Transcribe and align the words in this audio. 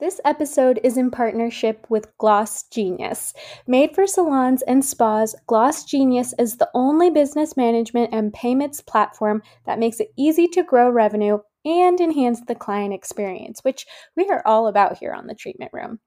This 0.00 0.20
episode 0.24 0.78
is 0.84 0.96
in 0.96 1.10
partnership 1.10 1.84
with 1.88 2.16
Gloss 2.18 2.62
Genius. 2.68 3.34
Made 3.66 3.96
for 3.96 4.06
salons 4.06 4.62
and 4.62 4.84
spas, 4.84 5.34
Gloss 5.48 5.82
Genius 5.82 6.32
is 6.38 6.58
the 6.58 6.70
only 6.72 7.10
business 7.10 7.56
management 7.56 8.10
and 8.12 8.32
payments 8.32 8.80
platform 8.80 9.42
that 9.66 9.80
makes 9.80 9.98
it 9.98 10.12
easy 10.16 10.46
to 10.48 10.62
grow 10.62 10.88
revenue 10.88 11.38
and 11.64 12.00
enhance 12.00 12.40
the 12.46 12.54
client 12.54 12.94
experience, 12.94 13.64
which 13.64 13.86
we 14.16 14.28
are 14.28 14.46
all 14.46 14.68
about 14.68 14.98
here 14.98 15.12
on 15.12 15.26
the 15.26 15.34
treatment 15.34 15.72
room. 15.74 15.98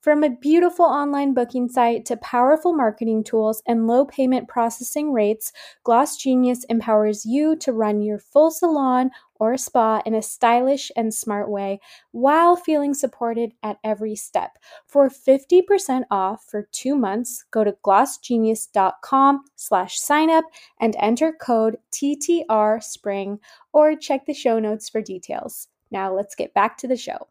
From 0.00 0.22
a 0.22 0.30
beautiful 0.30 0.84
online 0.84 1.34
booking 1.34 1.68
site 1.68 2.04
to 2.06 2.16
powerful 2.16 2.72
marketing 2.72 3.24
tools 3.24 3.62
and 3.66 3.86
low 3.88 4.04
payment 4.04 4.48
processing 4.48 5.12
rates, 5.12 5.52
Gloss 5.82 6.16
Genius 6.16 6.64
empowers 6.64 7.26
you 7.26 7.56
to 7.56 7.72
run 7.72 8.00
your 8.00 8.18
full 8.18 8.50
salon 8.52 9.10
or 9.34 9.56
spa 9.56 10.00
in 10.06 10.14
a 10.14 10.22
stylish 10.22 10.90
and 10.96 11.12
smart 11.12 11.50
way 11.50 11.80
while 12.12 12.56
feeling 12.56 12.94
supported 12.94 13.52
at 13.62 13.78
every 13.82 14.14
step. 14.14 14.56
For 14.86 15.10
50% 15.10 16.04
off 16.10 16.44
for 16.48 16.68
two 16.70 16.96
months, 16.96 17.44
go 17.50 17.64
to 17.64 17.76
glossgenius.com 17.84 19.44
slash 19.56 20.00
signup 20.00 20.44
and 20.80 20.94
enter 20.98 21.32
code 21.32 21.78
TTR 21.92 22.82
spring 22.82 23.40
or 23.72 23.96
check 23.96 24.26
the 24.26 24.34
show 24.34 24.58
notes 24.58 24.88
for 24.88 25.02
details. 25.02 25.68
Now 25.90 26.14
let's 26.14 26.34
get 26.34 26.54
back 26.54 26.78
to 26.78 26.88
the 26.88 26.96
show. 26.96 27.28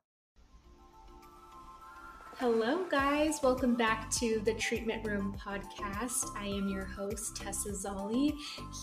Hello, 2.40 2.84
guys. 2.92 3.40
Welcome 3.42 3.76
back 3.76 4.12
to 4.16 4.42
the 4.44 4.54
Treatment 4.56 5.08
Room 5.08 5.38
podcast. 5.40 6.36
I 6.36 6.48
am 6.48 6.68
your 6.68 6.84
host, 6.84 7.38
Tessa 7.38 7.70
Zolli, 7.70 8.34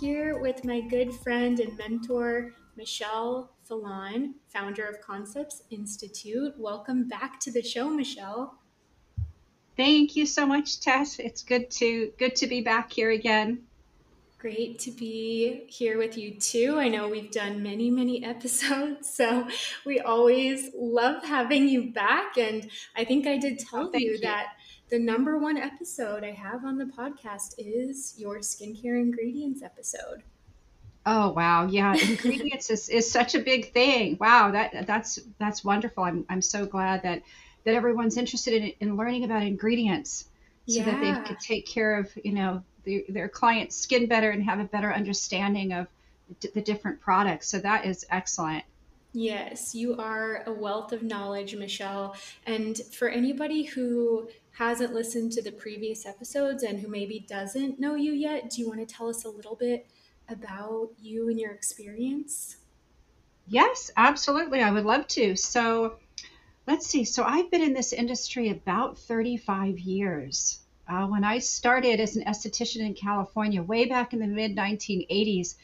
here 0.01 0.41
with 0.41 0.65
my 0.65 0.81
good 0.81 1.13
friend 1.17 1.61
and 1.61 1.77
mentor, 1.77 2.55
Michelle 2.77 3.53
Phelan, 3.65 4.37
founder 4.49 4.87
of 4.87 5.03
Concepts 5.03 5.65
Institute. 5.69 6.55
Welcome 6.57 7.09
back 7.09 7.41
to 7.41 7.53
the 7.53 7.63
show, 7.63 7.91
Michelle. 7.91 8.59
Thank 9.77 10.17
you 10.17 10.25
so 10.25 10.47
much, 10.47 10.81
Tess. 10.81 11.19
It's 11.19 11.43
good 11.43 11.71
to 11.73 12.11
good 12.19 12.35
to 12.37 12.47
be 12.47 12.63
back 12.63 12.91
here 12.91 13.11
again. 13.11 13.65
Great 14.43 14.81
to 14.81 14.91
be 14.91 15.67
here 15.69 15.99
with 15.99 16.19
you 16.19 16.35
too. 16.35 16.75
I 16.77 16.89
know 16.89 17.07
we've 17.09 17.31
done 17.31 17.63
many, 17.63 17.91
many 17.93 18.25
episodes, 18.35 19.09
so 19.09 19.47
we 19.87 20.01
always 20.01 20.69
love 20.75 21.23
having 21.23 21.69
you 21.69 21.93
back. 21.93 22.37
And 22.37 22.69
I 22.97 23.05
think 23.05 23.29
I 23.29 23.39
did 23.39 23.61
tell 23.61 23.93
oh, 23.95 23.97
you, 23.97 24.15
you 24.15 24.19
that 24.23 24.55
the 24.91 24.99
number 24.99 25.39
one 25.39 25.57
episode 25.57 26.25
I 26.25 26.33
have 26.33 26.65
on 26.65 26.77
the 26.77 26.87
podcast 26.87 27.55
is 27.57 28.15
your 28.19 28.39
skincare 28.39 29.01
ingredients 29.01 29.63
episode. 29.63 30.25
Oh 31.07 31.31
wow, 31.31 31.69
yeah, 31.69 31.95
ingredients 32.09 32.69
is, 32.69 32.89
is 32.89 33.09
such 33.09 33.37
a 33.37 33.39
big 33.39 33.73
thing. 33.73 34.17
Wow, 34.19 34.51
that 34.51 34.89
that's 34.89 35.21
that's 35.39 35.65
wonderful. 35.65 36.03
I'm 36.03 36.27
I'm 36.29 36.43
so 36.43 36.67
glad 36.67 37.05
that 37.05 37.23
that 37.63 37.75
everyone's 37.77 38.17
interested 38.17 38.55
in 38.55 38.73
in 38.81 38.97
learning 38.97 39.23
about 39.23 39.45
ingredients 39.45 40.25
so 40.67 40.81
yeah. 40.81 40.85
that 40.87 41.01
they 41.01 41.29
could 41.29 41.39
take 41.39 41.65
care 41.65 41.97
of 41.97 42.11
you 42.25 42.33
know 42.33 42.65
the, 42.85 43.05
their 43.09 43.29
client's 43.29 43.77
skin 43.77 44.07
better 44.07 44.31
and 44.31 44.43
have 44.45 44.61
a 44.61 44.65
better 44.65 44.93
understanding 44.93 45.73
of 45.73 45.87
the 46.41 46.63
different 46.63 47.01
products. 47.01 47.49
So 47.49 47.59
that 47.59 47.85
is 47.85 48.07
excellent. 48.11 48.65
Yes, 49.13 49.75
you 49.75 49.97
are 49.99 50.43
a 50.47 50.53
wealth 50.53 50.93
of 50.93 51.03
knowledge, 51.03 51.55
Michelle. 51.55 52.17
And 52.47 52.79
for 52.93 53.09
anybody 53.09 53.65
who 53.65 54.29
hasn't 54.53 54.95
listened 54.95 55.33
to 55.33 55.43
the 55.43 55.53
previous 55.53 56.07
episodes 56.07 56.63
and 56.63 56.81
who 56.81 56.89
maybe 56.89 57.27
doesn't 57.29 57.79
know 57.79 57.95
you 57.95 58.13
yet, 58.13 58.51
do 58.51 58.63
you 58.63 58.69
want 58.69 58.81
to 58.81 58.95
tell 58.95 59.09
us 59.09 59.25
a 59.25 59.29
little 59.29 59.55
bit 59.55 59.87
about 60.29 60.91
you 60.99 61.29
and 61.29 61.39
your 61.39 61.53
experience? 61.53 62.57
Yes, 63.47 63.91
absolutely. 63.97 64.63
I 64.63 64.71
would 64.71 64.85
love 64.85 65.07
to. 65.09 65.37
So 65.37 65.97
let's 66.67 66.87
see. 66.87 67.05
So 67.05 67.25
I've 67.25 67.51
been 67.51 67.63
in 67.63 67.75
this 67.75 67.93
industry 67.93 68.49
about 68.49 68.97
35 68.97 69.79
years. 69.79 70.61
Uh, 70.93 71.07
when 71.07 71.25
I 71.25 71.39
started 71.39 72.01
as 72.01 72.17
an 72.17 72.25
esthetician 72.25 72.85
in 72.85 72.93
California 72.93 73.63
way 73.63 73.87
back 73.87 74.13
in 74.13 74.19
the 74.19 74.27
mid 74.27 74.55
1980s, 74.55 75.55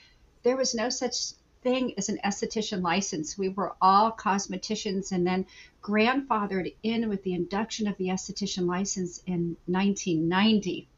there 0.43 0.57
was 0.57 0.75
no 0.75 0.89
such 0.89 1.33
thing 1.63 1.93
as 1.99 2.09
an 2.09 2.19
esthetician 2.25 2.81
license. 2.81 3.37
We 3.37 3.51
were 3.51 3.75
all 3.83 4.11
cosmeticians 4.11 5.13
and 5.13 5.27
then 5.27 5.45
grandfathered 5.83 6.75
in 6.83 7.11
with 7.11 7.25
the 7.25 7.35
induction 7.35 7.89
of 7.89 7.99
the 7.99 8.09
esthetician 8.09 8.67
license 8.67 9.23
in 9.27 9.59
1990. 9.67 10.89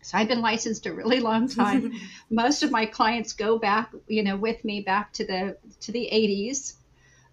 So 0.00 0.16
I've 0.16 0.28
been 0.28 0.40
licensed 0.40 0.86
a 0.86 0.94
really 0.94 1.20
long 1.20 1.46
time. 1.62 1.92
Most 2.30 2.62
of 2.62 2.70
my 2.70 2.86
clients 2.86 3.34
go 3.34 3.58
back, 3.58 3.92
you 4.08 4.22
know, 4.22 4.38
with 4.38 4.64
me 4.64 4.80
back 4.80 5.12
to 5.14 5.26
the 5.26 5.58
to 5.80 5.92
the 5.92 6.08
80s. 6.10 6.76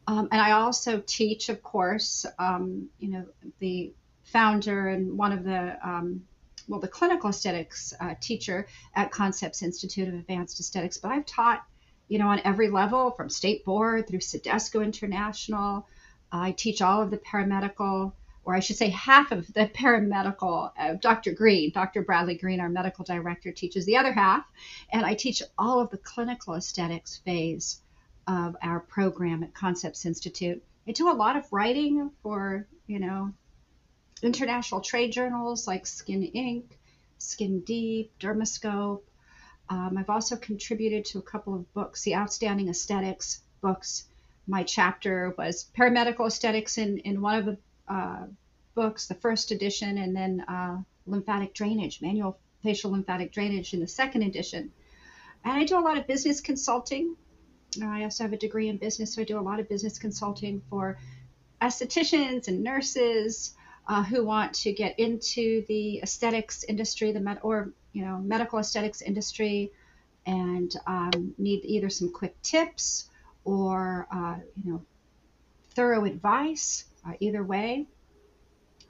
Um, 0.05 0.27
and 0.33 0.41
I 0.41 0.51
also 0.51 1.01
teach, 1.05 1.47
of 1.47 1.63
course, 1.63 2.25
um, 2.39 2.89
you 2.99 3.09
know, 3.09 3.25
the 3.59 3.93
founder 4.31 4.87
and 4.87 5.17
one 5.17 5.31
of 5.31 5.43
the 5.43 5.77
um, 5.87 6.23
well, 6.69 6.79
the 6.79 6.87
clinical 6.87 7.31
aesthetics 7.31 7.93
uh, 7.99 8.13
teacher 8.21 8.67
at 8.95 9.11
Concepts 9.11 9.63
Institute 9.63 10.07
of 10.07 10.13
Advanced 10.13 10.59
Aesthetics. 10.59 10.97
But 10.97 11.11
I've 11.11 11.25
taught, 11.25 11.65
you 12.07 12.19
know, 12.19 12.27
on 12.27 12.41
every 12.45 12.69
level 12.69 13.11
from 13.11 13.29
state 13.29 13.65
board 13.65 14.07
through 14.07 14.19
CIDESCO 14.19 14.83
International. 14.83 15.87
I 16.31 16.51
teach 16.51 16.81
all 16.83 17.01
of 17.01 17.09
the 17.09 17.17
paramedical, 17.17 18.13
or 18.45 18.55
I 18.55 18.59
should 18.59 18.75
say 18.75 18.89
half 18.89 19.31
of 19.31 19.51
the 19.51 19.65
paramedical. 19.73 20.71
Uh, 20.77 20.93
Dr. 20.93 21.31
Green, 21.31 21.71
Dr. 21.71 22.03
Bradley 22.03 22.35
Green, 22.37 22.59
our 22.59 22.69
medical 22.69 23.03
director, 23.03 23.51
teaches 23.51 23.85
the 23.85 23.97
other 23.97 24.13
half. 24.13 24.45
And 24.91 25.03
I 25.03 25.15
teach 25.15 25.41
all 25.57 25.79
of 25.79 25.89
the 25.89 25.97
clinical 25.97 26.53
aesthetics 26.53 27.17
phase 27.25 27.81
of 28.27 28.55
our 28.61 28.79
program 28.79 29.41
at 29.41 29.55
Concepts 29.55 30.05
Institute. 30.05 30.63
I 30.87 30.91
do 30.91 31.09
a 31.09 31.13
lot 31.13 31.35
of 31.35 31.51
writing 31.51 32.11
for, 32.21 32.67
you 32.85 32.99
know, 32.99 33.33
international 34.21 34.81
trade 34.81 35.11
journals 35.11 35.67
like 35.67 35.85
Skin 35.85 36.29
Inc., 36.35 36.63
Skin 37.17 37.61
Deep, 37.61 38.11
Dermascope. 38.19 39.01
Um, 39.69 39.97
I've 39.97 40.09
also 40.09 40.35
contributed 40.35 41.05
to 41.05 41.19
a 41.19 41.21
couple 41.21 41.53
of 41.53 41.73
books, 41.73 42.03
the 42.03 42.15
Outstanding 42.15 42.69
Aesthetics 42.69 43.41
books. 43.61 44.05
My 44.47 44.63
chapter 44.63 45.33
was 45.37 45.69
paramedical 45.77 46.27
aesthetics 46.27 46.77
in, 46.77 46.97
in 46.99 47.21
one 47.21 47.35
of 47.35 47.45
the 47.45 47.57
uh, 47.87 48.25
books, 48.73 49.07
the 49.07 49.15
first 49.15 49.51
edition, 49.51 49.97
and 49.97 50.15
then 50.15 50.41
uh, 50.41 50.77
lymphatic 51.05 51.53
drainage, 51.53 52.01
manual 52.01 52.39
facial 52.63 52.91
lymphatic 52.91 53.31
drainage 53.31 53.73
in 53.73 53.79
the 53.79 53.87
second 53.87 54.23
edition. 54.23 54.71
And 55.43 55.53
I 55.53 55.65
do 55.65 55.77
a 55.77 55.81
lot 55.81 55.97
of 55.97 56.07
business 56.07 56.41
consulting. 56.41 57.15
I 57.83 58.03
also 58.03 58.23
have 58.23 58.33
a 58.33 58.37
degree 58.37 58.67
in 58.67 58.77
business, 58.77 59.13
so 59.13 59.21
I 59.21 59.25
do 59.25 59.39
a 59.39 59.41
lot 59.41 59.59
of 59.59 59.69
business 59.69 59.99
consulting 59.99 60.61
for 60.69 60.97
estheticians 61.61 62.47
and 62.47 62.63
nurses, 62.63 63.53
uh, 63.89 64.03
who 64.03 64.23
want 64.23 64.53
to 64.53 64.71
get 64.71 64.97
into 64.99 65.65
the 65.67 65.99
aesthetics 66.01 66.63
industry, 66.63 67.11
the 67.11 67.19
med- 67.19 67.39
or 67.41 67.73
you 67.91 68.05
know 68.05 68.19
medical 68.19 68.59
aesthetics 68.59 69.01
industry, 69.01 69.71
and 70.25 70.73
um, 70.87 71.33
need 71.37 71.65
either 71.65 71.89
some 71.89 72.11
quick 72.11 72.39
tips 72.41 73.09
or 73.43 74.07
uh, 74.13 74.35
you 74.63 74.71
know 74.71 74.81
thorough 75.71 76.05
advice. 76.05 76.85
Uh, 77.07 77.13
either 77.21 77.43
way. 77.43 77.85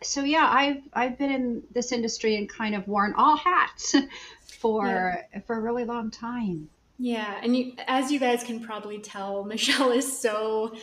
So 0.02 0.24
yeah, 0.24 0.50
I've 0.52 0.82
I've 0.94 1.18
been 1.18 1.32
in 1.32 1.64
this 1.72 1.92
industry 1.92 2.36
and 2.38 2.50
kind 2.50 2.74
of 2.74 2.88
worn 2.88 3.14
all 3.16 3.38
hats 3.38 3.96
for 4.60 4.88
yeah. 4.88 5.40
for 5.42 5.56
a 5.56 5.60
really 5.62 5.86
long 5.86 6.10
time. 6.10 6.70
Yeah, 6.98 7.40
and 7.42 7.56
you, 7.56 7.74
as 7.88 8.12
you 8.12 8.20
guys 8.20 8.44
can 8.44 8.60
probably 8.62 9.00
tell, 9.00 9.44
Michelle 9.46 9.92
is 9.92 10.20
so 10.20 10.76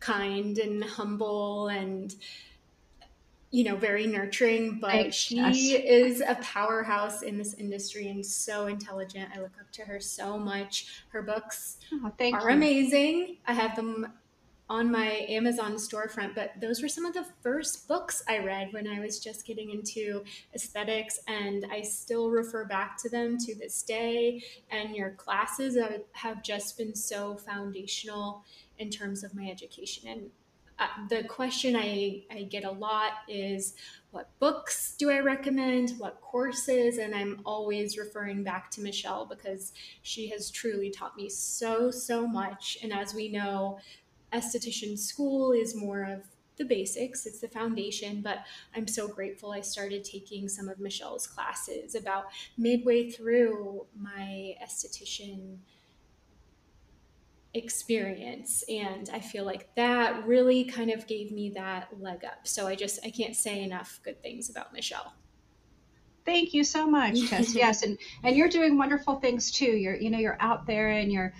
kind 0.00 0.56
and 0.58 0.82
humble 0.84 1.68
and 1.68 2.14
you 3.52 3.64
know, 3.64 3.76
very 3.76 4.06
nurturing, 4.06 4.80
but 4.80 5.14
she 5.14 5.74
is 5.76 6.22
a 6.26 6.34
powerhouse 6.36 7.20
in 7.20 7.36
this 7.36 7.52
industry 7.54 8.08
and 8.08 8.24
so 8.24 8.66
intelligent. 8.66 9.28
I 9.36 9.40
look 9.40 9.52
up 9.60 9.70
to 9.72 9.82
her 9.82 10.00
so 10.00 10.38
much. 10.38 11.04
Her 11.10 11.20
books 11.20 11.76
oh, 11.92 12.10
are 12.32 12.50
you. 12.50 12.56
amazing. 12.56 13.36
I 13.46 13.52
have 13.52 13.76
them 13.76 14.10
on 14.70 14.90
my 14.90 15.26
Amazon 15.28 15.74
storefront, 15.74 16.34
but 16.34 16.52
those 16.58 16.80
were 16.80 16.88
some 16.88 17.04
of 17.04 17.12
the 17.12 17.26
first 17.42 17.86
books 17.88 18.22
I 18.26 18.38
read 18.38 18.72
when 18.72 18.88
I 18.88 19.00
was 19.00 19.20
just 19.20 19.44
getting 19.44 19.68
into 19.68 20.24
aesthetics, 20.54 21.20
and 21.28 21.66
I 21.70 21.82
still 21.82 22.30
refer 22.30 22.64
back 22.64 22.96
to 23.02 23.10
them 23.10 23.36
to 23.36 23.54
this 23.54 23.82
day. 23.82 24.42
And 24.70 24.96
your 24.96 25.10
classes 25.10 25.76
have 26.12 26.42
just 26.42 26.78
been 26.78 26.94
so 26.94 27.36
foundational 27.36 28.44
in 28.78 28.88
terms 28.88 29.22
of 29.22 29.34
my 29.34 29.50
education. 29.50 30.08
And 30.08 30.30
uh, 30.78 30.86
the 31.08 31.24
question 31.24 31.76
I, 31.76 32.22
I 32.30 32.42
get 32.44 32.64
a 32.64 32.70
lot 32.70 33.12
is 33.28 33.74
what 34.10 34.28
books 34.38 34.94
do 34.98 35.10
I 35.10 35.20
recommend? 35.20 35.94
What 35.98 36.20
courses? 36.20 36.98
And 36.98 37.14
I'm 37.14 37.40
always 37.44 37.96
referring 37.96 38.42
back 38.42 38.70
to 38.72 38.80
Michelle 38.82 39.26
because 39.26 39.72
she 40.02 40.28
has 40.28 40.50
truly 40.50 40.90
taught 40.90 41.16
me 41.16 41.28
so, 41.28 41.90
so 41.90 42.26
much. 42.26 42.78
And 42.82 42.92
as 42.92 43.14
we 43.14 43.28
know, 43.28 43.78
esthetician 44.32 44.98
school 44.98 45.52
is 45.52 45.74
more 45.74 46.04
of 46.04 46.22
the 46.58 46.64
basics, 46.64 47.24
it's 47.24 47.40
the 47.40 47.48
foundation, 47.48 48.20
but 48.20 48.44
I'm 48.76 48.86
so 48.86 49.08
grateful 49.08 49.52
I 49.52 49.62
started 49.62 50.04
taking 50.04 50.48
some 50.48 50.68
of 50.68 50.78
Michelle's 50.78 51.26
classes 51.26 51.94
about 51.94 52.26
midway 52.58 53.10
through 53.10 53.86
my 53.98 54.54
esthetician 54.62 55.56
experience 57.54 58.64
and 58.68 59.10
i 59.12 59.20
feel 59.20 59.44
like 59.44 59.74
that 59.74 60.26
really 60.26 60.64
kind 60.64 60.90
of 60.90 61.06
gave 61.06 61.30
me 61.30 61.50
that 61.50 61.88
leg 62.00 62.24
up. 62.24 62.46
So 62.46 62.66
i 62.66 62.74
just 62.74 62.98
i 63.04 63.10
can't 63.10 63.36
say 63.36 63.62
enough 63.62 64.00
good 64.02 64.22
things 64.22 64.48
about 64.48 64.72
michelle. 64.72 65.12
Thank 66.24 66.54
you 66.54 66.64
so 66.64 66.86
much 66.86 67.28
tess. 67.28 67.54
Yes 67.62 67.82
and 67.82 67.98
and 68.22 68.36
you're 68.36 68.48
doing 68.48 68.78
wonderful 68.78 69.16
things 69.16 69.50
too. 69.50 69.66
You're 69.66 69.96
you 69.96 70.10
know 70.10 70.18
you're 70.18 70.38
out 70.40 70.66
there 70.66 70.90
and 70.90 71.12
you're 71.12 71.34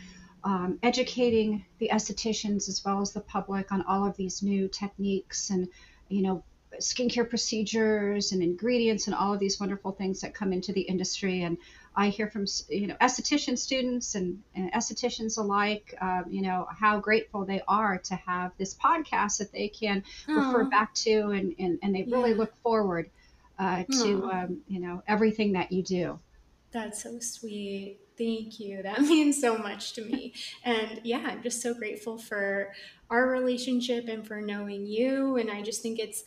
um, 0.44 0.78
educating 0.82 1.64
the 1.78 1.90
estheticians 1.92 2.68
as 2.68 2.82
well 2.84 3.00
as 3.00 3.12
the 3.12 3.20
public 3.20 3.70
on 3.70 3.82
all 3.82 4.04
of 4.04 4.16
these 4.16 4.42
new 4.42 4.68
techniques 4.68 5.50
and 5.50 5.68
you 6.08 6.22
know 6.22 6.42
skincare 6.80 7.28
procedures 7.28 8.32
and 8.32 8.42
ingredients 8.42 9.06
and 9.06 9.14
all 9.14 9.32
of 9.32 9.40
these 9.40 9.60
wonderful 9.60 9.92
things 9.92 10.20
that 10.20 10.34
come 10.34 10.52
into 10.52 10.72
the 10.72 10.80
industry. 10.80 11.42
And 11.42 11.58
I 11.94 12.08
hear 12.08 12.28
from 12.28 12.46
you 12.68 12.86
know 12.86 12.96
esthetician 13.00 13.58
students 13.58 14.14
and, 14.14 14.42
and 14.54 14.72
estheticians 14.72 15.38
alike, 15.38 15.94
uh, 16.00 16.22
you 16.28 16.42
know 16.42 16.66
how 16.70 17.00
grateful 17.00 17.44
they 17.44 17.60
are 17.68 17.98
to 17.98 18.14
have 18.14 18.52
this 18.58 18.74
podcast 18.74 19.38
that 19.38 19.52
they 19.52 19.68
can 19.68 20.02
Aww. 20.26 20.46
refer 20.46 20.64
back 20.64 20.94
to, 20.94 21.30
and 21.30 21.54
and, 21.58 21.78
and 21.82 21.94
they 21.94 22.04
really 22.04 22.30
yeah. 22.30 22.36
look 22.36 22.56
forward 22.62 23.10
uh, 23.58 23.84
to 24.00 24.30
um, 24.30 24.60
you 24.68 24.80
know 24.80 25.02
everything 25.06 25.52
that 25.52 25.70
you 25.72 25.82
do. 25.82 26.18
That's 26.72 27.02
so 27.02 27.18
sweet. 27.20 27.98
Thank 28.16 28.58
you. 28.58 28.82
That 28.82 29.00
means 29.02 29.40
so 29.40 29.58
much 29.58 29.92
to 29.94 30.04
me. 30.04 30.32
And 30.64 31.00
yeah, 31.04 31.22
I'm 31.26 31.42
just 31.42 31.60
so 31.60 31.74
grateful 31.74 32.18
for 32.18 32.72
our 33.10 33.28
relationship 33.28 34.08
and 34.08 34.26
for 34.26 34.40
knowing 34.40 34.86
you. 34.86 35.36
And 35.36 35.50
I 35.50 35.62
just 35.62 35.82
think 35.82 35.98
it's 35.98 36.24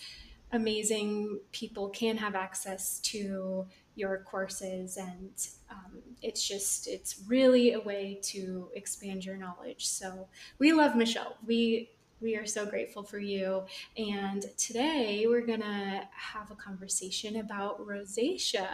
amazing 0.51 1.39
people 1.51 1.89
can 1.89 2.17
have 2.17 2.35
access 2.35 2.99
to 2.99 3.65
your 3.95 4.23
courses 4.29 4.97
and 4.97 5.47
um, 5.71 6.01
it's 6.21 6.45
just 6.47 6.87
it's 6.87 7.21
really 7.27 7.73
a 7.73 7.79
way 7.79 8.19
to 8.21 8.69
expand 8.75 9.25
your 9.25 9.37
knowledge 9.37 9.87
so 9.87 10.27
we 10.59 10.73
love 10.73 10.95
michelle 10.95 11.37
we 11.45 11.89
we 12.21 12.35
are 12.35 12.45
so 12.45 12.65
grateful 12.65 13.03
for 13.03 13.19
you. 13.19 13.63
And 13.97 14.45
today 14.57 15.25
we're 15.27 15.45
to 15.61 16.01
have 16.11 16.49
a 16.49 16.55
conversation 16.55 17.37
about 17.37 17.85
rosacea, 17.85 18.69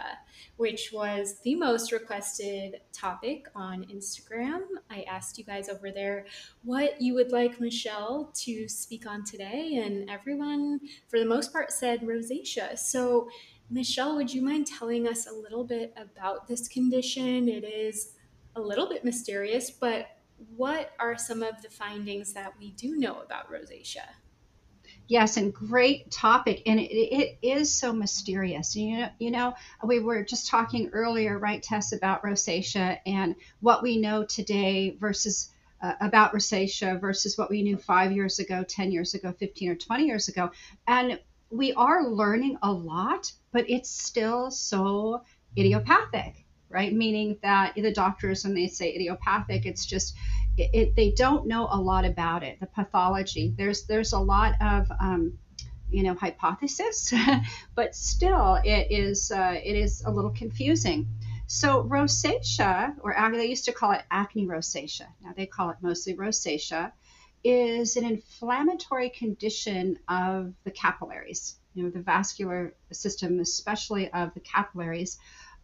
which 0.56 0.90
was 0.92 1.40
the 1.40 1.56
most 1.56 1.92
requested 1.92 2.80
topic 2.92 3.46
on 3.54 3.84
Instagram. 3.84 4.62
I 4.90 5.02
asked 5.02 5.38
you 5.38 5.44
guys 5.44 5.68
over 5.68 5.90
there 5.90 6.26
what 6.62 7.00
you 7.00 7.14
would 7.14 7.32
like 7.32 7.60
Michelle 7.60 8.30
to 8.34 8.68
speak 8.68 9.06
on 9.06 9.24
today, 9.24 9.82
and 9.84 10.08
everyone, 10.08 10.80
for 11.08 11.18
the 11.18 11.26
most 11.26 11.52
part, 11.52 11.72
said 11.72 12.02
rosacea. 12.02 12.78
So, 12.78 13.28
Michelle, 13.72 14.16
would 14.16 14.32
you 14.32 14.42
mind 14.42 14.66
telling 14.66 15.08
us 15.08 15.26
a 15.26 15.32
little 15.32 15.64
bit 15.64 15.94
about 15.96 16.46
this 16.46 16.68
condition? 16.68 17.48
It 17.48 17.64
is 17.64 18.12
a 18.54 18.60
little 18.60 18.86
bit 18.86 19.02
mysterious, 19.02 19.70
but 19.70 20.08
what 20.56 20.90
are 20.98 21.16
some 21.16 21.42
of 21.42 21.62
the 21.62 21.70
findings 21.70 22.34
that 22.34 22.52
we 22.58 22.72
do 22.72 22.96
know 22.96 23.20
about 23.22 23.50
rosacea? 23.50 24.04
Yes, 25.08 25.38
and 25.38 25.54
great 25.54 26.10
topic, 26.10 26.62
and 26.66 26.78
it, 26.78 26.92
it 26.92 27.38
is 27.42 27.72
so 27.72 27.94
mysterious. 27.94 28.76
You 28.76 28.98
know, 28.98 29.08
you 29.18 29.30
know, 29.30 29.54
we 29.82 30.00
were 30.00 30.22
just 30.22 30.48
talking 30.48 30.90
earlier, 30.92 31.38
right, 31.38 31.62
Tess, 31.62 31.92
about 31.92 32.22
rosacea 32.22 32.98
and 33.06 33.34
what 33.60 33.82
we 33.82 33.96
know 33.96 34.24
today 34.24 34.96
versus 35.00 35.48
uh, 35.82 35.94
about 36.00 36.34
rosacea 36.34 37.00
versus 37.00 37.38
what 37.38 37.50
we 37.50 37.62
knew 37.62 37.78
five 37.78 38.12
years 38.12 38.38
ago, 38.38 38.64
ten 38.64 38.92
years 38.92 39.14
ago, 39.14 39.32
fifteen 39.32 39.70
or 39.70 39.76
twenty 39.76 40.04
years 40.04 40.28
ago, 40.28 40.50
and 40.86 41.18
we 41.52 41.72
are 41.74 42.08
learning 42.08 42.58
a 42.62 42.72
lot, 42.72 43.30
but 43.52 43.68
it's 43.68 43.90
still 43.90 44.50
so 44.50 45.22
idiopathic 45.56 46.42
right? 46.72 46.92
Meaning 46.92 47.36
that 47.42 47.74
the 47.76 47.92
doctors, 47.92 48.44
when 48.44 48.54
they 48.54 48.66
say 48.66 48.94
idiopathic, 48.94 49.66
it's 49.66 49.84
just 49.84 50.16
it, 50.56 50.70
it, 50.72 50.96
they 50.96 51.10
don't 51.10 51.46
know 51.46 51.68
a 51.70 51.78
lot 51.78 52.04
about 52.04 52.42
it, 52.42 52.58
the 52.60 52.66
pathology. 52.66 53.54
There's 53.56 53.84
there's 53.84 54.12
a 54.12 54.18
lot 54.18 54.54
of 54.60 54.90
um, 55.00 55.38
you 55.90 56.02
know 56.02 56.14
hypothesis, 56.14 57.12
but 57.74 57.94
still 57.94 58.58
it 58.64 58.90
is 58.90 59.30
uh, 59.30 59.60
it 59.62 59.76
is 59.76 60.02
a 60.04 60.10
little 60.10 60.30
confusing. 60.30 61.06
So 61.46 61.84
rosacea, 61.84 62.94
or 63.02 63.14
they 63.32 63.46
used 63.46 63.66
to 63.66 63.72
call 63.72 63.92
it 63.92 64.02
acne 64.10 64.46
rosacea. 64.46 65.06
Now 65.22 65.32
they 65.36 65.46
call 65.46 65.70
it 65.70 65.76
mostly 65.82 66.14
rosacea, 66.14 66.92
is 67.44 67.96
an 67.96 68.04
inflammatory 68.04 69.10
condition 69.10 69.98
of 70.08 70.54
the 70.64 70.70
capillaries. 70.70 71.56
You 71.74 71.84
know 71.84 71.90
the 71.90 72.00
vascular 72.00 72.74
system, 72.90 73.40
especially 73.40 74.12
of 74.12 74.34
the 74.34 74.40
capillaries 74.40 75.18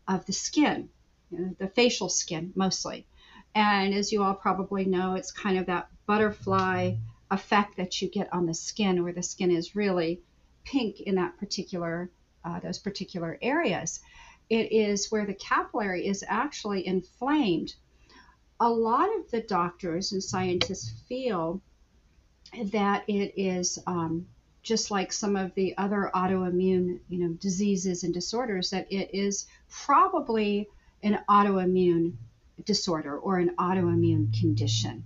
of 0.07 0.25
the 0.27 0.33
skin 0.33 0.89
you 1.31 1.39
know, 1.39 1.55
the 1.59 1.69
facial 1.69 2.09
skin 2.09 2.53
mostly. 2.55 3.07
And 3.55 3.95
as 3.95 4.13
you 4.13 4.23
all 4.23 4.35
probably 4.35 4.85
know, 4.85 5.15
it's 5.15 5.33
kind 5.33 5.59
of 5.59 5.67
that 5.67 5.89
butterfly 6.07 6.95
effect 7.31 7.77
that 7.77 8.01
you 8.01 8.09
get 8.09 8.33
on 8.33 8.47
the 8.47 8.55
skin, 8.55 9.03
where 9.03 9.13
the 9.13 9.23
skin 9.23 9.51
is 9.51 9.77
really 9.77 10.23
pink 10.65 11.01
in 11.01 11.17
that 11.17 11.39
particular 11.39 12.11
uh, 12.45 12.61
those 12.61 12.79
particular 12.79 13.39
areas. 13.43 14.01
It 14.49 14.73
is 14.73 15.11
where 15.11 15.27
the 15.27 15.35
capillary 15.35 16.07
is 16.07 16.25
actually 16.27 16.87
inflamed. 16.87 17.75
A 18.61 18.71
lot 18.71 19.09
of 19.19 19.31
the 19.31 19.43
doctors 19.43 20.13
and 20.13 20.23
scientists 20.23 20.93
feel 21.09 21.61
that 22.73 23.05
it 23.09 23.35
is 23.37 23.79
um, 23.87 24.27
just 24.63 24.91
like 24.91 25.13
some 25.13 25.37
of 25.37 25.55
the 25.55 25.77
other 25.77 26.11
autoimmune, 26.15 27.01
you 27.09 27.19
know, 27.19 27.35
diseases 27.35 28.05
and 28.05 28.13
disorders, 28.13 28.71
that 28.71 28.91
it 28.93 29.15
is 29.15 29.47
probably 29.71 30.69
an 31.03 31.19
autoimmune 31.29 32.15
disorder 32.65 33.17
or 33.19 33.39
an 33.39 33.55
autoimmune 33.57 34.39
condition, 34.39 35.05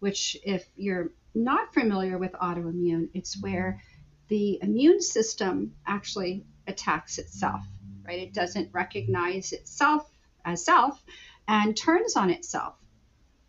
which, 0.00 0.36
if 0.44 0.68
you're 0.76 1.10
not 1.34 1.72
familiar 1.72 2.18
with 2.18 2.32
autoimmune, 2.32 3.08
it's 3.14 3.40
where 3.40 3.80
the 4.28 4.58
immune 4.62 5.00
system 5.00 5.74
actually 5.86 6.44
attacks 6.66 7.18
itself, 7.18 7.62
right? 8.04 8.20
It 8.20 8.32
doesn't 8.32 8.72
recognize 8.72 9.52
itself 9.52 10.10
as 10.44 10.64
self 10.64 11.02
and 11.46 11.76
turns 11.76 12.16
on 12.16 12.30
itself. 12.30 12.74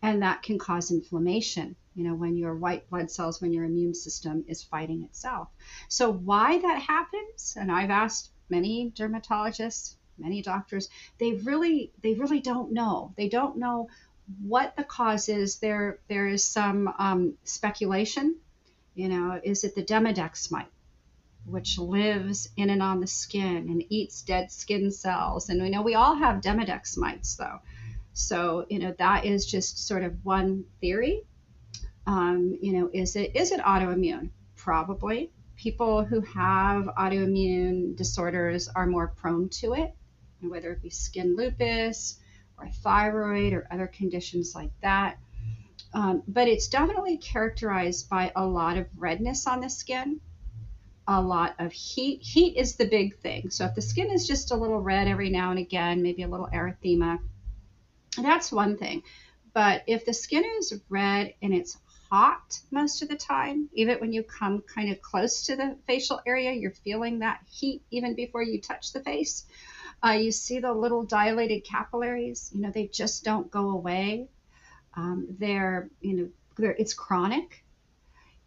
And 0.02 0.22
that 0.22 0.42
can 0.42 0.58
cause 0.58 0.90
inflammation, 0.90 1.76
you 1.94 2.04
know, 2.04 2.14
when 2.14 2.36
your 2.36 2.54
white 2.54 2.88
blood 2.88 3.10
cells, 3.10 3.40
when 3.40 3.52
your 3.52 3.64
immune 3.64 3.94
system 3.94 4.44
is 4.48 4.62
fighting 4.62 5.02
itself. 5.02 5.48
So, 5.88 6.10
why 6.12 6.58
that 6.58 6.80
happens, 6.80 7.56
and 7.58 7.70
I've 7.70 7.90
asked 7.90 8.30
many 8.48 8.92
dermatologists, 8.96 9.96
many 10.18 10.42
doctors 10.42 10.88
they 11.18 11.32
really 11.32 11.92
they 12.02 12.14
really 12.14 12.40
don't 12.40 12.72
know. 12.72 13.12
They 13.16 13.28
don't 13.28 13.56
know 13.56 13.88
what 14.42 14.76
the 14.76 14.84
cause 14.84 15.28
is. 15.28 15.58
There 15.58 15.98
there 16.08 16.28
is 16.28 16.44
some 16.44 16.92
um, 16.98 17.34
speculation 17.44 18.36
you 18.94 19.08
know 19.08 19.40
is 19.42 19.64
it 19.64 19.74
the 19.74 19.82
demodex 19.82 20.50
mite 20.50 20.66
which 21.46 21.78
lives 21.78 22.50
in 22.56 22.68
and 22.70 22.82
on 22.82 23.00
the 23.00 23.06
skin 23.06 23.56
and 23.56 23.82
eats 23.88 24.22
dead 24.22 24.52
skin 24.52 24.90
cells? 24.90 25.48
And 25.48 25.60
we 25.60 25.70
know 25.70 25.82
we 25.82 25.96
all 25.96 26.14
have 26.14 26.40
demodex 26.40 26.96
mites 26.96 27.34
though. 27.36 27.60
So 28.12 28.66
you 28.68 28.78
know 28.78 28.94
that 28.98 29.24
is 29.24 29.46
just 29.46 29.86
sort 29.86 30.04
of 30.04 30.24
one 30.24 30.64
theory 30.80 31.22
um, 32.06 32.56
you 32.60 32.72
know 32.72 32.90
is 32.92 33.16
it 33.16 33.34
is 33.36 33.52
it 33.52 33.60
autoimmune 33.60 34.30
probably 34.56 35.30
people 35.56 36.04
who 36.04 36.20
have 36.20 36.84
autoimmune 36.98 37.96
disorders 37.96 38.68
are 38.74 38.86
more 38.86 39.08
prone 39.08 39.48
to 39.48 39.74
it 39.74 39.94
whether 40.40 40.72
it 40.72 40.82
be 40.82 40.90
skin 40.90 41.36
lupus 41.36 42.18
or 42.58 42.68
thyroid 42.68 43.52
or 43.52 43.66
other 43.70 43.86
conditions 43.86 44.54
like 44.54 44.70
that. 44.80 45.18
Um, 45.94 46.22
but 46.26 46.48
it's 46.48 46.68
definitely 46.68 47.18
characterized 47.18 48.08
by 48.08 48.32
a 48.34 48.44
lot 48.44 48.78
of 48.78 48.86
redness 48.96 49.46
on 49.46 49.60
the 49.60 49.68
skin, 49.68 50.20
a 51.06 51.20
lot 51.20 51.54
of 51.58 51.72
heat. 51.72 52.22
Heat 52.22 52.56
is 52.56 52.76
the 52.76 52.86
big 52.86 53.18
thing. 53.18 53.50
So 53.50 53.66
if 53.66 53.74
the 53.74 53.82
skin 53.82 54.10
is 54.10 54.26
just 54.26 54.52
a 54.52 54.56
little 54.56 54.80
red 54.80 55.08
every 55.08 55.28
now 55.28 55.50
and 55.50 55.58
again, 55.58 56.02
maybe 56.02 56.22
a 56.22 56.28
little 56.28 56.48
erythema, 56.52 57.18
that's 58.16 58.50
one 58.50 58.78
thing. 58.78 59.02
But 59.52 59.82
if 59.86 60.06
the 60.06 60.14
skin 60.14 60.44
is 60.58 60.80
red 60.88 61.34
and 61.42 61.52
it's 61.52 61.76
hot 62.12 62.60
most 62.70 63.00
of 63.00 63.08
the 63.08 63.16
time, 63.16 63.70
even 63.72 63.96
when 63.98 64.12
you 64.12 64.22
come 64.22 64.60
kind 64.60 64.92
of 64.92 65.00
close 65.00 65.44
to 65.44 65.56
the 65.56 65.78
facial 65.86 66.20
area, 66.26 66.52
you're 66.52 66.70
feeling 66.70 67.20
that 67.20 67.40
heat 67.50 67.80
even 67.90 68.14
before 68.14 68.42
you 68.42 68.60
touch 68.60 68.92
the 68.92 69.00
face. 69.00 69.46
Uh, 70.04 70.10
you 70.10 70.30
see 70.30 70.58
the 70.58 70.74
little 70.74 71.04
dilated 71.04 71.64
capillaries, 71.64 72.50
you 72.54 72.60
know, 72.60 72.70
they 72.70 72.86
just 72.86 73.24
don't 73.24 73.50
go 73.50 73.70
away. 73.70 74.28
Um, 74.94 75.26
they're, 75.38 75.88
you 76.02 76.14
know, 76.14 76.28
they're, 76.58 76.76
it's 76.78 76.92
chronic. 76.92 77.64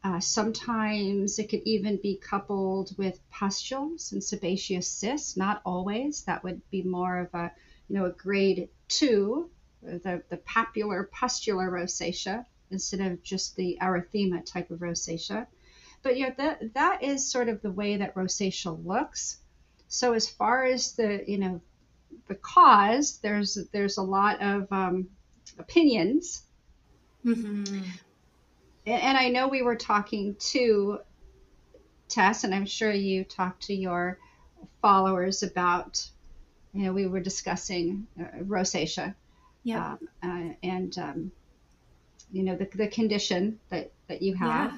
Uh, 0.03 0.19
sometimes 0.19 1.39
it 1.39 1.49
could 1.49 1.63
even 1.65 1.97
be 1.97 2.17
coupled 2.17 2.95
with 2.99 3.19
pustules 3.31 4.11
and 4.11 4.23
sebaceous 4.23 4.87
cysts. 4.87 5.37
Not 5.37 5.61
always. 5.65 6.21
That 6.25 6.43
would 6.43 6.61
be 6.69 6.83
more 6.83 7.17
of 7.17 7.33
a, 7.33 7.51
you 7.89 7.97
know, 7.97 8.05
a 8.05 8.11
grade 8.11 8.69
two, 8.89 9.49
the, 9.81 10.21
the 10.29 10.37
papular 10.37 11.09
pustular 11.11 11.71
rosacea 11.71 12.45
instead 12.71 13.01
of 13.01 13.23
just 13.23 13.55
the 13.55 13.77
erythema 13.81 14.45
type 14.45 14.71
of 14.71 14.79
rosacea. 14.79 15.47
But 16.03 16.17
yeah, 16.17 16.33
that 16.37 16.73
that 16.73 17.03
is 17.03 17.29
sort 17.29 17.49
of 17.49 17.61
the 17.61 17.71
way 17.71 17.97
that 17.97 18.15
rosacea 18.15 18.85
looks. 18.85 19.37
So 19.87 20.13
as 20.13 20.29
far 20.29 20.65
as 20.65 20.93
the 20.93 21.23
you 21.27 21.37
know 21.37 21.61
the 22.27 22.35
cause, 22.35 23.17
there's 23.19 23.55
there's 23.71 23.97
a 23.97 24.03
lot 24.03 24.41
of 24.41 24.71
um, 24.71 25.07
opinions. 25.57 26.43
Mm-hmm. 27.25 27.81
And, 28.85 29.01
and 29.01 29.17
I 29.17 29.29
know 29.29 29.47
we 29.47 29.61
were 29.61 29.75
talking 29.75 30.35
to 30.51 30.99
Tess, 32.07 32.43
and 32.43 32.53
I'm 32.53 32.65
sure 32.65 32.91
you 32.91 33.23
talked 33.23 33.63
to 33.63 33.73
your 33.73 34.19
followers 34.81 35.41
about, 35.41 36.07
you 36.73 36.83
know, 36.83 36.93
we 36.93 37.07
were 37.07 37.19
discussing 37.19 38.05
uh, 38.19 38.43
rosacea. 38.43 39.15
Yeah. 39.63 39.93
Um, 39.93 40.09
uh, 40.21 40.53
and, 40.61 40.97
um, 40.99 41.31
you 42.35 42.43
know, 42.43 42.55
the, 42.55 42.67
the 42.75 42.87
condition 42.87 43.57
that, 43.69 43.91
that 44.09 44.21
you 44.21 44.35
have, 44.35 44.73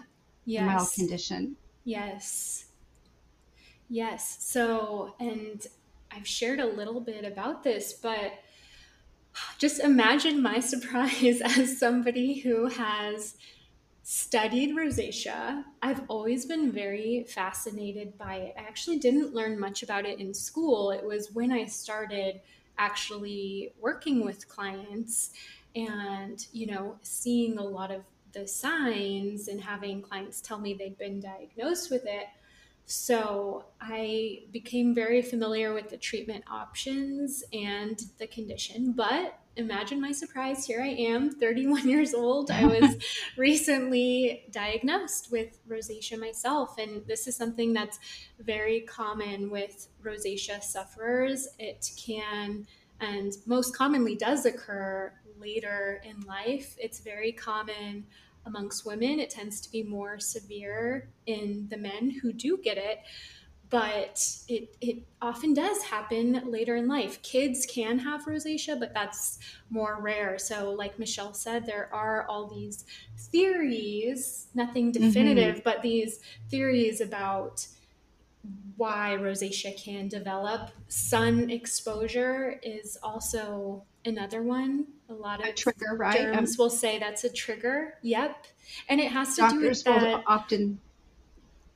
yeah. 0.45 0.63
yes. 0.63 0.65
mild 0.65 0.93
condition. 0.93 1.55
Yes. 1.85 2.65
Yes. 3.89 4.37
So, 4.39 5.15
and 5.19 5.65
I've 6.11 6.27
shared 6.27 6.59
a 6.59 6.67
little 6.67 7.01
bit 7.01 7.25
about 7.25 7.63
this, 7.63 7.93
but 7.93 8.33
just 9.57 9.79
imagine 9.79 10.39
my 10.39 10.59
surprise 10.73 11.41
as 11.41 11.79
somebody 11.79 12.35
who 12.39 12.67
has 12.67 13.33
studied 14.03 14.75
rosacea. 14.75 15.63
I've 15.81 16.03
always 16.09 16.45
been 16.45 16.71
very 16.71 17.25
fascinated 17.27 18.19
by 18.19 18.35
it. 18.35 18.55
I 18.55 18.61
actually 18.61 18.99
didn't 18.99 19.33
learn 19.33 19.59
much 19.59 19.81
about 19.81 20.05
it 20.05 20.19
in 20.19 20.31
school. 20.31 20.91
It 20.91 21.03
was 21.03 21.31
when 21.33 21.51
I 21.51 21.65
started 21.65 22.39
actually 22.77 23.73
working 23.81 24.23
with 24.23 24.47
clients 24.47 25.31
and, 25.77 26.46
you 26.51 26.65
know, 26.65 26.98
seeing 27.03 27.57
a 27.57 27.63
lot 27.63 27.91
of 27.91 28.01
the 28.34 28.48
signs 28.48 29.48
and 29.48 29.62
having 29.62 30.01
clients 30.01 30.41
tell 30.41 30.60
me 30.60 30.74
they'd 30.74 30.98
been 30.98 31.19
diagnosed 31.19 31.91
with 31.91 32.05
it. 32.05 32.27
So 32.86 33.65
I 33.81 34.43
became 34.51 34.96
very 34.96 35.22
familiar 35.22 35.74
with 35.74 35.89
the 35.89 35.98
treatment 35.98 36.46
options 36.50 37.43
and 37.53 38.01
the 38.17 38.27
condition. 38.27 38.93
But 38.93 39.38
imagine 39.57 40.00
my 40.00 40.13
surprise 40.13 40.65
here 40.65 40.81
I 40.81 40.89
am, 40.89 41.31
31 41.39 41.88
years 41.88 42.13
old. 42.13 42.50
I 42.50 42.65
was 42.65 42.96
recently 43.38 44.46
diagnosed 44.51 45.31
with 45.31 45.60
rosacea 45.67 46.17
myself. 46.17 46.77
And 46.77 47.05
this 47.05 47.27
is 47.27 47.36
something 47.36 47.74
that's 47.74 48.00
very 48.39 48.81
common 48.81 49.50
with 49.51 49.89
rosacea 50.01 50.63
sufferers. 50.63 51.48
It 51.60 51.91
can 51.98 52.65
and 53.00 53.34
most 53.46 53.75
commonly 53.75 54.16
does 54.16 54.46
occur 54.46 55.13
later 55.39 56.01
in 56.04 56.20
life. 56.22 56.75
It's 56.80 57.00
very 57.00 57.32
common 57.32 58.06
amongst 58.46 58.86
women. 58.86 59.20
It 59.20 59.30
tends 59.30 59.62
to 59.62 59.72
be 59.72 59.84
more 59.84 60.20
severe 60.20 61.10
in 61.25 61.68
the 61.70 61.77
men 61.77 62.10
who 62.22 62.34
do 62.34 62.58
get 62.58 62.77
it, 62.77 63.00
but 63.70 64.25
it, 64.48 64.75
it 64.80 65.04
often 65.22 65.54
does 65.54 65.84
happen 65.84 66.42
later 66.50 66.75
in 66.77 66.88
life. 66.88 67.22
Kids 67.22 67.68
can 67.70 68.00
have 68.00 68.25
rosacea, 68.25 68.80
but 68.80 68.94
that's 68.94 69.39
more 69.70 69.98
rare. 70.00 70.39
So, 70.39 70.72
like 70.72 70.98
Michelle 70.98 71.34
said, 71.34 71.66
there 71.66 71.89
are 71.94 72.25
all 72.27 72.48
these 72.48 72.86
theories, 73.18 74.48
nothing 74.56 74.92
mm-hmm. 74.92 75.04
definitive, 75.04 75.56
mm-hmm. 75.56 75.63
but 75.66 75.82
these 75.82 76.22
theories 76.50 77.01
about 77.01 77.68
why 78.77 79.18
rosacea 79.20 79.75
can 79.82 80.08
develop. 80.08 80.70
Sun 80.88 81.50
exposure 81.50 82.60
is 82.62 82.98
also 83.01 83.84
another 84.06 84.44
one. 84.44 84.86
A 85.10 85.13
lot 85.13 85.42
of 85.42 85.48
a 85.48 85.54
trigger, 85.54 85.96
right? 85.96 86.18
Germs 86.18 86.60
um, 86.60 86.63
will 86.63 86.70
say 86.70 87.00
that's 87.00 87.24
a 87.24 87.30
trigger. 87.30 87.96
Yep, 88.01 88.46
and 88.89 89.00
it 89.00 89.12
has 89.12 89.36
to 89.36 89.48
do 89.50 89.62
with 89.62 89.84
that. 89.84 90.24
often. 90.27 90.80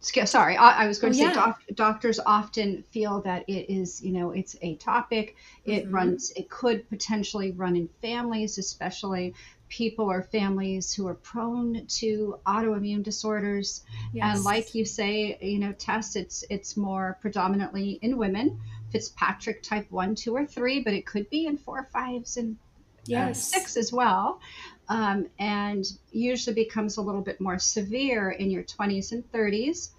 Sorry, 0.04 0.58
I, 0.58 0.86
I 0.86 0.88
was 0.88 0.98
going 0.98 1.14
to 1.14 1.20
oh, 1.20 1.22
say 1.22 1.28
yeah. 1.28 1.34
doc, 1.34 1.62
doctors 1.76 2.20
often 2.26 2.84
feel 2.90 3.22
that 3.22 3.48
it 3.48 3.72
is, 3.72 4.02
you 4.02 4.12
know, 4.12 4.32
it's 4.32 4.56
atopic. 4.56 5.36
It 5.64 5.86
mm-hmm. 5.86 5.94
runs. 5.94 6.32
It 6.36 6.50
could 6.50 6.90
potentially 6.90 7.52
run 7.52 7.76
in 7.76 7.88
families, 8.02 8.58
especially 8.58 9.36
people 9.72 10.12
or 10.12 10.22
families 10.22 10.94
who 10.94 11.08
are 11.08 11.16
prone 11.16 11.86
to 11.88 12.38
autoimmune 12.46 13.02
disorders. 13.02 13.84
Yes. 14.14 14.36
And 14.36 14.46
like 14.46 14.76
you 14.76 14.86
say, 14.86 15.38
you 15.42 15.60
know, 15.60 15.72
Tess, 15.72 16.16
it's 16.16 16.44
it's 16.50 16.78
more 16.78 17.18
predominantly 17.22 17.98
in 18.02 18.18
women. 18.18 18.60
Fitzpatrick 18.92 19.64
type 19.64 19.90
one, 19.90 20.16
two, 20.16 20.36
or 20.36 20.46
three, 20.46 20.82
but 20.82 20.94
it 20.94 21.06
could 21.06 21.30
be 21.30 21.48
in 21.48 21.58
four, 21.58 21.88
fives, 21.94 22.36
and 22.36 22.58
uh, 22.58 23.06
yes. 23.06 23.48
six 23.48 23.78
as 23.78 23.94
well. 23.94 24.42
Um, 24.90 25.28
and 25.40 25.86
usually 26.12 26.54
becomes 26.54 26.98
a 26.98 27.02
little 27.02 27.22
bit 27.22 27.40
more 27.40 27.58
severe 27.58 28.30
in 28.32 28.52
your 28.52 28.64
20s 28.64 29.14
and 29.14 29.24
30s 29.32 29.92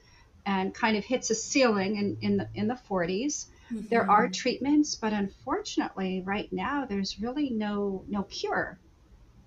and 0.45 0.75
kind 0.75 0.99
of 0.99 1.05
hits 1.05 1.31
a 1.31 1.35
ceiling 1.35 1.97
in, 1.97 2.19
in 2.21 2.37
the 2.37 2.49
in 2.55 2.69
the 2.69 2.79
40s. 2.91 3.47
Mm-hmm. 3.73 3.89
There 3.89 4.11
are 4.11 4.29
treatments, 4.29 4.95
but 4.95 5.15
unfortunately, 5.15 6.23
right 6.27 6.53
now 6.53 6.85
there's 6.85 7.19
really 7.19 7.49
no 7.49 8.05
no 8.09 8.25
cure 8.25 8.79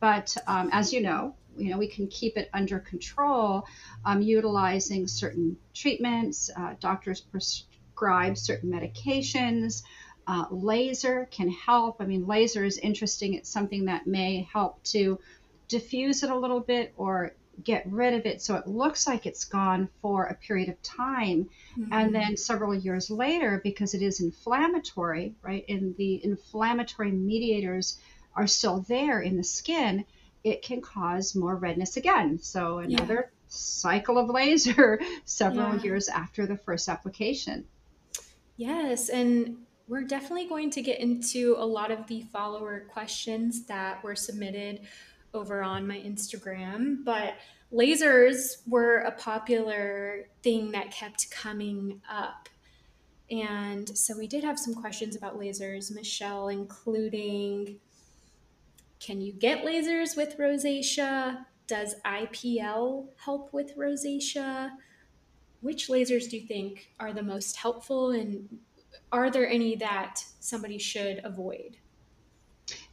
but 0.06 0.38
um, 0.46 0.70
as 0.72 0.94
you 0.94 1.02
know, 1.02 1.34
you 1.58 1.72
know 1.72 1.80
we 1.80 1.88
can 1.88 2.06
keep 2.08 2.38
it 2.38 2.48
under 2.54 2.78
control 2.78 3.66
um, 4.06 4.22
utilizing 4.22 5.08
certain 5.08 5.58
treatments. 5.74 6.52
Uh, 6.56 6.76
doctors 6.80 7.22
prescribe 7.22 8.38
certain 8.38 8.70
medications. 8.70 9.82
Uh, 10.28 10.46
laser 10.52 11.28
can 11.32 11.50
help. 11.50 11.96
I 12.00 12.06
mean, 12.06 12.28
laser 12.28 12.64
is 12.64 12.78
interesting. 12.78 13.34
It's 13.34 13.50
something 13.50 13.86
that 13.86 14.06
may 14.06 14.48
help 14.54 14.84
to 14.94 15.18
diffuse 15.68 16.22
it 16.22 16.30
a 16.30 16.38
little 16.38 16.60
bit 16.60 16.94
or 16.98 17.34
get 17.64 17.84
rid 17.90 18.14
of 18.14 18.26
it 18.26 18.42
so 18.42 18.56
it 18.56 18.68
looks 18.68 19.08
like 19.08 19.26
it's 19.26 19.46
gone 19.46 19.88
for 20.02 20.26
a 20.26 20.36
period 20.36 20.68
of 20.68 20.80
time 20.84 21.50
mm-hmm. 21.80 21.94
and 21.94 22.14
then 22.14 22.36
several 22.36 22.76
years 22.76 23.10
later 23.10 23.62
because 23.64 23.94
it 23.94 24.02
is 24.02 24.20
inflammatory 24.20 25.34
right 25.42 25.64
and 25.70 25.96
the 25.96 26.22
inflammatory 26.26 27.12
mediators 27.12 27.98
are 28.36 28.48
still 28.48 28.82
there 28.88 29.22
in 29.22 29.38
the 29.38 29.44
skin, 29.44 30.06
it 30.44 30.62
can 30.62 30.82
cause 30.82 31.36
more 31.36 31.56
redness 31.56 31.98
again. 31.98 32.40
So 32.40 32.80
another 32.80 33.32
yeah. 33.32 33.40
cycle 33.48 34.18
of 34.18 34.30
laser 34.30 35.00
several 35.26 35.76
yeah. 35.76 35.82
years 35.82 36.08
after 36.08 36.46
the 36.46 36.58
first 36.58 36.88
application. 36.88 37.66
Yes, 38.58 39.10
and 39.10 39.58
we're 39.88 40.04
definitely 40.04 40.48
going 40.48 40.70
to 40.72 40.82
get 40.82 41.00
into 41.00 41.56
a 41.58 41.66
lot 41.66 41.92
of 41.92 42.08
the 42.08 42.22
follower 42.22 42.86
questions 42.92 43.66
that 43.66 44.04
were 44.04 44.16
submitted 44.16 44.82
over 45.34 45.62
on 45.62 45.88
my 45.88 45.98
Instagram, 45.98 47.04
but 47.04 47.36
lasers 47.72 48.62
were 48.68 49.00
a 49.00 49.12
popular 49.12 50.28
thing 50.42 50.72
that 50.72 50.92
kept 50.92 51.30
coming 51.30 52.02
up. 52.10 52.50
And 53.30 53.98
so 53.98 54.18
we 54.18 54.28
did 54.28 54.44
have 54.44 54.58
some 54.58 54.76
questions 54.76 55.16
about 55.16 55.40
lasers, 55.40 55.94
Michelle, 55.94 56.48
including 56.48 57.80
can 59.06 59.22
you 59.22 59.32
get 59.34 59.64
lasers 59.64 60.18
with 60.18 60.38
rosacea? 60.40 61.46
Does 61.68 61.96
IPL 62.04 63.08
help 63.24 63.54
with 63.54 63.78
rosacea? 63.78 64.72
Which 65.62 65.90
lasers 65.90 66.28
do 66.30 66.38
you 66.38 66.48
think 66.48 66.90
are 67.00 67.14
the 67.14 67.22
most 67.22 67.56
helpful, 67.56 68.12
and 68.12 68.60
are 69.12 69.30
there 69.30 69.48
any 69.48 69.76
that 69.76 70.24
somebody 70.40 70.80
should 70.80 71.22
avoid? 71.24 71.78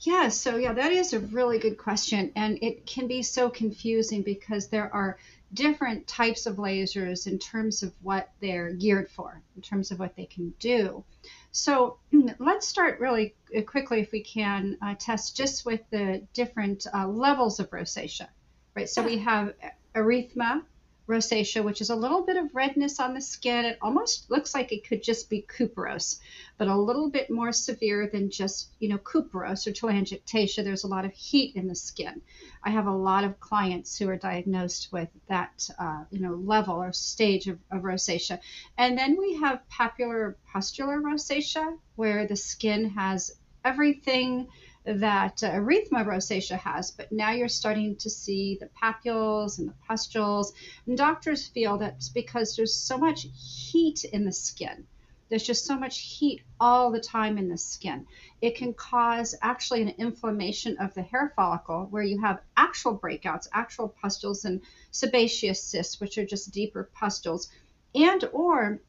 Yeah, 0.01 0.29
so 0.29 0.57
yeah, 0.57 0.75
that 0.75 0.93
is 0.93 1.15
a 1.15 1.21
really 1.21 1.59
good 1.59 1.79
question. 1.79 2.31
And 2.37 2.59
it 2.61 2.85
can 2.85 3.07
be 3.07 3.23
so 3.23 3.49
confusing 3.49 4.21
because 4.23 4.69
there 4.69 4.93
are 4.95 5.19
different 5.55 6.07
types 6.07 6.45
of 6.45 6.57
lasers 6.57 7.27
in 7.27 7.39
terms 7.39 7.83
of 7.83 7.95
what 8.03 8.31
they're 8.41 8.73
geared 8.73 9.11
for, 9.11 9.41
in 9.57 9.63
terms 9.63 9.91
of 9.91 9.99
what 9.99 10.15
they 10.17 10.27
can 10.27 10.53
do. 10.59 11.05
So 11.53 11.99
let's 12.39 12.67
start 12.67 12.99
really 12.99 13.35
quickly, 13.67 14.01
if 14.01 14.11
we 14.11 14.23
can, 14.23 14.79
uh, 14.83 14.95
Tess 14.99 15.31
just 15.31 15.65
with 15.65 15.83
the 15.91 16.27
different 16.33 16.87
uh, 16.93 17.07
levels 17.07 17.61
of 17.61 17.71
rosacea, 17.71 18.29
right? 18.75 18.89
So 18.89 19.03
we 19.03 19.19
have 19.19 19.55
erythema, 19.95 20.63
rosacea, 21.09 21.65
which 21.65 21.81
is 21.81 21.91
a 21.91 21.97
little 21.97 22.23
bit 22.23 22.37
of 22.37 22.55
redness 22.55 23.01
on 23.01 23.15
the 23.15 23.21
skin. 23.21 23.65
It 23.65 23.79
almost 23.83 24.31
looks 24.31 24.55
like 24.55 24.73
it 24.73 24.87
could 24.87 25.03
just 25.03 25.29
be 25.29 25.43
couperose, 25.43 26.21
but 26.59 26.69
a 26.69 26.77
little 26.77 27.11
bit 27.11 27.31
more 27.31 27.53
severe 27.53 28.09
than 28.13 28.31
just, 28.31 28.69
you 28.79 28.89
know, 28.89 28.99
couperose 28.99 29.67
or 29.67 29.73
telangiectasia. 29.73 30.65
There's 30.65 30.85
a 30.85 30.89
lot 30.89 31.05
of 31.05 31.13
heat 31.13 31.57
in 31.57 31.69
the 31.69 31.75
skin. 31.75 32.23
I 32.63 32.71
have 32.71 32.87
a 32.87 32.95
lot 32.95 33.25
of 33.25 33.41
clients 33.41 33.99
who 33.99 34.09
are 34.09 34.17
diagnosed 34.17 34.91
with 34.93 35.09
that, 35.29 35.69
uh, 35.79 36.05
you 36.11 36.21
know, 36.21 36.35
level 36.35 36.77
or 36.77 36.93
stage 36.93 37.49
of, 37.49 37.59
of 37.71 37.83
rosacea. 37.83 38.39
And 38.79 38.97
then 38.97 39.17
we 39.19 39.37
have 39.37 39.69
papular 39.69 40.37
pustular 40.53 41.01
rosacea, 41.01 41.77
where 41.97 42.27
the 42.27 42.37
skin 42.37 42.91
has 42.91 43.33
everything 43.65 44.49
that 44.85 45.43
uh, 45.45 45.51
erythema 45.51 46.05
rosacea 46.05 46.59
has, 46.59 46.91
but 46.91 47.13
now 47.13 47.31
you're 47.31 47.49
starting 47.49 47.95
to 47.97 48.11
see 48.11 48.59
the 48.61 48.69
papules 48.83 49.59
and 49.59 49.69
the 49.69 49.75
pustules. 49.87 50.53
And 50.87 50.97
doctors 50.97 51.47
feel 51.47 51.79
that's 51.79 52.09
because 52.09 52.57
there's 52.57 52.75
so 52.75 52.99
much 52.99 53.27
heat 53.35 54.05
in 54.05 54.25
the 54.25 54.33
skin. 54.33 54.87
There's 55.29 55.45
just 55.45 55.65
so 55.65 55.79
much 55.79 55.99
heat 56.01 56.43
all 56.61 56.91
the 56.91 57.01
time 57.01 57.39
in 57.39 57.49
the 57.49 57.57
skin. 57.57 58.07
It 58.41 58.57
can 58.57 58.75
cause 58.75 59.35
actually 59.41 59.83
an 59.83 59.95
inflammation 59.99 60.77
of 60.79 60.93
the 60.95 61.03
hair 61.03 61.33
follicle 61.37 61.87
where 61.91 62.03
you 62.03 62.21
have 62.21 62.43
actual 62.57 62.99
breakouts, 62.99 63.49
actual 63.53 63.89
pustules 63.89 64.45
and 64.45 64.61
sebaceous 64.91 65.63
cysts, 65.63 66.01
which 66.01 66.19
are 66.19 66.27
just 66.27 66.51
deeper 66.51 66.91
pustules. 66.93 67.49
And 67.95 68.25
or 68.33 68.81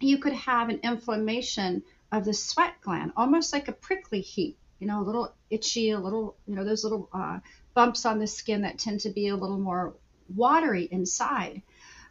you 0.00 0.18
could 0.18 0.34
have 0.34 0.68
an 0.68 0.80
inflammation 0.82 1.84
of 2.10 2.24
the 2.24 2.34
sweat 2.34 2.74
gland, 2.82 3.12
almost 3.16 3.52
like 3.52 3.68
a 3.68 3.72
prickly 3.72 4.20
heat 4.20 4.58
you 4.82 4.88
know, 4.88 5.00
a 5.00 5.06
little 5.06 5.32
itchy, 5.48 5.90
a 5.90 5.98
little, 6.00 6.34
you 6.44 6.56
know, 6.56 6.64
those 6.64 6.82
little 6.82 7.08
uh, 7.12 7.38
bumps 7.72 8.04
on 8.04 8.18
the 8.18 8.26
skin 8.26 8.62
that 8.62 8.78
tend 8.78 8.98
to 8.98 9.10
be 9.10 9.28
a 9.28 9.36
little 9.36 9.60
more 9.60 9.94
watery 10.34 10.88
inside. 10.90 11.62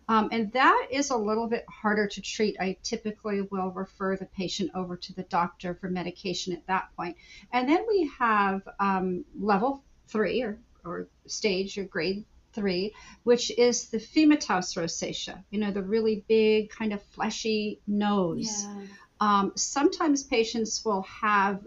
Um, 0.08 0.30
and 0.32 0.54
that 0.54 0.88
is 0.90 1.10
a 1.10 1.18
little 1.18 1.48
bit 1.48 1.66
harder 1.68 2.08
to 2.08 2.22
treat. 2.22 2.56
I 2.62 2.78
typically 2.82 3.42
will 3.42 3.72
refer 3.72 4.16
the 4.16 4.26
patient 4.26 4.72
over 4.74 4.96
to 4.96 5.14
the 5.14 5.24
doctor 5.24 5.76
for 5.76 5.90
medication 5.90 6.54
at 6.54 6.66
that 6.68 6.96
point. 6.96 7.18
And 7.52 7.68
then 7.68 7.84
we 7.90 8.10
have 8.18 8.62
um, 8.80 9.26
level 9.38 9.84
three 10.08 10.42
or, 10.42 10.58
or 10.86 11.10
stage 11.28 11.78
or 11.78 11.84
grade 11.84 12.24
three, 12.54 12.94
which 13.24 13.52
is 13.58 13.90
the 13.90 13.98
phymatous 13.98 14.78
rosacea, 14.78 15.44
you 15.50 15.60
know, 15.60 15.72
the 15.72 15.84
really 15.84 16.24
big 16.30 16.70
kind 16.70 16.94
of 16.94 17.04
fleshy 17.04 17.82
nose. 17.86 18.64
Yeah. 18.64 18.86
Um, 19.20 19.52
sometimes 19.56 20.24
patients 20.24 20.86
will 20.86 21.04
have 21.04 21.60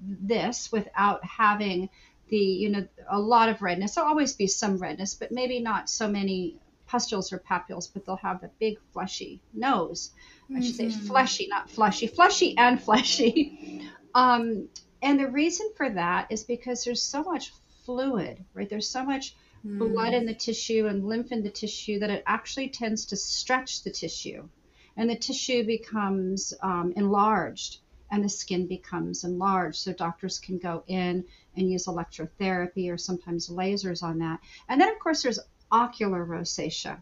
this 0.00 0.70
without 0.72 1.24
having 1.24 1.88
the 2.28 2.36
you 2.36 2.70
know 2.70 2.86
a 3.08 3.18
lot 3.18 3.48
of 3.48 3.62
redness. 3.62 3.94
There'll 3.94 4.10
always 4.10 4.34
be 4.34 4.46
some 4.46 4.78
redness 4.78 5.14
but 5.14 5.32
maybe 5.32 5.60
not 5.60 5.90
so 5.90 6.08
many 6.08 6.56
pustules 6.86 7.32
or 7.32 7.38
papules 7.38 7.88
but 7.92 8.04
they'll 8.04 8.16
have 8.16 8.42
a 8.42 8.50
big 8.58 8.78
fleshy 8.92 9.40
nose. 9.52 10.10
I 10.54 10.60
should 10.60 10.76
say 10.76 10.86
mm-hmm. 10.86 11.06
fleshy 11.06 11.46
not 11.48 11.70
fleshy 11.70 12.06
fleshy 12.06 12.56
and 12.56 12.80
fleshy. 12.82 13.88
Um, 14.16 14.68
and 15.02 15.18
the 15.18 15.28
reason 15.28 15.72
for 15.76 15.90
that 15.90 16.28
is 16.30 16.44
because 16.44 16.84
there's 16.84 17.02
so 17.02 17.24
much 17.24 17.52
fluid 17.84 18.44
right? 18.54 18.70
There's 18.70 18.88
so 18.88 19.04
much 19.04 19.34
mm. 19.66 19.78
blood 19.78 20.14
in 20.14 20.26
the 20.26 20.34
tissue 20.34 20.86
and 20.86 21.04
lymph 21.04 21.32
in 21.32 21.42
the 21.42 21.50
tissue 21.50 21.98
that 21.98 22.10
it 22.10 22.22
actually 22.26 22.68
tends 22.68 23.06
to 23.06 23.16
stretch 23.16 23.82
the 23.82 23.90
tissue. 23.90 24.48
And 24.96 25.10
the 25.10 25.16
tissue 25.16 25.64
becomes 25.64 26.54
um, 26.62 26.92
enlarged 26.96 27.78
and 28.14 28.24
the 28.24 28.28
skin 28.28 28.66
becomes 28.66 29.24
enlarged. 29.24 29.78
So 29.78 29.92
doctors 29.92 30.38
can 30.38 30.58
go 30.58 30.84
in 30.86 31.24
and 31.56 31.70
use 31.70 31.86
electrotherapy 31.86 32.90
or 32.90 32.96
sometimes 32.96 33.48
lasers 33.48 34.04
on 34.04 34.20
that. 34.20 34.38
And 34.68 34.80
then, 34.80 34.88
of 34.88 35.00
course, 35.00 35.22
there's 35.22 35.40
ocular 35.72 36.24
rosacea, 36.24 36.98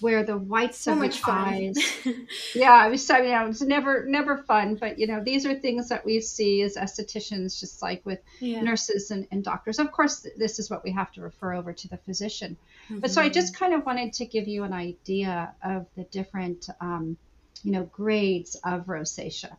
where 0.00 0.22
the 0.22 0.36
whites 0.36 0.78
so 0.78 0.92
of 0.92 0.98
the 0.98 1.20
eyes. 1.26 1.78
yeah, 2.54 2.86
it 2.86 2.90
was 2.90 3.06
so 3.06 3.16
you 3.16 3.30
know 3.30 3.46
it's 3.46 3.62
never 3.62 4.04
never 4.04 4.36
fun, 4.36 4.74
but 4.74 4.98
you 4.98 5.06
know 5.06 5.22
these 5.24 5.46
are 5.46 5.54
things 5.54 5.88
that 5.88 6.04
we 6.04 6.20
see 6.20 6.60
as 6.60 6.76
estheticians, 6.76 7.58
just 7.58 7.80
like 7.80 8.04
with 8.04 8.20
yeah. 8.40 8.60
nurses 8.60 9.10
and, 9.10 9.26
and, 9.30 9.42
doctors. 9.42 9.78
Of 9.78 9.92
course, 9.92 10.26
this 10.36 10.58
is 10.58 10.68
what 10.68 10.84
we 10.84 10.90
have 10.92 11.10
to 11.12 11.22
refer 11.22 11.54
over 11.54 11.72
to 11.72 11.88
the 11.88 11.96
physician. 11.96 12.58
Mm-hmm. 12.90 12.98
But 12.98 13.12
so 13.12 13.22
I 13.22 13.30
just 13.30 13.56
kind 13.56 13.72
of 13.72 13.86
wanted 13.86 14.12
to 14.14 14.26
give 14.26 14.46
you 14.46 14.64
an 14.64 14.74
idea 14.74 15.54
of 15.62 15.86
the 15.96 16.04
different. 16.04 16.68
Um, 16.80 17.16
you 17.62 17.70
know 17.70 17.84
grades 17.84 18.56
of 18.56 18.84
rosacea 18.84 19.56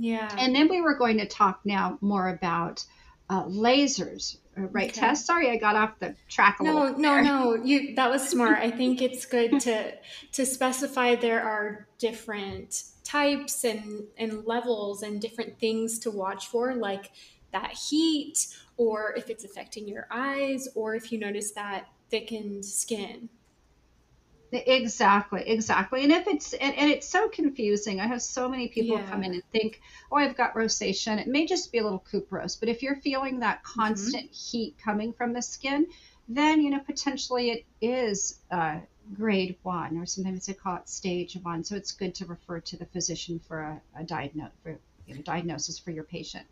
yeah. 0.00 0.34
And 0.38 0.54
then 0.54 0.68
we 0.68 0.80
were 0.80 0.94
going 0.94 1.18
to 1.18 1.26
talk 1.26 1.60
now 1.64 1.98
more 2.00 2.30
about 2.30 2.84
uh, 3.28 3.44
lasers, 3.44 4.38
uh, 4.58 4.62
right, 4.62 4.90
okay. 4.90 5.00
Tess? 5.00 5.24
Sorry, 5.24 5.50
I 5.50 5.56
got 5.56 5.76
off 5.76 5.98
the 5.98 6.16
track 6.28 6.58
a 6.58 6.64
no, 6.64 6.74
little. 6.74 6.98
No, 6.98 7.20
no, 7.20 7.54
no. 7.54 7.64
You 7.64 7.94
that 7.94 8.10
was 8.10 8.26
smart. 8.28 8.58
I 8.58 8.70
think 8.70 9.02
it's 9.02 9.26
good 9.26 9.60
to 9.60 9.92
to 10.32 10.46
specify 10.46 11.14
there 11.14 11.42
are 11.42 11.86
different 11.98 12.82
types 13.04 13.64
and 13.64 14.04
and 14.16 14.44
levels 14.46 15.02
and 15.02 15.20
different 15.20 15.60
things 15.60 15.98
to 16.00 16.10
watch 16.10 16.48
for, 16.48 16.74
like 16.74 17.12
that 17.52 17.72
heat, 17.72 18.46
or 18.78 19.14
if 19.16 19.28
it's 19.28 19.44
affecting 19.44 19.86
your 19.86 20.08
eyes, 20.10 20.68
or 20.74 20.94
if 20.94 21.12
you 21.12 21.18
notice 21.18 21.52
that 21.52 21.88
thickened 22.10 22.64
skin. 22.64 23.28
Exactly, 24.52 25.42
exactly. 25.46 26.02
And 26.02 26.10
if 26.12 26.26
it's 26.26 26.52
and, 26.54 26.74
and, 26.76 26.90
it's 26.90 27.08
so 27.08 27.28
confusing. 27.28 28.00
I 28.00 28.06
have 28.06 28.20
so 28.20 28.48
many 28.48 28.66
people 28.66 28.98
yeah. 28.98 29.06
come 29.08 29.22
in 29.22 29.34
and 29.34 29.42
think, 29.52 29.80
"Oh, 30.10 30.16
I've 30.16 30.36
got 30.36 30.54
rosacea." 30.54 31.18
It 31.18 31.28
may 31.28 31.46
just 31.46 31.70
be 31.70 31.78
a 31.78 31.84
little 31.84 32.04
couperose, 32.10 32.58
but 32.58 32.68
if 32.68 32.82
you're 32.82 32.96
feeling 32.96 33.40
that 33.40 33.62
mm-hmm. 33.62 33.80
constant 33.80 34.24
mm-hmm. 34.24 34.58
heat 34.58 34.76
coming 34.82 35.12
from 35.12 35.32
the 35.32 35.42
skin, 35.42 35.86
then 36.28 36.60
you 36.60 36.70
know 36.70 36.80
potentially 36.80 37.50
it 37.50 37.64
is 37.80 38.40
uh, 38.50 38.78
grade 39.14 39.56
one, 39.62 39.96
or 39.96 40.06
sometimes 40.06 40.46
they 40.46 40.54
call 40.54 40.76
it 40.76 40.88
stage 40.88 41.36
one. 41.42 41.62
So 41.62 41.76
it's 41.76 41.92
good 41.92 42.14
to 42.16 42.26
refer 42.26 42.58
to 42.58 42.76
the 42.76 42.86
physician 42.86 43.40
for 43.46 43.60
a, 43.60 43.80
a 44.00 44.02
diagnose 44.02 44.50
for 44.64 44.76
you 45.06 45.14
know, 45.14 45.22
diagnosis 45.22 45.78
for 45.78 45.92
your 45.92 46.04
patient. 46.04 46.46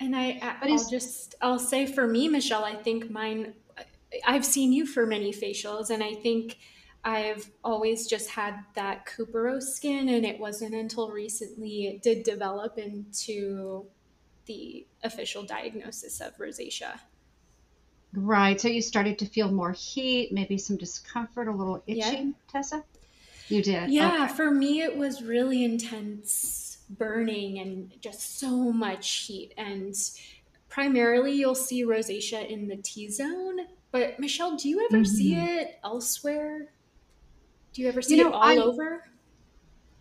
And 0.00 0.16
I, 0.16 0.38
I 0.62 0.66
will 0.66 0.88
just 0.88 1.34
I'll 1.42 1.58
say 1.58 1.84
for 1.84 2.06
me, 2.06 2.28
Michelle, 2.28 2.64
I 2.64 2.76
think 2.76 3.10
mine. 3.10 3.52
I've 4.24 4.44
seen 4.44 4.72
you 4.72 4.86
for 4.86 5.06
many 5.06 5.32
facials, 5.32 5.90
and 5.90 6.02
I 6.02 6.14
think 6.14 6.56
I've 7.04 7.50
always 7.62 8.06
just 8.06 8.30
had 8.30 8.64
that 8.74 9.06
couperose 9.06 9.64
skin, 9.64 10.08
and 10.08 10.24
it 10.24 10.40
wasn't 10.40 10.74
until 10.74 11.10
recently 11.10 11.86
it 11.86 12.02
did 12.02 12.22
develop 12.22 12.78
into 12.78 13.84
the 14.46 14.86
official 15.02 15.42
diagnosis 15.42 16.20
of 16.20 16.36
rosacea. 16.38 16.98
Right. 18.14 18.60
So 18.60 18.68
you 18.68 18.80
started 18.80 19.18
to 19.18 19.26
feel 19.26 19.50
more 19.50 19.72
heat, 19.72 20.32
maybe 20.32 20.56
some 20.56 20.76
discomfort, 20.76 21.48
a 21.48 21.52
little 21.52 21.82
itching, 21.86 22.28
yeah. 22.28 22.50
Tessa? 22.50 22.84
You 23.48 23.62
did? 23.62 23.90
Yeah. 23.90 24.24
Okay. 24.24 24.34
For 24.34 24.50
me, 24.50 24.80
it 24.80 24.96
was 24.96 25.22
really 25.22 25.64
intense 25.64 26.78
burning 26.88 27.58
and 27.58 27.92
just 28.00 28.38
so 28.38 28.72
much 28.72 29.10
heat. 29.10 29.52
And 29.58 29.94
primarily, 30.68 31.32
you'll 31.32 31.54
see 31.54 31.84
rosacea 31.84 32.48
in 32.48 32.68
the 32.68 32.76
T 32.76 33.10
zone. 33.10 33.60
But 33.90 34.18
Michelle, 34.18 34.56
do 34.56 34.68
you 34.68 34.86
ever 34.86 35.02
mm-hmm. 35.02 35.14
see 35.14 35.34
it 35.34 35.78
elsewhere? 35.84 36.70
Do 37.74 37.82
you 37.82 37.88
ever 37.88 38.00
see 38.00 38.16
you 38.16 38.24
know, 38.24 38.30
it 38.30 38.34
all 38.34 38.42
I, 38.42 38.56
over? 38.56 39.04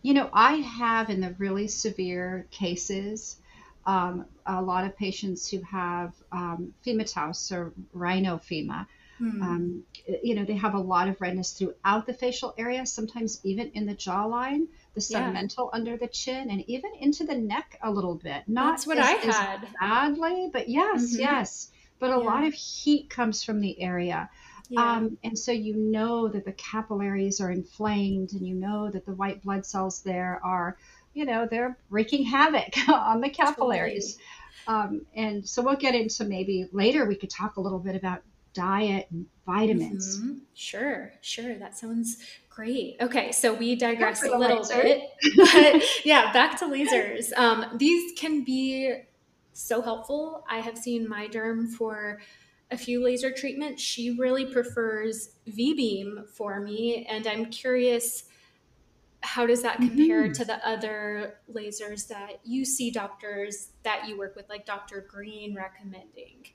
You 0.03 0.13
know, 0.13 0.29
I 0.31 0.55
have 0.57 1.09
in 1.09 1.21
the 1.21 1.35
really 1.39 1.67
severe 1.67 2.47
cases, 2.51 3.37
um, 3.85 4.25
a 4.45 4.61
lot 4.61 4.85
of 4.85 4.95
patients 4.95 5.49
who 5.49 5.61
have 5.61 6.13
um, 6.31 6.73
or 6.85 7.73
rhinophyma. 7.95 8.87
Hmm. 9.17 9.41
Um, 9.41 9.83
you 10.23 10.35
know, 10.35 10.43
they 10.43 10.55
have 10.55 10.73
a 10.73 10.79
lot 10.79 11.07
of 11.07 11.19
redness 11.21 11.51
throughout 11.51 12.05
the 12.05 12.13
facial 12.13 12.53
area, 12.57 12.85
sometimes 12.85 13.39
even 13.43 13.71
in 13.73 13.85
the 13.85 13.95
jawline, 13.95 14.67
the 14.93 15.01
submental 15.01 15.69
yeah. 15.71 15.79
under 15.79 15.97
the 15.97 16.07
chin, 16.07 16.49
and 16.49 16.63
even 16.69 16.91
into 16.99 17.23
the 17.23 17.35
neck 17.35 17.77
a 17.81 17.89
little 17.89 18.15
bit. 18.15 18.43
Not 18.47 18.71
That's 18.71 18.87
what 18.87 18.97
as, 18.97 19.05
I 19.05 19.11
had. 19.11 19.67
badly, 19.79 20.49
but 20.51 20.67
yes, 20.67 21.11
mm-hmm. 21.11 21.21
yes. 21.21 21.69
But 21.99 22.07
a 22.07 22.21
yeah. 22.21 22.29
lot 22.29 22.43
of 22.43 22.53
heat 22.53 23.09
comes 23.09 23.43
from 23.43 23.61
the 23.61 23.81
area. 23.81 24.29
Yeah. 24.73 24.93
Um, 24.93 25.17
and 25.23 25.37
so 25.37 25.51
you 25.51 25.75
know 25.75 26.27
that 26.27 26.45
the 26.45 26.51
capillaries 26.53 27.39
are 27.39 27.51
inflamed 27.51 28.33
and 28.33 28.47
you 28.47 28.55
know 28.55 28.89
that 28.89 29.05
the 29.05 29.13
white 29.13 29.43
blood 29.43 29.65
cells 29.67 30.01
there 30.01 30.41
are, 30.43 30.77
you 31.13 31.25
know, 31.25 31.47
they're 31.49 31.77
wreaking 31.91 32.23
havoc 32.25 32.75
on 32.89 33.21
the 33.21 33.29
capillaries. 33.29 34.17
Totally. 34.65 34.83
Um, 34.83 35.05
and 35.15 35.47
so 35.47 35.61
we'll 35.61 35.75
get 35.75 35.93
into 35.93 36.23
maybe 36.23 36.67
later 36.71 37.05
we 37.05 37.15
could 37.15 37.29
talk 37.29 37.57
a 37.57 37.61
little 37.61 37.77
bit 37.77 37.95
about 37.95 38.23
diet 38.53 39.07
and 39.11 39.27
vitamins. 39.45 40.17
Mm-hmm. 40.17 40.37
Sure, 40.55 41.11
sure. 41.21 41.55
That 41.55 41.77
sounds 41.77 42.17
great. 42.49 42.97
Okay, 42.99 43.31
so 43.31 43.53
we 43.53 43.75
digress 43.75 44.23
a 44.23 44.35
little 44.35 44.57
laser. 44.57 44.81
bit. 44.81 45.03
But 45.37 45.83
yeah, 46.05 46.33
back 46.33 46.57
to 46.59 46.65
lasers. 46.65 47.31
Um, 47.37 47.77
these 47.77 48.17
can 48.17 48.43
be 48.43 49.01
so 49.53 49.83
helpful. 49.83 50.43
I 50.49 50.59
have 50.59 50.77
seen 50.79 51.07
my 51.07 51.27
derm 51.27 51.69
for 51.69 52.21
a 52.73 52.77
few 52.77 53.03
laser 53.03 53.31
treatments. 53.31 53.81
She 53.81 54.17
really 54.17 54.45
prefers 54.45 55.35
Vbeam 55.47 56.27
for 56.27 56.59
me, 56.59 57.05
and 57.07 57.27
I'm 57.27 57.45
curious 57.45 58.23
how 59.21 59.45
does 59.45 59.61
that 59.61 59.77
compare 59.77 60.23
mm-hmm. 60.23 60.33
to 60.33 60.43
the 60.43 60.67
other 60.67 61.39
lasers 61.53 62.07
that 62.09 62.41
you 62.43 62.65
see 62.65 62.91
doctors 62.91 63.69
that 63.83 64.07
you 64.07 64.17
work 64.17 64.35
with, 64.35 64.49
like 64.49 64.65
Dr. 64.65 65.05
Green 65.09 65.55
recommending? 65.55 66.47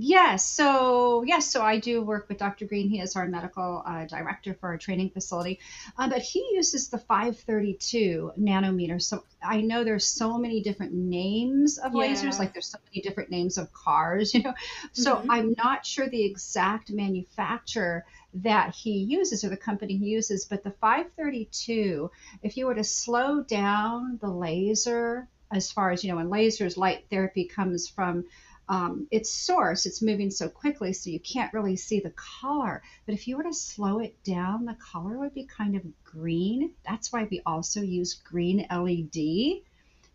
Yes. 0.00 0.46
So, 0.46 1.24
yes. 1.24 1.50
So 1.50 1.60
I 1.60 1.80
do 1.80 2.00
work 2.02 2.28
with 2.28 2.38
Dr. 2.38 2.66
Green. 2.66 2.88
He 2.88 3.00
is 3.00 3.16
our 3.16 3.26
medical 3.26 3.82
uh, 3.84 4.04
director 4.04 4.54
for 4.54 4.68
our 4.68 4.78
training 4.78 5.10
facility. 5.10 5.58
Uh, 5.98 6.08
but 6.08 6.22
he 6.22 6.50
uses 6.52 6.88
the 6.88 6.98
532 6.98 8.34
nanometers. 8.38 9.02
So 9.02 9.24
I 9.42 9.60
know 9.60 9.82
there's 9.82 10.06
so 10.06 10.38
many 10.38 10.62
different 10.62 10.94
names 10.94 11.78
of 11.78 11.94
yeah. 11.94 12.00
lasers, 12.00 12.38
like 12.38 12.52
there's 12.52 12.68
so 12.68 12.78
many 12.92 13.02
different 13.02 13.30
names 13.30 13.58
of 13.58 13.72
cars, 13.72 14.34
you 14.34 14.44
know. 14.44 14.54
So 14.92 15.16
mm-hmm. 15.16 15.32
I'm 15.32 15.54
not 15.58 15.84
sure 15.84 16.08
the 16.08 16.24
exact 16.24 16.92
manufacturer 16.92 18.06
that 18.34 18.76
he 18.76 18.98
uses 18.98 19.42
or 19.42 19.48
the 19.48 19.56
company 19.56 19.96
he 19.96 20.06
uses, 20.06 20.44
but 20.44 20.62
the 20.62 20.70
532, 20.70 22.08
if 22.44 22.56
you 22.56 22.66
were 22.66 22.76
to 22.76 22.84
slow 22.84 23.42
down 23.42 24.18
the 24.20 24.30
laser 24.30 25.26
as 25.50 25.72
far 25.72 25.90
as 25.90 26.04
you 26.04 26.12
know 26.12 26.18
in 26.18 26.28
lasers 26.28 26.76
light 26.76 27.06
therapy 27.10 27.46
comes 27.46 27.88
from 27.88 28.24
um, 28.68 29.08
its 29.10 29.30
source 29.30 29.86
it's 29.86 30.02
moving 30.02 30.30
so 30.30 30.48
quickly 30.48 30.92
so 30.92 31.10
you 31.10 31.20
can't 31.20 31.52
really 31.54 31.76
see 31.76 32.00
the 32.00 32.12
color. 32.40 32.82
But 33.06 33.14
if 33.14 33.26
you 33.26 33.36
were 33.36 33.44
to 33.44 33.54
slow 33.54 33.98
it 34.00 34.22
down 34.24 34.64
the 34.64 34.74
color 34.74 35.18
would 35.18 35.34
be 35.34 35.44
kind 35.44 35.76
of 35.76 35.82
green. 36.04 36.72
That's 36.86 37.12
why 37.12 37.26
we 37.30 37.40
also 37.46 37.80
use 37.80 38.14
green 38.14 38.66
led 38.70 39.62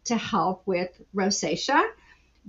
to 0.05 0.17
help 0.17 0.67
with 0.67 0.89
rosacea. 1.15 1.83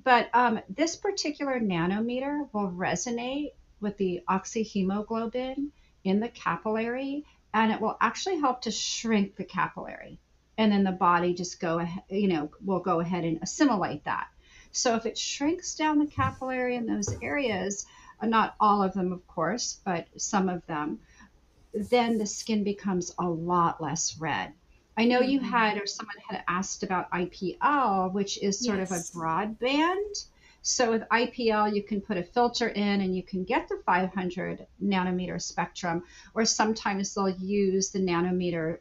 But 0.02 0.28
um, 0.34 0.60
this 0.68 0.96
particular 0.96 1.60
nanometer 1.60 2.48
will 2.52 2.70
resonate 2.70 3.52
with 3.80 3.96
the 3.96 4.22
oxyhemoglobin 4.28 5.68
in 6.02 6.20
the 6.20 6.28
capillary 6.28 7.24
and 7.52 7.70
it 7.72 7.80
will 7.80 7.96
actually 8.00 8.40
help 8.40 8.62
to 8.62 8.70
shrink 8.70 9.36
the 9.36 9.44
capillary. 9.44 10.18
And 10.58 10.70
then 10.70 10.84
the 10.84 10.92
body 10.92 11.34
just 11.34 11.60
go 11.60 11.86
you 12.10 12.28
know 12.28 12.50
will 12.62 12.80
go 12.80 13.00
ahead 13.00 13.24
and 13.24 13.42
assimilate 13.42 14.04
that 14.04 14.28
so 14.74 14.96
if 14.96 15.06
it 15.06 15.16
shrinks 15.16 15.74
down 15.74 15.98
the 15.98 16.06
capillary 16.06 16.76
in 16.76 16.86
those 16.86 17.16
areas 17.22 17.86
uh, 18.20 18.26
not 18.26 18.54
all 18.60 18.82
of 18.82 18.92
them 18.94 19.12
of 19.12 19.26
course 19.26 19.80
but 19.84 20.06
some 20.16 20.48
of 20.48 20.64
them 20.66 20.98
then 21.72 22.18
the 22.18 22.26
skin 22.26 22.64
becomes 22.64 23.14
a 23.18 23.28
lot 23.28 23.80
less 23.80 24.16
red 24.18 24.52
i 24.96 25.04
know 25.04 25.20
mm-hmm. 25.20 25.30
you 25.30 25.40
had 25.40 25.80
or 25.80 25.86
someone 25.86 26.16
had 26.28 26.42
asked 26.48 26.82
about 26.82 27.10
ipl 27.12 28.12
which 28.12 28.40
is 28.42 28.58
sort 28.58 28.78
yes. 28.78 28.90
of 28.90 28.96
a 28.96 29.18
broadband 29.18 30.26
so 30.66 30.90
with 30.90 31.02
IPL, 31.12 31.76
you 31.76 31.82
can 31.82 32.00
put 32.00 32.16
a 32.16 32.22
filter 32.22 32.68
in 32.68 33.02
and 33.02 33.14
you 33.14 33.22
can 33.22 33.44
get 33.44 33.68
the 33.68 33.82
500 33.84 34.66
nanometer 34.82 35.40
spectrum, 35.40 36.04
or 36.32 36.46
sometimes 36.46 37.12
they'll 37.12 37.28
use 37.28 37.90
the 37.90 37.98
nanometer 37.98 38.78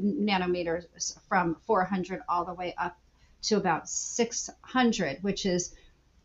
nanometers 0.00 0.86
from 1.28 1.56
400 1.66 2.22
all 2.26 2.46
the 2.46 2.54
way 2.54 2.74
up 2.78 2.98
to 3.46 3.56
about 3.56 3.88
600, 3.88 5.22
which 5.22 5.46
is, 5.46 5.74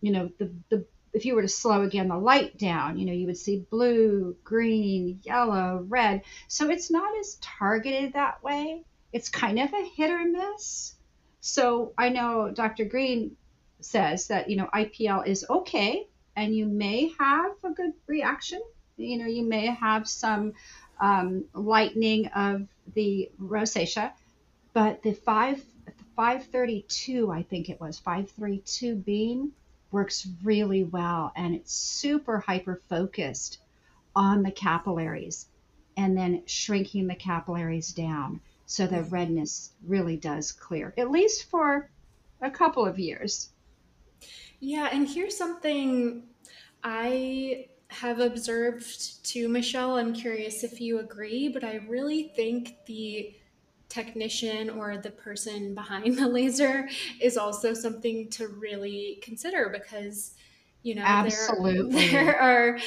you 0.02 0.12
know, 0.12 0.30
the, 0.38 0.52
the 0.70 0.86
if 1.14 1.26
you 1.26 1.36
were 1.36 1.42
to 1.42 1.48
slow 1.48 1.82
again 1.82 2.08
the 2.08 2.18
light 2.18 2.58
down, 2.58 2.98
you 2.98 3.06
know, 3.06 3.12
you 3.12 3.28
would 3.28 3.38
see 3.38 3.66
blue, 3.70 4.36
green, 4.44 5.20
yellow, 5.24 5.86
red. 5.90 6.22
So 6.48 6.70
it's 6.70 6.90
not 6.90 7.18
as 7.20 7.38
targeted 7.42 8.14
that 8.14 8.42
way. 8.44 8.84
It's 9.12 9.30
kind 9.30 9.60
of 9.60 9.74
a 9.74 9.84
hit 9.96 10.10
or 10.10 10.24
miss. 10.24 10.96
So 11.42 11.94
I 11.98 12.10
know 12.10 12.52
Dr. 12.54 12.86
Green 12.86 13.36
says 13.82 14.28
that 14.28 14.50
you 14.50 14.56
know 14.56 14.70
IPL 14.74 15.28
is 15.28 15.46
okay 15.50 16.08
and 16.36 16.56
you 16.56 16.66
may 16.66 17.12
have 17.20 17.52
a 17.64 17.72
good 17.72 17.94
reaction. 18.08 18.62
You 18.98 19.18
know, 19.18 19.26
you 19.26 19.44
may 19.44 19.66
have 19.68 20.08
some 20.08 20.54
um, 21.00 21.46
lightening 21.54 22.28
of 22.28 22.68
the 22.94 23.32
rosacea, 23.42 24.12
but 24.74 25.02
the 25.02 25.14
five 25.14 25.64
532, 26.22 27.32
I 27.32 27.42
think 27.42 27.68
it 27.68 27.82
was 27.82 27.98
532 27.98 28.94
beam 28.94 29.54
works 29.90 30.28
really 30.44 30.84
well 30.84 31.32
and 31.36 31.56
it's 31.56 31.74
super 31.74 32.38
hyper 32.38 32.80
focused 32.88 33.58
on 34.16 34.44
the 34.44 34.52
capillaries 34.52 35.48
and 35.98 36.16
then 36.16 36.44
shrinking 36.46 37.08
the 37.08 37.16
capillaries 37.16 37.92
down 37.92 38.40
so 38.68 38.86
the 38.86 39.02
redness 39.02 39.72
really 39.88 40.16
does 40.16 40.52
clear 40.52 40.94
at 40.96 41.10
least 41.10 41.50
for 41.50 41.90
a 42.40 42.52
couple 42.52 42.86
of 42.86 43.00
years 43.00 43.50
yeah, 44.60 44.90
and 44.92 45.10
here's 45.10 45.36
something 45.36 46.22
I 46.84 47.66
have 47.88 48.20
observed 48.20 49.26
too, 49.26 49.50
Michelle. 49.50 49.98
I'm 49.98 50.14
curious 50.14 50.64
if 50.64 50.80
you 50.80 51.00
agree, 51.00 51.50
but 51.50 51.64
I 51.64 51.78
really 51.88 52.32
think 52.36 52.76
the 52.86 53.34
technician 53.91 54.69
or 54.69 54.97
the 54.97 55.12
person 55.12 55.75
behind 55.75 56.17
the 56.17 56.27
laser 56.27 56.88
is 57.19 57.38
also 57.38 57.73
something 57.73 58.30
to 58.30 58.47
really 58.47 59.19
consider 59.21 59.69
because 59.69 60.34
you 60.82 60.95
know 60.95 61.04
Absolutely. 61.06 62.08
There, 62.08 62.12
there 62.23 62.41
are 62.41 62.80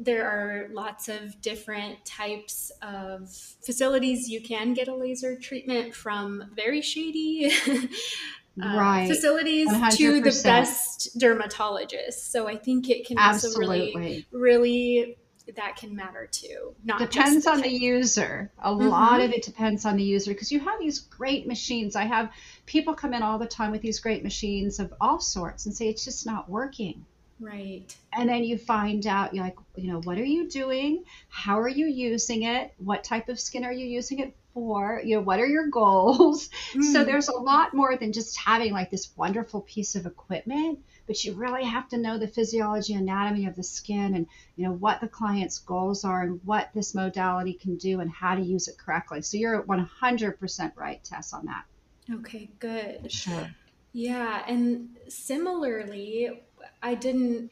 there 0.00 0.26
are 0.26 0.68
lots 0.72 1.08
of 1.08 1.40
different 1.40 2.04
types 2.04 2.72
of 2.82 3.30
facilities 3.64 4.28
you 4.28 4.40
can 4.40 4.74
get 4.74 4.88
a 4.88 4.94
laser 4.94 5.38
treatment 5.38 5.94
from 5.94 6.50
very 6.56 6.82
shady 6.82 7.52
uh, 7.68 8.76
right. 8.76 9.06
facilities 9.08 9.68
100%. 9.68 9.96
to 9.96 10.20
the 10.20 10.40
best 10.42 11.16
dermatologists. 11.16 12.14
So 12.14 12.48
I 12.48 12.56
think 12.56 12.90
it 12.90 13.06
can 13.06 13.18
Absolutely. 13.18 13.86
also 13.86 13.98
really, 13.98 14.26
really 14.32 15.16
that 15.56 15.76
can 15.76 15.94
matter 15.94 16.26
too. 16.30 16.74
Not 16.84 16.98
depends 16.98 17.44
the 17.44 17.50
on 17.50 17.60
the 17.60 17.68
user. 17.68 18.50
A 18.58 18.70
mm-hmm. 18.70 18.88
lot 18.88 19.20
of 19.20 19.30
it 19.30 19.42
depends 19.42 19.84
on 19.84 19.96
the 19.96 20.02
user 20.02 20.30
because 20.32 20.50
you 20.50 20.60
have 20.60 20.78
these 20.78 21.00
great 21.00 21.46
machines. 21.46 21.96
I 21.96 22.04
have 22.04 22.30
people 22.66 22.94
come 22.94 23.14
in 23.14 23.22
all 23.22 23.38
the 23.38 23.46
time 23.46 23.70
with 23.70 23.82
these 23.82 24.00
great 24.00 24.22
machines 24.22 24.80
of 24.80 24.92
all 25.00 25.20
sorts 25.20 25.66
and 25.66 25.74
say 25.74 25.88
it's 25.88 26.04
just 26.04 26.26
not 26.26 26.48
working. 26.48 27.04
Right. 27.40 27.94
And 28.12 28.28
then 28.28 28.44
you 28.44 28.56
find 28.56 29.06
out, 29.06 29.34
you're 29.34 29.44
like, 29.44 29.56
you 29.76 29.92
know, 29.92 30.00
what 30.00 30.18
are 30.18 30.24
you 30.24 30.48
doing? 30.48 31.04
How 31.28 31.58
are 31.60 31.68
you 31.68 31.86
using 31.86 32.44
it? 32.44 32.72
What 32.78 33.04
type 33.04 33.28
of 33.28 33.40
skin 33.40 33.64
are 33.64 33.72
you 33.72 33.86
using 33.86 34.20
it 34.20 34.36
for? 34.54 35.02
You 35.04 35.16
know, 35.16 35.22
what 35.22 35.40
are 35.40 35.46
your 35.46 35.68
goals? 35.68 36.48
Mm. 36.74 36.92
So 36.92 37.04
there's 37.04 37.28
a 37.28 37.36
lot 37.36 37.72
more 37.72 37.96
than 37.96 38.12
just 38.12 38.36
having 38.36 38.72
like 38.72 38.90
this 38.90 39.16
wonderful 39.16 39.60
piece 39.60 39.94
of 39.94 40.06
equipment, 40.06 40.80
but 41.06 41.24
you 41.24 41.34
really 41.34 41.64
have 41.64 41.88
to 41.88 41.98
know 41.98 42.18
the 42.18 42.28
physiology, 42.28 42.94
anatomy 42.94 43.46
of 43.46 43.56
the 43.56 43.62
skin 43.62 44.14
and, 44.14 44.26
you 44.56 44.64
know, 44.64 44.72
what 44.72 45.00
the 45.00 45.08
client's 45.08 45.58
goals 45.58 46.04
are 46.04 46.22
and 46.22 46.40
what 46.44 46.70
this 46.74 46.94
modality 46.94 47.54
can 47.54 47.76
do 47.76 48.00
and 48.00 48.10
how 48.10 48.34
to 48.34 48.42
use 48.42 48.68
it 48.68 48.78
correctly. 48.78 49.20
So 49.22 49.36
you're 49.36 49.62
100% 49.62 50.72
right, 50.76 51.04
Tess, 51.04 51.32
on 51.32 51.46
that. 51.46 51.64
Okay, 52.12 52.50
good. 52.58 53.10
Sure. 53.10 53.50
Yeah. 53.92 54.42
And 54.46 54.96
similarly, 55.08 56.42
I 56.82 56.94
didn't 56.94 57.50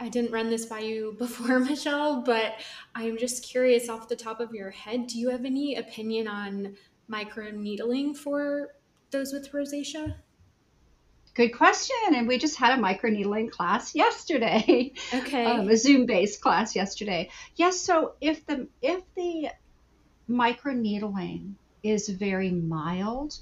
I 0.00 0.08
didn't 0.08 0.32
run 0.32 0.50
this 0.50 0.66
by 0.66 0.80
you 0.80 1.14
before, 1.18 1.60
Michelle, 1.60 2.22
but 2.22 2.54
I'm 2.94 3.16
just 3.16 3.44
curious 3.44 3.88
off 3.88 4.08
the 4.08 4.16
top 4.16 4.40
of 4.40 4.52
your 4.52 4.70
head, 4.70 5.06
do 5.06 5.18
you 5.18 5.30
have 5.30 5.44
any 5.44 5.76
opinion 5.76 6.26
on 6.26 6.76
microneedling 7.10 8.16
for 8.16 8.74
those 9.10 9.32
with 9.32 9.52
rosacea? 9.52 10.16
Good 11.34 11.50
question. 11.50 11.96
And 12.14 12.28
we 12.28 12.38
just 12.38 12.56
had 12.56 12.78
a 12.78 12.82
microneedling 12.82 13.50
class 13.50 13.94
yesterday. 13.94 14.92
Okay. 15.12 15.44
Um, 15.44 15.68
a 15.68 15.76
Zoom-based 15.76 16.40
class 16.40 16.76
yesterday. 16.76 17.30
Yes. 17.56 17.80
So 17.80 18.14
if 18.20 18.46
the 18.46 18.68
if 18.80 19.02
the 19.16 19.48
microneedling 20.30 21.54
is 21.82 22.08
very 22.08 22.50
mild, 22.50 23.38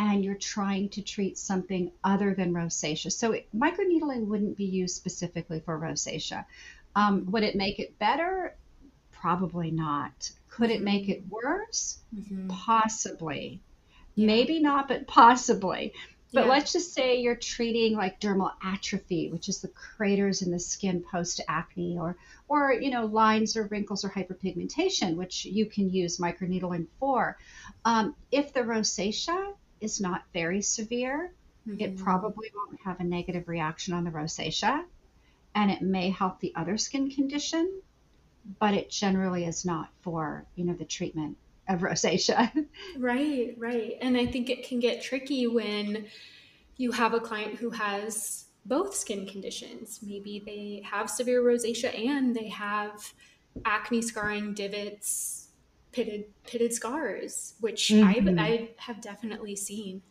and 0.00 0.24
you're 0.24 0.34
trying 0.34 0.88
to 0.88 1.02
treat 1.02 1.36
something 1.36 1.92
other 2.02 2.34
than 2.34 2.54
rosacea. 2.54 3.12
So 3.12 3.36
microneedling 3.54 4.26
wouldn't 4.26 4.56
be 4.56 4.64
used 4.64 4.96
specifically 4.96 5.60
for 5.60 5.78
rosacea. 5.78 6.46
Um, 6.96 7.30
would 7.30 7.42
it 7.42 7.54
make 7.54 7.78
it 7.78 7.98
better? 7.98 8.56
Probably 9.12 9.70
not. 9.70 10.30
Could 10.48 10.70
it 10.70 10.80
make 10.80 11.10
it 11.10 11.22
worse? 11.28 11.98
Mm-hmm. 12.16 12.48
Possibly. 12.48 13.60
Yeah. 14.14 14.26
Maybe 14.26 14.58
not, 14.58 14.88
but 14.88 15.06
possibly. 15.06 15.92
But 16.32 16.44
yeah. 16.44 16.50
let's 16.50 16.72
just 16.72 16.94
say 16.94 17.20
you're 17.20 17.34
treating 17.34 17.96
like 17.96 18.20
dermal 18.20 18.52
atrophy, 18.62 19.30
which 19.30 19.48
is 19.48 19.60
the 19.60 19.68
craters 19.68 20.42
in 20.42 20.50
the 20.52 20.58
skin 20.60 21.02
post 21.02 21.40
acne, 21.48 21.98
or 21.98 22.16
or 22.48 22.72
you 22.72 22.90
know 22.90 23.06
lines 23.06 23.56
or 23.56 23.64
wrinkles 23.64 24.04
or 24.04 24.10
hyperpigmentation, 24.10 25.16
which 25.16 25.44
you 25.44 25.66
can 25.66 25.90
use 25.90 26.18
microneedling 26.18 26.86
for. 26.98 27.36
Um, 27.84 28.14
if 28.30 28.52
the 28.52 28.60
rosacea 28.60 29.54
is 29.80 30.00
not 30.00 30.22
very 30.32 30.62
severe, 30.62 31.32
mm-hmm. 31.66 31.80
it 31.80 31.98
probably 31.98 32.50
won't 32.54 32.80
have 32.84 33.00
a 33.00 33.04
negative 33.04 33.48
reaction 33.48 33.94
on 33.94 34.04
the 34.04 34.10
rosacea 34.10 34.84
and 35.54 35.70
it 35.70 35.82
may 35.82 36.10
help 36.10 36.40
the 36.40 36.52
other 36.54 36.78
skin 36.78 37.10
condition, 37.10 37.82
but 38.58 38.74
it 38.74 38.90
generally 38.90 39.44
is 39.44 39.64
not 39.64 39.90
for, 40.02 40.44
you 40.54 40.64
know, 40.64 40.74
the 40.74 40.84
treatment 40.84 41.36
of 41.74 41.80
rosacea. 41.80 42.50
right, 42.98 43.54
right. 43.58 43.94
And 44.00 44.16
I 44.16 44.26
think 44.26 44.50
it 44.50 44.66
can 44.66 44.80
get 44.80 45.02
tricky 45.02 45.46
when 45.46 46.06
you 46.76 46.92
have 46.92 47.14
a 47.14 47.20
client 47.20 47.56
who 47.56 47.70
has 47.70 48.46
both 48.64 48.94
skin 48.94 49.26
conditions. 49.26 50.00
Maybe 50.02 50.42
they 50.44 50.82
have 50.88 51.10
severe 51.10 51.42
rosacea 51.42 51.94
and 51.98 52.34
they 52.34 52.48
have 52.48 53.12
acne 53.64 54.02
scarring, 54.02 54.54
divots, 54.54 55.48
pitted 55.92 56.26
pitted 56.46 56.72
scars, 56.72 57.54
which 57.60 57.88
mm-hmm. 57.88 58.38
I 58.38 58.42
I 58.42 58.70
have 58.78 59.00
definitely 59.00 59.56
seen. 59.56 60.02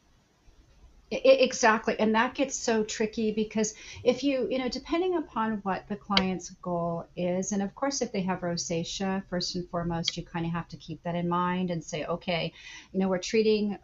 It, 1.11 1.41
exactly, 1.41 1.99
and 1.99 2.13
that 2.13 2.35
gets 2.35 2.55
so 2.55 2.83
tricky 2.83 3.31
because 3.31 3.73
if 4.03 4.23
you 4.23 4.47
you 4.49 4.59
know 4.59 4.69
depending 4.69 5.15
upon 5.15 5.53
what 5.63 5.87
the 5.87 5.95
client's 5.95 6.51
goal 6.61 7.07
is, 7.15 7.51
and 7.51 7.63
of 7.63 7.73
course 7.73 8.01
if 8.01 8.11
they 8.11 8.21
have 8.21 8.41
rosacea, 8.41 9.23
first 9.29 9.55
and 9.55 9.67
foremost 9.69 10.17
you 10.17 10.23
kind 10.23 10.45
of 10.45 10.51
have 10.51 10.67
to 10.69 10.77
keep 10.77 11.01
that 11.03 11.15
in 11.15 11.27
mind 11.27 11.71
and 11.71 11.83
say, 11.83 12.05
okay, 12.05 12.53
you 12.93 12.99
know 12.99 13.07
we're 13.07 13.17
treating 13.17 13.77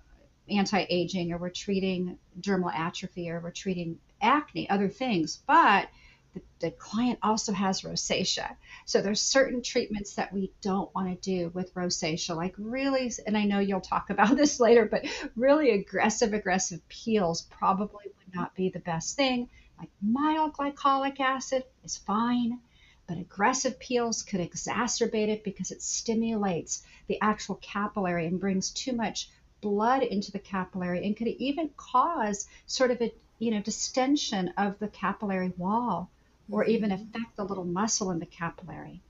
anti-aging 0.49 1.33
or 1.33 1.39
we're 1.39 1.49
treating 1.49 2.19
dermal 2.39 2.73
atrophy 2.73 3.31
or 3.31 3.39
we're 3.39 3.51
treating 3.51 3.97
acne, 4.21 4.69
other 4.69 4.87
things, 4.89 5.39
but 5.47 5.89
the, 6.35 6.41
the 6.59 6.71
client 6.71 7.17
also 7.23 7.53
has 7.53 7.81
rosacea. 7.81 8.55
So 8.85 9.01
there's 9.01 9.21
certain 9.21 9.61
treatments 9.61 10.15
that 10.15 10.33
we 10.33 10.51
don't 10.61 10.93
want 10.93 11.07
to 11.07 11.15
do 11.15 11.49
with 11.53 11.73
rosacea, 11.73 12.35
like 12.35 12.53
really, 12.57 13.09
and 13.25 13.37
I 13.37 13.45
know 13.45 13.59
you'll 13.59 13.79
talk 13.79 14.09
about 14.09 14.35
this 14.37 14.59
later, 14.59 14.85
but 14.85 15.05
really 15.35 15.71
aggressive, 15.71 16.33
aggressive 16.33 16.87
peels 16.89 17.43
probably 17.43 18.03
would 18.05 18.35
not 18.35 18.53
be 18.53 18.69
the 18.69 18.79
best 18.79 19.15
thing. 19.15 19.49
Like 19.79 19.89
mild 20.01 20.53
glycolic 20.53 21.19
acid 21.21 21.63
is 21.85 21.97
fine, 21.97 22.59
but 23.07 23.17
aggressive 23.17 23.79
peels 23.79 24.21
could 24.21 24.41
exacerbate 24.41 25.29
it 25.29 25.43
because 25.43 25.71
it 25.71 25.81
stimulates 25.81 26.83
the 27.07 27.21
actual 27.21 27.55
capillary 27.55 28.25
and 28.25 28.39
brings 28.39 28.71
too 28.71 28.93
much 28.93 29.29
blood 29.61 30.03
into 30.03 30.33
the 30.33 30.39
capillary 30.39 31.05
and 31.05 31.15
could 31.15 31.27
even 31.27 31.69
cause 31.77 32.47
sort 32.65 32.91
of 32.91 33.01
a 33.01 33.13
you 33.39 33.51
know 33.51 33.61
distension 33.61 34.53
of 34.57 34.77
the 34.79 34.87
capillary 34.87 35.53
wall 35.57 36.09
or 36.49 36.65
even 36.65 36.89
mm-hmm. 36.89 37.03
affect 37.03 37.35
the 37.35 37.43
little 37.43 37.65
muscle 37.65 38.11
in 38.11 38.19
the 38.19 38.25
capillary. 38.25 39.01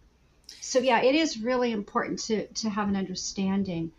So 0.62 0.80
yeah, 0.80 1.02
it 1.02 1.16
is 1.16 1.40
really 1.40 1.72
important 1.72 2.20
to 2.24 2.48
to 2.48 2.70
have 2.70 2.88
an 2.88 2.96
understanding 2.96 3.92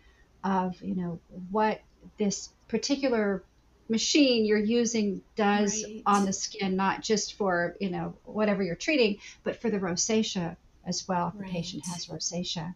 of 0.43 0.81
you 0.81 0.95
know 0.95 1.19
what 1.51 1.81
this 2.17 2.49
particular 2.67 3.43
machine 3.89 4.45
you're 4.45 4.57
using 4.57 5.21
does 5.35 5.83
right. 5.83 6.01
on 6.05 6.25
the 6.25 6.33
skin, 6.33 6.75
not 6.75 7.01
just 7.01 7.33
for 7.33 7.75
you 7.79 7.89
know 7.89 8.15
whatever 8.25 8.63
you're 8.63 8.75
treating, 8.75 9.17
but 9.43 9.61
for 9.61 9.69
the 9.69 9.79
rosacea 9.79 10.55
as 10.85 11.07
well. 11.07 11.29
If 11.33 11.41
right. 11.41 11.47
the 11.47 11.53
patient 11.53 11.85
has 11.85 12.07
rosacea. 12.07 12.75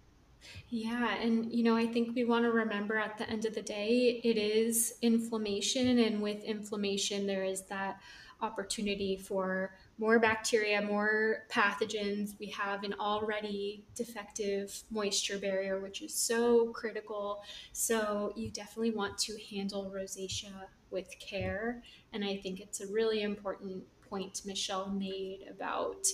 Yeah, 0.70 1.16
and 1.16 1.52
you 1.52 1.64
know, 1.64 1.76
I 1.76 1.86
think 1.86 2.16
we 2.16 2.24
want 2.24 2.46
to 2.46 2.52
remember 2.52 2.98
at 2.98 3.18
the 3.18 3.30
end 3.30 3.46
of 3.46 3.54
the 3.54 3.62
day, 3.62 4.22
it 4.24 4.38
is 4.38 4.94
inflammation, 5.02 6.00
and 6.00 6.22
with 6.22 6.44
inflammation, 6.44 7.28
there 7.28 7.44
is 7.44 7.64
that 7.64 8.02
opportunity 8.42 9.18
for 9.18 9.74
more 10.02 10.18
bacteria, 10.20 10.82
more 10.82 11.46
pathogens. 11.50 12.32
We 12.40 12.48
have 12.48 12.84
an 12.84 12.96
already 13.00 13.86
defective 13.96 14.82
moisture 14.90 15.38
barrier, 15.38 15.80
which 15.80 16.02
is 16.02 16.14
so 16.14 16.72
critical. 16.74 17.44
So, 17.72 18.34
you 18.36 18.50
definitely 18.50 18.92
want 18.92 19.20
to 19.20 19.38
handle 19.52 19.94
rosacea 19.96 20.66
with 20.90 21.08
care. 21.20 21.84
And 22.12 22.26
I 22.26 22.36
think 22.38 22.60
it's 22.60 22.82
a 22.82 22.88
really 22.88 23.22
important 23.22 23.84
point 24.10 24.42
Michelle 24.44 24.90
made 24.90 25.46
about 25.50 26.08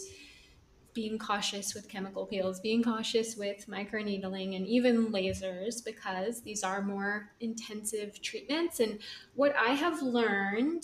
being 0.94 1.18
cautious 1.18 1.74
with 1.74 1.88
chemical 1.88 2.26
peels, 2.26 2.60
being 2.60 2.84
cautious 2.84 3.38
with 3.38 3.68
microneedling 3.68 4.56
and 4.56 4.68
even 4.68 5.12
lasers 5.12 5.86
because 5.86 6.42
these 6.42 6.64
are 6.64 6.82
more 6.82 7.30
intensive 7.40 8.20
treatments. 8.22 8.80
And 8.80 9.00
what 9.36 9.56
I 9.56 9.74
have 9.74 10.02
learned 10.02 10.84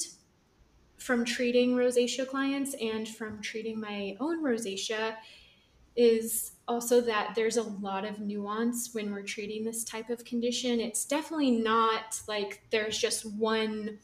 from 1.03 1.25
treating 1.25 1.75
rosacea 1.75 2.25
clients 2.25 2.75
and 2.81 3.09
from 3.09 3.41
treating 3.41 3.77
my 3.77 4.15
own 4.21 4.41
rosacea 4.41 5.15
is 5.97 6.53
also 6.65 7.01
that 7.01 7.33
there's 7.35 7.57
a 7.57 7.63
lot 7.63 8.05
of 8.05 8.21
nuance 8.21 8.91
when 8.93 9.11
we're 9.11 9.21
treating 9.21 9.65
this 9.65 9.83
type 9.83 10.09
of 10.09 10.23
condition. 10.23 10.79
It's 10.79 11.03
definitely 11.03 11.51
not 11.51 12.21
like 12.29 12.63
there's 12.71 12.97
just 12.97 13.25
one 13.33 13.99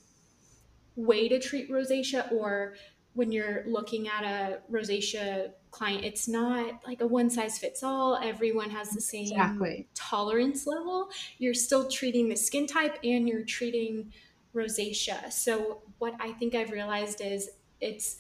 way 0.98 1.30
to 1.30 1.40
treat 1.40 1.72
rosacea 1.72 2.32
or 2.34 2.76
when 3.14 3.32
you're 3.32 3.64
looking 3.66 4.10
at 4.10 4.24
a 4.24 4.60
rosacea 4.70 5.52
client, 5.72 6.04
it's 6.04 6.28
not 6.28 6.82
like 6.86 7.00
a 7.00 7.08
one 7.08 7.30
size 7.30 7.58
fits 7.58 7.82
all. 7.82 8.18
Everyone 8.22 8.70
has 8.70 8.90
the 8.90 9.02
same 9.02 9.24
exactly. 9.24 9.88
tolerance 9.96 10.68
level. 10.68 11.10
You're 11.38 11.54
still 11.54 11.90
treating 11.90 12.28
the 12.28 12.36
skin 12.36 12.68
type 12.68 12.98
and 13.06 13.28
you're 13.28 13.46
treating 13.46 14.12
rosacea. 14.54 15.32
So 15.32 15.82
what 15.98 16.14
I 16.20 16.32
think 16.34 16.56
I've 16.56 16.72
realized 16.72 17.22
is 17.22 17.50
it's 17.82 18.18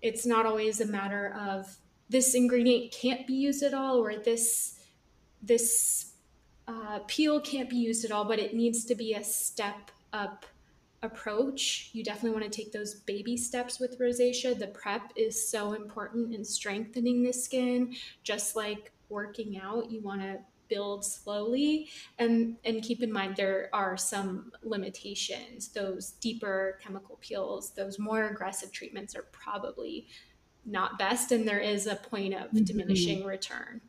it's 0.00 0.26
not 0.26 0.46
always 0.46 0.80
a 0.80 0.86
matter 0.86 1.34
of 1.38 1.76
this 2.08 2.34
ingredient 2.34 2.92
can't 2.92 3.26
be 3.26 3.34
used 3.34 3.62
at 3.62 3.74
all 3.74 3.96
or 3.98 4.16
this 4.16 4.78
this 5.42 6.12
uh, 6.68 7.00
peel 7.06 7.40
can't 7.40 7.68
be 7.68 7.76
used 7.76 8.04
at 8.04 8.12
all, 8.12 8.24
but 8.24 8.38
it 8.38 8.54
needs 8.54 8.84
to 8.84 8.94
be 8.94 9.14
a 9.14 9.24
step 9.24 9.90
up 10.12 10.46
approach, 11.02 11.90
you 11.92 12.04
definitely 12.04 12.38
want 12.38 12.44
to 12.44 12.56
take 12.56 12.72
those 12.72 12.94
baby 12.94 13.36
steps 13.36 13.80
with 13.80 13.98
rosacea. 13.98 14.56
The 14.56 14.68
prep 14.68 15.12
is 15.16 15.48
so 15.48 15.72
important 15.72 16.32
in 16.32 16.44
strengthening 16.44 17.22
the 17.22 17.32
skin, 17.32 17.96
just 18.22 18.54
like 18.54 18.92
working 19.08 19.60
out, 19.60 19.90
you 19.90 20.00
want 20.00 20.22
to 20.22 20.38
build 20.68 21.04
slowly 21.04 21.88
and 22.18 22.56
and 22.64 22.82
keep 22.82 23.02
in 23.02 23.12
mind 23.12 23.36
there 23.36 23.68
are 23.72 23.96
some 23.96 24.52
limitations 24.62 25.68
those 25.68 26.12
deeper 26.20 26.78
chemical 26.82 27.18
peels 27.20 27.70
those 27.74 27.98
more 27.98 28.28
aggressive 28.28 28.72
treatments 28.72 29.14
are 29.14 29.26
probably 29.32 30.06
not 30.64 30.98
best 30.98 31.32
and 31.32 31.46
there 31.46 31.58
is 31.58 31.86
a 31.86 31.96
point 31.96 32.34
of 32.34 32.48
mm-hmm. 32.50 32.64
diminishing 32.64 33.24
return 33.24 33.80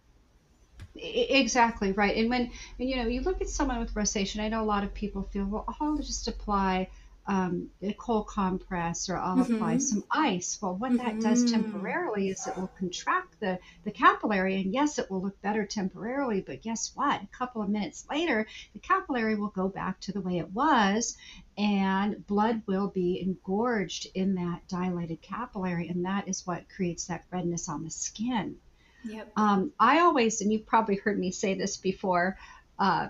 exactly 0.96 1.92
right 1.94 2.18
and 2.18 2.30
when 2.30 2.52
and, 2.80 2.90
you 2.90 2.96
know 2.96 3.08
you 3.08 3.22
look 3.22 3.42
at 3.42 3.50
someone 3.50 3.80
with 3.80 3.94
rosacea 3.94 4.42
i 4.42 4.48
know 4.48 4.62
a 4.62 4.66
lot 4.66 4.84
of 4.84 4.94
people 4.94 5.24
feel 5.32 5.46
well 5.46 5.66
i'll 5.80 5.98
just 5.98 6.28
apply 6.28 6.88
um, 7.26 7.70
a 7.82 7.94
cold 7.94 8.28
compress 8.28 9.10
or 9.10 9.18
I'll 9.18 9.38
mm-hmm. 9.38 9.56
apply 9.56 9.78
some 9.78 10.04
ice. 10.12 10.60
Well, 10.62 10.76
what 10.76 10.92
mm-hmm. 10.92 11.06
that 11.06 11.22
does 11.22 11.46
mm-hmm. 11.46 11.62
temporarily 11.62 12.30
is 12.30 12.46
it 12.48 12.58
will 12.58 12.72
contract 12.78 13.40
the, 13.40 13.60
the 13.86 13.92
capillary, 13.92 14.62
and 14.62 14.74
yes, 14.74 15.00
it 15.00 15.10
will 15.10 15.22
look 15.22 15.42
better 15.42 15.66
temporarily, 15.66 16.42
but 16.42 16.62
guess 16.62 16.92
what? 16.96 17.22
A 17.22 17.28
couple 17.28 17.62
of 17.62 17.70
minutes 17.70 18.06
later, 18.10 18.46
the 18.74 18.80
capillary 18.80 19.36
will 19.36 19.48
go 19.48 19.70
back 19.70 20.00
to 20.02 20.12
the 20.12 20.22
way 20.22 20.38
it 20.38 20.52
was, 20.52 21.18
and 21.58 22.26
blood 22.28 22.62
will 22.66 22.88
be 22.88 23.22
engorged 23.22 24.08
in 24.14 24.36
that 24.36 24.68
dilated 24.68 25.22
capillary, 25.22 25.88
and 25.88 26.06
that 26.06 26.28
is 26.28 26.46
what 26.46 26.68
creates 26.70 27.06
that 27.06 27.24
redness 27.32 27.70
on 27.70 27.84
the 27.84 27.92
skin. 27.92 28.58
Yep. 29.06 29.32
Um, 29.36 29.72
I 29.80 30.00
always, 30.00 30.42
and 30.42 30.52
you've 30.52 30.66
probably 30.66 30.96
heard 30.96 31.20
me 31.20 31.32
say 31.32 31.54
this 31.54 31.78
before, 31.78 32.38
uh, 32.80 33.10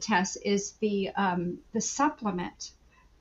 Tess, 0.00 0.36
is 0.36 0.72
the 0.80 1.10
um, 1.10 1.58
the 1.72 1.80
supplement 1.80 2.70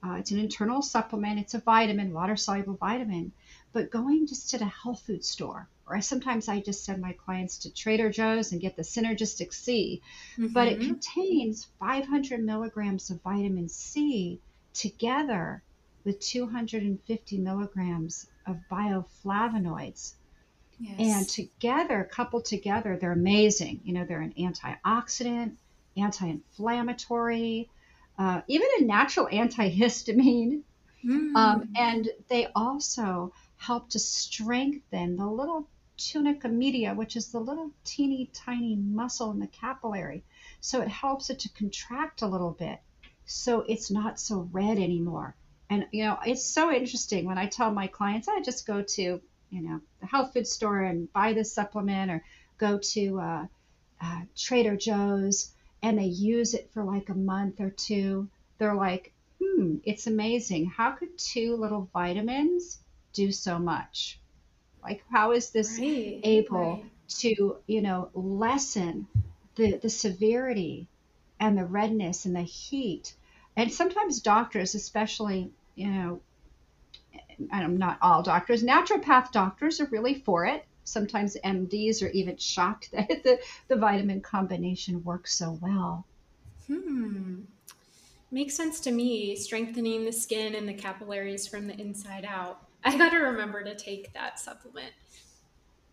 uh, 0.03 0.13
it's 0.13 0.31
an 0.31 0.39
internal 0.39 0.81
supplement. 0.81 1.39
It's 1.39 1.53
a 1.53 1.59
vitamin, 1.59 2.13
water 2.13 2.37
soluble 2.37 2.75
vitamin. 2.75 3.33
But 3.73 3.91
going 3.91 4.27
just 4.27 4.49
to 4.51 4.57
the 4.57 4.65
health 4.65 5.01
food 5.05 5.23
store, 5.25 5.67
or 5.85 5.97
I, 5.97 5.99
sometimes 5.99 6.47
I 6.47 6.61
just 6.61 6.85
send 6.85 7.01
my 7.01 7.13
clients 7.13 7.59
to 7.59 7.73
Trader 7.73 8.09
Joe's 8.09 8.51
and 8.51 8.61
get 8.61 8.75
the 8.75 8.81
Synergistic 8.83 9.53
C, 9.53 10.01
mm-hmm. 10.33 10.53
but 10.53 10.67
it 10.67 10.79
mm-hmm. 10.79 10.87
contains 10.87 11.67
500 11.79 12.43
milligrams 12.43 13.09
of 13.09 13.21
vitamin 13.21 13.67
C 13.67 14.39
together 14.73 15.61
with 16.05 16.19
250 16.21 17.37
milligrams 17.39 18.27
of 18.47 18.57
bioflavonoids. 18.71 20.13
Yes. 20.79 20.99
And 20.99 21.27
together, 21.27 22.09
coupled 22.09 22.45
together, 22.45 22.97
they're 22.97 23.11
amazing. 23.11 23.81
You 23.83 23.93
know, 23.93 24.05
they're 24.05 24.21
an 24.21 24.33
antioxidant, 24.37 25.57
anti 25.97 26.27
inflammatory, 26.27 27.69
uh, 28.19 28.41
even 28.47 28.67
a 28.79 28.83
natural 28.83 29.27
antihistamine. 29.27 30.61
Mm. 31.03 31.35
Um, 31.35 31.69
and 31.77 32.09
they 32.27 32.47
also 32.53 33.31
help 33.55 33.89
to 33.91 33.99
strengthen 33.99 35.15
the 35.15 35.25
little 35.25 35.65
tunica 35.97 36.49
media, 36.49 36.93
which 36.93 37.15
is 37.15 37.31
the 37.31 37.39
little 37.39 37.71
teeny 37.85 38.29
tiny 38.33 38.75
muscle 38.75 39.31
in 39.31 39.39
the 39.39 39.47
capillary. 39.47 40.23
So 40.59 40.81
it 40.81 40.89
helps 40.89 41.29
it 41.29 41.39
to 41.39 41.49
contract 41.49 42.21
a 42.21 42.27
little 42.27 42.51
bit 42.51 42.79
so 43.29 43.61
it's 43.61 43.91
not 43.91 44.19
so 44.19 44.49
red 44.51 44.79
anymore. 44.79 45.35
And, 45.69 45.85
you 45.91 46.03
know, 46.03 46.17
it's 46.25 46.43
so 46.43 46.73
interesting 46.73 47.25
when 47.25 47.37
I 47.37 47.45
tell 47.45 47.71
my 47.71 47.85
clients, 47.85 48.27
I 48.27 48.41
just 48.41 48.65
go 48.65 48.81
to, 48.81 49.01
you 49.51 49.61
know, 49.61 49.79
the 50.01 50.07
health 50.07 50.33
food 50.33 50.47
store 50.47 50.79
and 50.79 51.11
buy 51.13 51.33
this 51.33 51.53
supplement 51.53 52.09
or 52.09 52.23
go 52.57 52.79
to 52.79 53.19
uh, 53.19 53.45
uh, 54.01 54.21
Trader 54.35 54.75
Joe's 54.75 55.53
and 55.81 55.97
they 55.97 56.05
use 56.05 56.53
it 56.53 56.69
for 56.73 56.83
like 56.83 57.09
a 57.09 57.15
month 57.15 57.61
or 57.61 57.69
two, 57.69 58.27
they're 58.57 58.75
like, 58.75 59.13
hmm, 59.41 59.77
it's 59.83 60.07
amazing. 60.07 60.65
How 60.65 60.91
could 60.91 61.17
two 61.17 61.55
little 61.55 61.89
vitamins 61.93 62.79
do 63.13 63.31
so 63.31 63.57
much? 63.57 64.19
Like, 64.83 65.03
how 65.11 65.31
is 65.31 65.51
this 65.51 65.77
right, 65.79 66.19
able 66.23 66.73
right. 66.73 66.85
to, 67.19 67.57
you 67.67 67.81
know, 67.81 68.09
lessen 68.13 69.07
the, 69.55 69.77
the 69.77 69.89
severity 69.89 70.87
and 71.39 71.57
the 71.57 71.65
redness 71.65 72.25
and 72.25 72.35
the 72.35 72.41
heat? 72.41 73.13
And 73.55 73.71
sometimes 73.71 74.21
doctors, 74.21 74.75
especially, 74.75 75.51
you 75.75 75.87
know, 75.87 76.21
I'm 77.51 77.77
not 77.77 77.99
all 78.01 78.21
doctors, 78.21 78.63
naturopath 78.63 79.31
doctors 79.31 79.79
are 79.79 79.85
really 79.85 80.15
for 80.15 80.45
it 80.45 80.65
sometimes 80.89 81.37
MDs 81.43 82.03
are 82.03 82.09
even 82.09 82.37
shocked 82.37 82.91
that 82.93 83.07
the, 83.23 83.39
the 83.67 83.75
vitamin 83.75 84.21
combination 84.21 85.03
works 85.03 85.35
so 85.35 85.57
well. 85.61 86.05
Hmm. 86.67 87.41
Makes 88.31 88.55
sense 88.55 88.79
to 88.81 88.91
me, 88.91 89.35
strengthening 89.35 90.05
the 90.05 90.11
skin 90.11 90.53
and 90.53 90.67
the 90.67 90.73
capillaries 90.73 91.47
from 91.47 91.67
the 91.67 91.79
inside 91.79 92.25
out. 92.25 92.61
I 92.83 92.97
got 92.97 93.09
to 93.09 93.17
remember 93.17 93.63
to 93.63 93.75
take 93.75 94.13
that 94.13 94.39
supplement. 94.39 94.93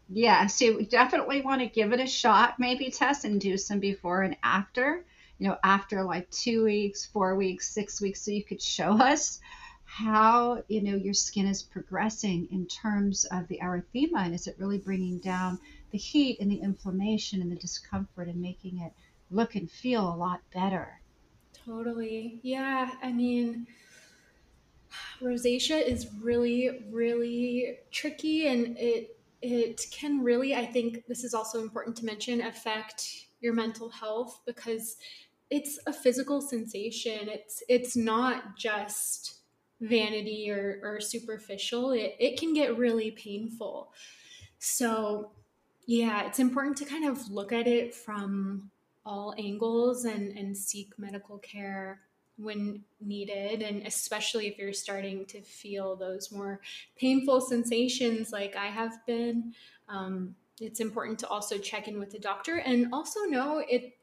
Yeah, 0.09 0.47
so 0.47 0.65
you 0.67 0.87
definitely 0.87 1.41
want 1.41 1.63
to 1.63 1.67
give 1.67 1.93
it 1.93 2.01
a 2.01 2.07
shot, 2.07 2.59
maybe 2.59 2.91
test 2.91 3.25
and 3.25 3.41
do 3.41 3.57
some 3.57 3.81
before 3.81 4.23
and 4.23 4.37
after. 4.43 5.05
You 5.39 5.49
know, 5.49 5.57
after 5.65 6.05
like 6.05 6.31
two 6.31 6.65
weeks, 6.65 7.07
four 7.07 7.37
weeks, 7.37 7.69
six 7.69 8.01
weeks, 8.01 8.23
so 8.23 8.31
you 8.31 8.45
could 8.45 8.63
show 8.63 8.93
us 9.01 9.41
how 9.87 10.63
you 10.69 10.83
know 10.83 10.97
your 10.97 11.15
skin 11.15 11.47
is 11.47 11.63
progressing 11.63 12.49
in 12.51 12.67
terms 12.67 13.25
of 13.31 13.47
the 13.49 13.59
erythema 13.63 14.25
and 14.25 14.35
is 14.35 14.47
it 14.47 14.57
really 14.59 14.79
bringing 14.79 15.19
down 15.19 15.59
the 15.93 15.99
heat 15.99 16.39
and 16.41 16.51
the 16.51 16.61
inflammation 16.61 17.41
and 17.41 17.51
the 17.51 17.57
discomfort 17.57 18.29
and 18.29 18.41
making 18.41 18.79
it 18.81 18.93
look 19.31 19.55
and 19.55 19.71
feel 19.71 20.09
a 20.09 20.17
lot 20.17 20.41
better? 20.53 21.01
Totally. 21.65 22.41
Yeah 22.43 22.91
i 23.03 23.13
mean 23.13 23.67
rosacea 25.21 25.83
is 25.83 26.09
really 26.21 26.85
really 26.91 27.79
tricky 27.91 28.47
and 28.47 28.77
it 28.79 29.19
it 29.43 29.81
can 29.91 30.23
really 30.23 30.55
i 30.55 30.65
think 30.65 31.05
this 31.07 31.25
is 31.25 31.35
also 31.35 31.61
important 31.61 31.97
to 31.97 32.05
mention 32.05 32.41
affect 32.41 33.27
your 33.41 33.53
mental 33.53 33.89
health 33.91 34.41
because 34.47 34.97
it's 35.51 35.79
a 35.87 35.93
physical 35.93 36.41
sensation. 36.41 37.29
It's 37.29 37.63
it's 37.69 37.97
not 37.97 38.57
just 38.57 39.36
vanity 39.81 40.51
or, 40.51 40.81
or 40.83 41.01
superficial 41.01 41.91
it, 41.93 42.17
it 42.19 42.39
can 42.39 42.55
get 42.55 42.79
really 42.79 43.11
painful. 43.11 43.93
So 44.59 45.31
yeah 45.87 46.27
it's 46.27 46.41
important 46.41 46.77
to 46.77 46.85
kind 46.85 47.07
of 47.07 47.31
look 47.31 47.53
at 47.53 47.67
it 47.67 47.95
from 47.95 48.71
all 49.05 49.35
angles 49.39 50.05
and 50.05 50.37
and 50.37 50.57
seek 50.57 50.93
medical 50.99 51.39
care 51.39 52.01
when 52.37 52.83
needed 53.01 53.63
and 53.63 53.87
especially 53.87 54.47
if 54.47 54.59
you're 54.59 54.73
starting 54.73 55.25
to 55.25 55.41
feel 55.41 55.97
those 55.97 56.31
more 56.31 56.61
painful 56.97 57.41
sensations 57.41 58.31
like 58.33 58.55
i 58.57 58.67
have 58.67 58.99
been 59.07 59.55
um, 59.89 60.35
it's 60.61 60.81
important 60.81 61.19
to 61.19 61.29
also 61.29 61.57
check 61.57 61.87
in 61.87 61.99
with 61.99 62.11
the 62.11 62.19
doctor 62.19 62.57
and 62.57 62.89
also 62.93 63.21
know 63.21 63.63
it 63.69 63.95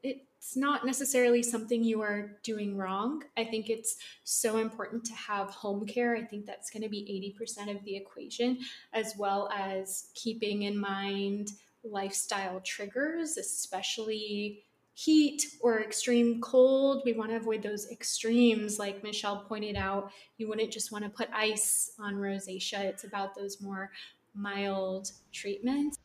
it's 0.43 0.57
not 0.57 0.85
necessarily 0.85 1.41
something 1.41 1.83
you 1.83 2.01
are 2.01 2.37
doing 2.43 2.75
wrong 2.75 3.23
i 3.37 3.45
think 3.45 3.69
it's 3.69 3.95
so 4.25 4.57
important 4.57 5.03
to 5.05 5.13
have 5.13 5.49
home 5.49 5.85
care 5.85 6.15
i 6.15 6.21
think 6.21 6.45
that's 6.45 6.69
going 6.69 6.83
to 6.83 6.89
be 6.89 7.33
80% 7.39 7.73
of 7.73 7.83
the 7.85 7.95
equation 7.95 8.59
as 8.91 9.13
well 9.17 9.49
as 9.55 10.07
keeping 10.15 10.63
in 10.63 10.77
mind 10.77 11.53
lifestyle 11.83 12.59
triggers 12.59 13.37
especially 13.37 14.63
heat 14.95 15.43
or 15.59 15.81
extreme 15.81 16.39
cold. 16.39 17.01
We 17.03 17.13
want 17.13 17.31
to 17.31 17.37
avoid 17.37 17.63
those 17.63 17.89
extremes. 17.89 18.77
Like 18.77 19.03
Michelle 19.03 19.43
pointed 19.47 19.75
out, 19.75 20.11
you 20.37 20.47
wouldn't 20.47 20.71
just 20.71 20.91
want 20.91 21.03
to 21.03 21.09
put 21.09 21.29
ice 21.33 21.93
on 21.99 22.13
rosacea. 22.13 22.81
It's 22.81 23.03
about 23.03 23.33
those 23.33 23.59
more 23.59 23.91
mild 24.35 25.11
treatments. 25.31 25.97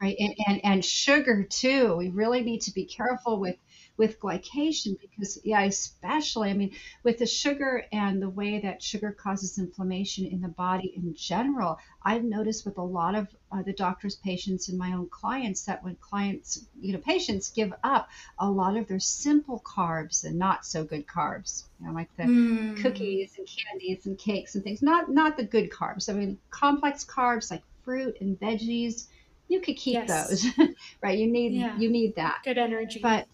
Right. 0.00 0.16
And, 0.18 0.34
and, 0.46 0.60
and 0.64 0.84
sugar 0.84 1.44
too. 1.44 1.96
We 1.96 2.08
really 2.10 2.42
need 2.42 2.62
to 2.62 2.72
be 2.72 2.84
careful 2.84 3.38
with 3.38 3.56
with 3.96 4.18
glycation 4.18 4.98
because 5.00 5.38
yeah 5.44 5.62
especially 5.62 6.50
i 6.50 6.52
mean 6.52 6.72
with 7.02 7.18
the 7.18 7.26
sugar 7.26 7.84
and 7.92 8.20
the 8.20 8.28
way 8.28 8.58
that 8.58 8.82
sugar 8.82 9.12
causes 9.12 9.58
inflammation 9.58 10.26
in 10.26 10.40
the 10.40 10.48
body 10.48 10.92
in 10.96 11.14
general 11.14 11.78
i've 12.02 12.24
noticed 12.24 12.64
with 12.64 12.76
a 12.78 12.82
lot 12.82 13.14
of 13.14 13.28
uh, 13.52 13.62
the 13.62 13.72
doctor's 13.72 14.16
patients 14.16 14.68
and 14.68 14.78
my 14.78 14.92
own 14.92 15.08
clients 15.08 15.64
that 15.64 15.82
when 15.84 15.94
clients 15.96 16.66
you 16.80 16.92
know 16.92 16.98
patients 16.98 17.50
give 17.50 17.72
up 17.84 18.08
a 18.40 18.50
lot 18.50 18.76
of 18.76 18.88
their 18.88 19.00
simple 19.00 19.62
carbs 19.64 20.24
and 20.24 20.36
not 20.36 20.66
so 20.66 20.82
good 20.84 21.06
carbs 21.06 21.64
you 21.80 21.86
know 21.86 21.92
like 21.92 22.08
the 22.16 22.24
mm. 22.24 22.76
cookies 22.82 23.34
and 23.38 23.46
candies 23.46 24.06
and 24.06 24.18
cakes 24.18 24.56
and 24.56 24.64
things 24.64 24.82
not 24.82 25.08
not 25.08 25.36
the 25.36 25.44
good 25.44 25.70
carbs 25.70 26.08
i 26.08 26.12
mean 26.12 26.36
complex 26.50 27.04
carbs 27.04 27.50
like 27.50 27.62
fruit 27.84 28.16
and 28.20 28.40
veggies 28.40 29.06
you 29.48 29.60
could 29.60 29.76
keep 29.76 29.94
yes. 29.94 30.08
those 30.08 30.68
right 31.02 31.18
you 31.18 31.26
need 31.26 31.52
yeah. 31.52 31.76
you 31.78 31.90
need 31.90 32.14
that 32.16 32.40
good 32.44 32.58
energy 32.58 33.00
but 33.00 33.26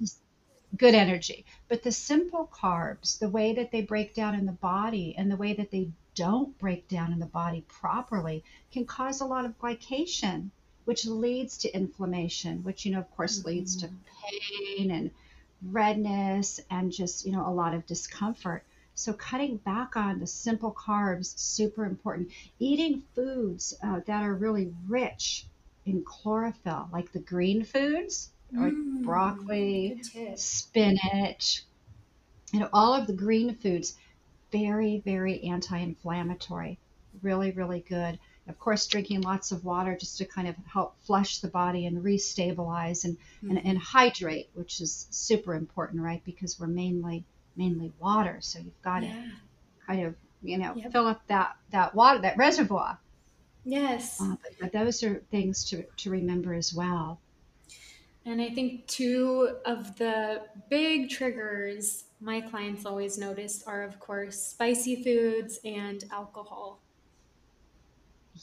good 0.77 0.95
energy. 0.95 1.45
But 1.69 1.83
the 1.83 1.93
simple 1.93 2.49
carbs, 2.53 3.19
the 3.19 3.29
way 3.29 3.55
that 3.55 3.73
they 3.73 3.83
break 3.83 4.15
down 4.15 4.35
in 4.35 4.47
the 4.47 4.53
body 4.53 5.15
and 5.17 5.31
the 5.31 5.37
way 5.37 5.53
that 5.55 5.71
they 5.71 5.91
don't 6.15 6.57
break 6.59 6.89
down 6.89 7.13
in 7.13 7.19
the 7.19 7.27
body 7.27 7.65
properly 7.69 8.45
can 8.73 8.85
cause 8.85 9.21
a 9.21 9.27
lot 9.27 9.45
of 9.45 9.59
glycation, 9.59 10.51
which 10.85 11.07
leads 11.07 11.59
to 11.59 11.75
inflammation, 11.75 12.63
which, 12.63 12.85
you 12.85 12.93
know, 12.93 13.01
of 13.01 13.11
course, 13.17 13.39
mm-hmm. 13.39 13.49
leads 13.49 13.77
to 13.77 13.91
pain 14.31 14.91
and 14.91 15.11
redness 15.63 16.61
and 16.71 16.93
just, 16.93 17.27
you 17.27 17.33
know, 17.33 17.47
a 17.47 17.53
lot 17.53 17.75
of 17.75 17.87
discomfort. 17.87 18.65
So 18.95 19.13
cutting 19.13 19.57
back 19.59 19.97
on 19.97 20.21
the 20.21 20.27
simple 20.27 20.73
carbs 20.73 21.39
super 21.39 21.85
important. 21.85 22.31
Eating 22.59 23.03
foods 23.15 23.75
uh, 23.83 24.01
that 24.07 24.23
are 24.23 24.35
really 24.35 24.73
rich 24.89 25.47
in 25.87 26.03
chlorophyll, 26.05 26.89
like 26.93 27.13
the 27.13 27.19
green 27.19 27.65
foods, 27.65 28.31
like 28.53 28.73
mm, 28.73 29.03
broccoli, 29.03 30.03
spinach, 30.37 31.65
you 32.53 32.61
know, 32.61 32.69
all 32.73 32.95
of 32.95 33.07
the 33.07 33.13
green 33.13 33.55
foods, 33.57 33.97
very, 34.53 35.03
very 35.05 35.43
anti 35.45 35.79
inflammatory. 35.79 36.79
Really, 37.23 37.51
really 37.53 37.81
good. 37.89 38.19
Of 38.49 38.59
course, 38.59 38.87
drinking 38.87 39.21
lots 39.21 39.53
of 39.53 39.65
water 39.65 39.97
just 39.97 40.19
to 40.19 40.25
kind 40.25 40.49
of 40.49 40.57
help 40.67 40.97
flush 41.03 41.39
the 41.39 41.49
body 41.49 41.87
and 41.87 42.05
restabilize 42.05 43.05
and, 43.05 43.17
mm-hmm. 43.17 43.51
and, 43.51 43.67
and 43.67 43.79
hydrate, 43.79 44.49
which 44.55 44.81
is 44.81 45.07
super 45.11 45.55
important, 45.55 46.03
right? 46.03 46.23
Because 46.25 46.59
we're 46.59 46.67
mainly 46.67 47.25
mainly 47.57 47.93
water. 48.01 48.39
So 48.41 48.59
you've 48.59 48.83
got 48.83 49.03
yeah. 49.03 49.11
to 49.11 49.25
kind 49.87 50.07
of, 50.07 50.15
you 50.43 50.59
know, 50.59 50.75
yep. 50.75 50.93
fill 50.93 51.07
up 51.07 51.21
that, 51.29 51.57
that 51.71 51.95
water, 51.95 52.21
that 52.21 52.37
reservoir. 52.37 52.99
Yes. 53.71 54.21
Uh, 54.21 54.35
but, 54.43 54.53
but 54.61 54.73
those 54.73 55.05
are 55.05 55.23
things 55.31 55.65
to, 55.71 55.85
to 55.99 56.11
remember 56.11 56.55
as 56.55 56.75
well. 56.75 57.21
And 58.27 58.43
I 58.43 58.51
think 58.51 58.87
two 58.89 59.59
of 59.65 59.97
the 59.97 60.43
big 60.69 61.09
triggers 61.09 62.05
my 62.21 62.41
clients 62.41 62.85
always 62.85 63.17
notice 63.17 63.63
are, 63.67 63.83
of 63.83 63.99
course, 64.01 64.39
spicy 64.39 65.03
foods 65.03 65.61
and 65.65 66.05
alcohol. 66.13 66.81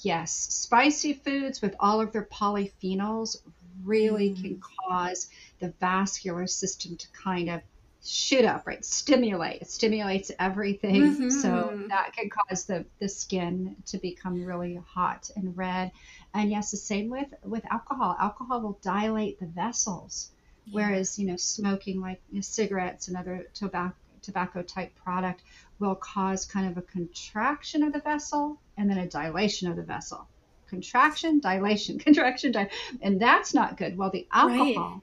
Yes, 0.02 0.32
spicy 0.32 1.14
foods 1.14 1.62
with 1.62 1.76
all 1.80 2.00
of 2.00 2.12
their 2.14 2.26
polyphenols 2.26 3.38
really 3.84 4.30
mm. 4.30 4.42
can 4.42 4.62
cause 4.88 5.30
the 5.60 5.74
vascular 5.80 6.48
system 6.48 6.96
to 6.96 7.08
kind 7.12 7.50
of 7.50 7.62
shoot 8.04 8.46
up, 8.46 8.66
right? 8.66 8.84
Stimulate. 8.84 9.62
It 9.62 9.70
stimulates 9.70 10.32
everything. 10.40 11.02
Mm-hmm. 11.02 11.30
So 11.30 11.80
that 11.90 12.14
can 12.14 12.30
cause 12.30 12.66
the, 12.66 12.86
the 13.00 13.10
skin 13.10 13.76
to 13.88 13.98
become 13.98 14.44
really 14.44 14.80
hot 14.88 15.30
and 15.36 15.56
red. 15.58 15.92
And 16.34 16.50
yes, 16.50 16.72
the 16.72 16.78
same 16.78 17.10
with, 17.10 17.34
with 17.44 17.66
alcohol. 17.72 18.16
Alcohol 18.20 18.62
will 18.62 18.80
dilate 18.82 19.40
the 19.40 19.48
vessels. 19.48 20.32
Yeah. 20.66 20.76
Whereas, 20.76 21.18
you 21.18 21.28
know, 21.28 21.38
smoking 21.38 22.00
like 22.02 22.22
you 22.30 22.36
know, 22.36 22.42
cigarettes 22.42 23.08
and 23.08 23.18
other 23.18 23.48
tobacco 23.54 23.96
tobacco 24.22 24.62
type 24.62 24.94
product 24.96 25.44
will 25.80 25.96
cause 25.96 26.46
kind 26.46 26.70
of 26.70 26.78
a 26.78 26.82
contraction 26.82 27.84
of 27.84 27.94
the 27.94 28.00
vessel 28.00 28.60
and 28.78 28.90
then 28.90 28.98
a 28.98 29.08
dilation 29.08 29.70
of 29.70 29.78
the 29.78 29.84
vessel. 29.84 30.28
Contraction, 30.68 31.40
dilation, 31.40 31.98
contraction, 32.08 32.52
di- 32.52 32.70
and 33.02 33.22
that's 33.22 33.54
not 33.54 33.78
good. 33.78 33.98
Well, 33.98 34.10
the 34.10 34.28
alcohol 34.32 34.92
right. 34.92 35.02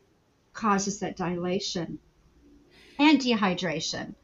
causes 0.52 0.98
that 1.00 1.16
dilation 1.16 1.98
and 2.98 3.20
dehydration 3.20 4.14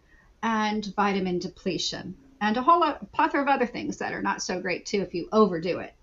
and 0.42 0.92
vitamin 0.96 1.38
depletion 1.38 2.16
and 2.40 2.56
a 2.56 2.62
whole 2.62 2.80
lot, 2.80 3.12
plethora 3.12 3.42
of 3.42 3.48
other 3.48 3.66
things 3.66 3.98
that 3.98 4.12
are 4.12 4.22
not 4.22 4.42
so 4.42 4.60
great 4.60 4.86
too 4.86 5.02
if 5.02 5.14
you 5.14 5.28
overdo 5.32 5.78
it. 5.78 5.94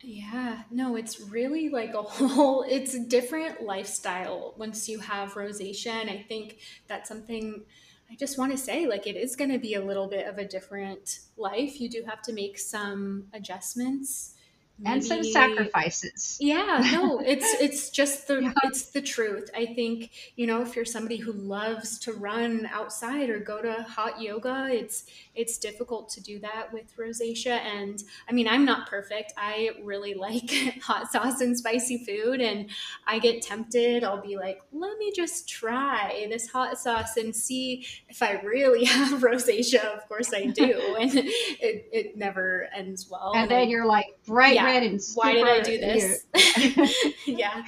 Yeah, 0.00 0.62
no, 0.70 0.96
it's 0.96 1.20
really 1.20 1.68
like 1.68 1.94
a 1.94 2.02
whole, 2.02 2.64
it's 2.68 2.94
a 2.94 3.00
different 3.00 3.62
lifestyle 3.62 4.54
once 4.58 4.88
you 4.88 4.98
have 4.98 5.34
rosacea. 5.34 5.92
And 5.92 6.10
I 6.10 6.24
think 6.28 6.58
that's 6.88 7.08
something 7.08 7.62
I 8.10 8.16
just 8.16 8.38
want 8.38 8.52
to 8.52 8.58
say 8.58 8.86
like, 8.86 9.06
it 9.06 9.16
is 9.16 9.36
going 9.36 9.50
to 9.50 9.58
be 9.58 9.74
a 9.74 9.84
little 9.84 10.08
bit 10.08 10.26
of 10.26 10.38
a 10.38 10.44
different 10.44 11.20
life. 11.36 11.80
You 11.80 11.88
do 11.88 12.02
have 12.06 12.22
to 12.22 12.32
make 12.32 12.58
some 12.58 13.28
adjustments 13.32 14.33
Maybe, 14.76 14.92
and 14.92 15.04
some 15.04 15.22
sacrifices. 15.22 16.36
Yeah, 16.40 16.82
no, 16.92 17.20
it's 17.24 17.46
it's 17.60 17.90
just 17.90 18.26
the 18.26 18.42
yeah. 18.42 18.52
it's 18.64 18.86
the 18.86 19.00
truth. 19.00 19.48
I 19.56 19.66
think, 19.66 20.10
you 20.34 20.48
know, 20.48 20.62
if 20.62 20.74
you're 20.74 20.84
somebody 20.84 21.16
who 21.16 21.32
loves 21.32 21.96
to 22.00 22.12
run 22.12 22.68
outside 22.72 23.30
or 23.30 23.38
go 23.38 23.62
to 23.62 23.84
hot 23.84 24.20
yoga, 24.20 24.68
it's 24.72 25.04
it's 25.36 25.58
difficult 25.58 26.08
to 26.10 26.20
do 26.20 26.40
that 26.40 26.72
with 26.72 26.96
rosacea 26.96 27.58
and 27.60 28.02
I 28.28 28.32
mean, 28.32 28.48
I'm 28.48 28.64
not 28.64 28.88
perfect. 28.88 29.32
I 29.36 29.70
really 29.82 30.14
like 30.24 30.50
hot 30.82 31.12
sauce 31.12 31.40
and 31.40 31.56
spicy 31.56 32.04
food 32.04 32.40
and 32.40 32.68
I 33.06 33.20
get 33.20 33.42
tempted. 33.42 34.02
I'll 34.02 34.20
be 34.20 34.36
like, 34.36 34.60
"Let 34.72 34.98
me 34.98 35.12
just 35.14 35.48
try 35.48 36.26
this 36.28 36.48
hot 36.48 36.80
sauce 36.80 37.16
and 37.16 37.34
see 37.34 37.86
if 38.08 38.20
I 38.24 38.40
really 38.40 38.84
have 38.86 39.20
rosacea." 39.20 39.84
Of 39.84 40.08
course 40.08 40.34
I 40.34 40.46
do. 40.46 40.96
and 40.98 41.12
it 41.16 41.88
it 41.92 42.16
never 42.16 42.68
ends 42.74 43.08
well. 43.08 43.34
And, 43.36 43.48
then 43.48 43.68
you're 43.68 43.86
like 43.86 44.06
right 44.26 44.54
yeah, 44.54 44.63
red 44.64 44.82
and 44.82 45.00
why 45.14 45.32
did 45.34 45.46
I 45.46 45.60
do 45.60 45.78
this? 45.78 46.24
yeah. 47.26 47.64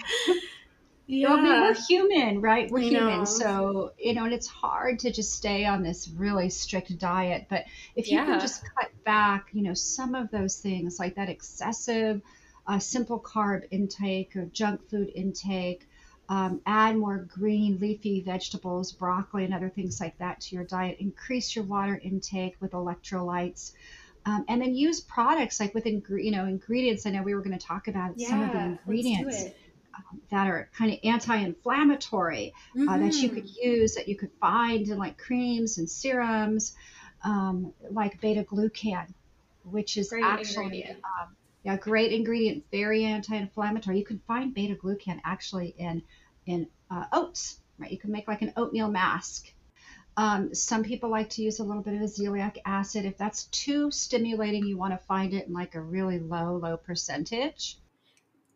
Yeah. 1.08 1.34
I 1.34 1.40
mean, 1.40 1.60
we're 1.60 1.74
human, 1.74 2.40
right? 2.40 2.68
We're 2.70 2.80
I 2.80 2.82
human. 2.82 3.18
Know. 3.18 3.24
So, 3.24 3.92
you 3.98 4.14
know, 4.14 4.24
and 4.24 4.34
it's 4.34 4.48
hard 4.48 4.98
to 5.00 5.12
just 5.12 5.34
stay 5.34 5.64
on 5.64 5.82
this 5.82 6.08
really 6.08 6.50
strict 6.50 6.98
diet. 6.98 7.46
But 7.48 7.64
if 7.94 8.10
you 8.10 8.18
yeah. 8.18 8.24
can 8.26 8.40
just 8.40 8.62
cut 8.74 8.90
back, 9.04 9.48
you 9.52 9.62
know, 9.62 9.74
some 9.74 10.14
of 10.16 10.30
those 10.30 10.56
things 10.56 10.98
like 10.98 11.14
that 11.14 11.28
excessive 11.28 12.22
uh, 12.66 12.80
simple 12.80 13.20
carb 13.20 13.62
intake 13.70 14.34
or 14.34 14.46
junk 14.46 14.88
food 14.90 15.10
intake, 15.14 15.86
Um, 16.28 16.60
add 16.66 16.96
more 16.96 17.18
green 17.18 17.78
leafy 17.78 18.20
vegetables, 18.20 18.90
broccoli, 18.90 19.44
and 19.44 19.54
other 19.54 19.70
things 19.70 20.00
like 20.00 20.18
that 20.18 20.40
to 20.40 20.56
your 20.56 20.64
diet. 20.64 20.96
Increase 20.98 21.54
your 21.54 21.64
water 21.64 22.00
intake 22.02 22.56
with 22.60 22.72
electrolytes. 22.72 23.70
Um, 24.26 24.44
and 24.48 24.60
then 24.60 24.74
use 24.74 25.00
products 25.00 25.60
like 25.60 25.72
with 25.72 25.86
you 25.86 26.30
know 26.32 26.46
ingredients. 26.46 27.06
I 27.06 27.10
know 27.10 27.22
we 27.22 27.34
were 27.34 27.42
going 27.42 27.56
to 27.56 27.64
talk 27.64 27.86
about 27.86 28.14
yeah, 28.16 28.28
some 28.28 28.42
of 28.42 28.52
the 28.52 28.58
ingredients 28.58 29.44
um, 29.94 30.20
that 30.32 30.48
are 30.48 30.68
kind 30.76 30.92
of 30.92 30.98
anti-inflammatory 31.04 32.52
mm-hmm. 32.76 32.88
uh, 32.88 32.98
that 32.98 33.14
you 33.14 33.28
could 33.28 33.46
mm-hmm. 33.46 33.68
use 33.68 33.94
that 33.94 34.08
you 34.08 34.16
could 34.16 34.32
find 34.40 34.88
in 34.88 34.98
like 34.98 35.16
creams 35.16 35.78
and 35.78 35.88
serums, 35.88 36.74
um, 37.24 37.72
like 37.90 38.20
beta 38.20 38.42
glucan, 38.42 39.06
which 39.62 39.96
is 39.96 40.10
great 40.10 40.24
actually 40.24 40.84
um, 40.84 41.36
yeah 41.62 41.76
great 41.76 42.12
ingredient, 42.12 42.64
very 42.72 43.04
anti-inflammatory. 43.04 43.96
You 43.96 44.04
can 44.04 44.20
find 44.26 44.52
beta 44.52 44.74
glucan 44.74 45.20
actually 45.24 45.72
in 45.78 46.02
in 46.46 46.66
uh, 46.90 47.04
oats, 47.12 47.60
right? 47.78 47.92
You 47.92 47.98
can 47.98 48.10
make 48.10 48.26
like 48.26 48.42
an 48.42 48.52
oatmeal 48.56 48.88
mask 48.88 49.52
um, 50.16 50.54
some 50.54 50.82
people 50.82 51.10
like 51.10 51.28
to 51.30 51.42
use 51.42 51.58
a 51.58 51.64
little 51.64 51.82
bit 51.82 51.94
of 51.94 52.00
azelaic 52.00 52.58
acid. 52.64 53.04
If 53.04 53.18
that's 53.18 53.44
too 53.44 53.90
stimulating, 53.90 54.64
you 54.64 54.78
want 54.78 54.94
to 54.94 55.06
find 55.06 55.34
it 55.34 55.46
in 55.46 55.52
like 55.52 55.74
a 55.74 55.80
really 55.80 56.18
low, 56.18 56.56
low 56.56 56.76
percentage. 56.76 57.78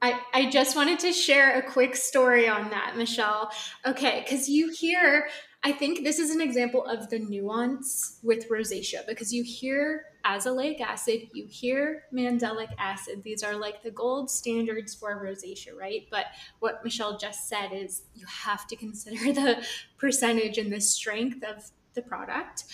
I, 0.03 0.19
I 0.33 0.51
just 0.51 0.77
wanted 0.77 0.99
to 1.01 1.13
share 1.13 1.59
a 1.59 1.63
quick 1.63 1.95
story 1.95 2.49
on 2.49 2.71
that, 2.71 2.97
Michelle. 2.97 3.51
Okay, 3.85 4.25
because 4.25 4.49
you 4.49 4.71
hear, 4.71 5.29
I 5.63 5.73
think 5.73 6.05
this 6.05 6.19
is 6.19 6.31
an 6.31 6.41
example 6.41 6.85
of 6.87 7.11
the 7.11 7.19
nuance 7.19 8.19
with 8.23 8.49
rosacea 8.49 9.07
because 9.07 9.33
you 9.33 9.45
hear 9.45 10.07
azelaic 10.25 10.81
acid, 10.81 11.29
you 11.35 11.47
hear 11.47 12.05
mandelic 12.13 12.71
acid. 12.79 13.23
These 13.23 13.43
are 13.43 13.55
like 13.55 13.83
the 13.83 13.91
gold 13.91 14.31
standards 14.31 14.95
for 14.95 15.23
rosacea, 15.23 15.77
right? 15.79 16.07
But 16.11 16.27
what 16.61 16.83
Michelle 16.83 17.19
just 17.19 17.47
said 17.49 17.73
is 17.73 18.03
you 18.15 18.25
have 18.27 18.67
to 18.69 18.77
consider 18.77 19.17
the 19.35 19.67
percentage 19.99 20.57
and 20.57 20.73
the 20.73 20.81
strength 20.81 21.45
of 21.45 21.71
the 21.93 22.03
product. 22.03 22.65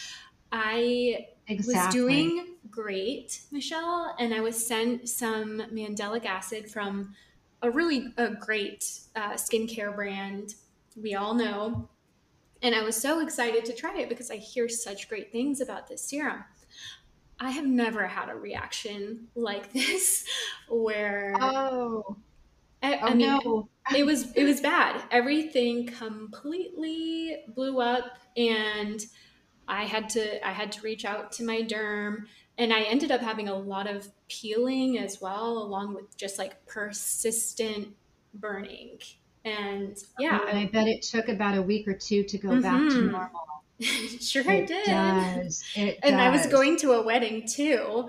I 0.52 1.26
exactly. 1.48 1.74
was 1.74 1.92
doing 1.92 2.54
great, 2.70 3.40
Michelle, 3.50 4.14
and 4.20 4.32
I 4.32 4.40
was 4.40 4.64
sent 4.64 5.08
some 5.08 5.60
mandelic 5.72 6.24
acid 6.24 6.70
from 6.70 7.14
a 7.62 7.70
really 7.70 8.12
a 8.16 8.28
great 8.30 9.00
uh, 9.16 9.32
skincare 9.32 9.92
brand 9.94 10.54
we 10.96 11.14
all 11.14 11.34
know. 11.34 11.88
And 12.62 12.74
I 12.74 12.82
was 12.82 12.96
so 12.96 13.20
excited 13.20 13.64
to 13.66 13.74
try 13.74 13.98
it 13.98 14.08
because 14.08 14.30
I 14.30 14.36
hear 14.36 14.68
such 14.68 15.08
great 15.08 15.30
things 15.30 15.60
about 15.60 15.88
this 15.88 16.02
serum. 16.02 16.44
I 17.38 17.50
have 17.50 17.66
never 17.66 18.06
had 18.06 18.28
a 18.28 18.34
reaction 18.34 19.28
like 19.34 19.72
this 19.74 20.24
where 20.68 21.34
oh, 21.40 22.16
I, 22.82 22.96
oh 22.96 23.06
I 23.06 23.14
mean, 23.14 23.28
no. 23.28 23.68
it 23.94 24.04
was 24.06 24.32
it 24.32 24.44
was 24.44 24.60
bad. 24.72 25.02
Everything 25.10 25.86
completely 25.86 27.38
blew 27.54 27.80
up 27.80 28.18
and 28.36 29.04
I 29.68 29.84
had 29.84 30.08
to 30.10 30.46
I 30.46 30.52
had 30.52 30.72
to 30.72 30.82
reach 30.82 31.04
out 31.04 31.32
to 31.32 31.44
my 31.44 31.62
derm 31.62 32.24
and 32.58 32.72
I 32.72 32.82
ended 32.82 33.10
up 33.10 33.20
having 33.20 33.48
a 33.48 33.54
lot 33.54 33.86
of 33.86 34.08
peeling 34.28 34.98
as 34.98 35.20
well 35.20 35.58
along 35.58 35.94
with 35.94 36.16
just 36.16 36.38
like 36.38 36.64
persistent 36.66 37.88
burning. 38.34 38.98
And 39.46 39.96
yeah, 40.18 40.40
and 40.48 40.58
I 40.58 40.66
bet 40.66 40.88
it 40.88 41.02
took 41.02 41.28
about 41.28 41.56
a 41.56 41.62
week 41.62 41.86
or 41.86 41.94
two 41.94 42.24
to 42.24 42.36
go 42.36 42.48
mm-hmm. 42.48 42.62
back 42.62 42.80
to 42.80 42.96
mm-hmm. 42.96 43.12
normal. 43.12 43.40
sure 44.20 44.42
it 44.42 44.48
I 44.48 44.64
did. 44.64 44.86
Does. 44.86 45.64
It 45.76 46.00
and 46.02 46.16
does. 46.16 46.20
I 46.20 46.30
was 46.30 46.46
going 46.48 46.76
to 46.78 46.92
a 46.92 47.02
wedding 47.02 47.46
too. 47.46 48.08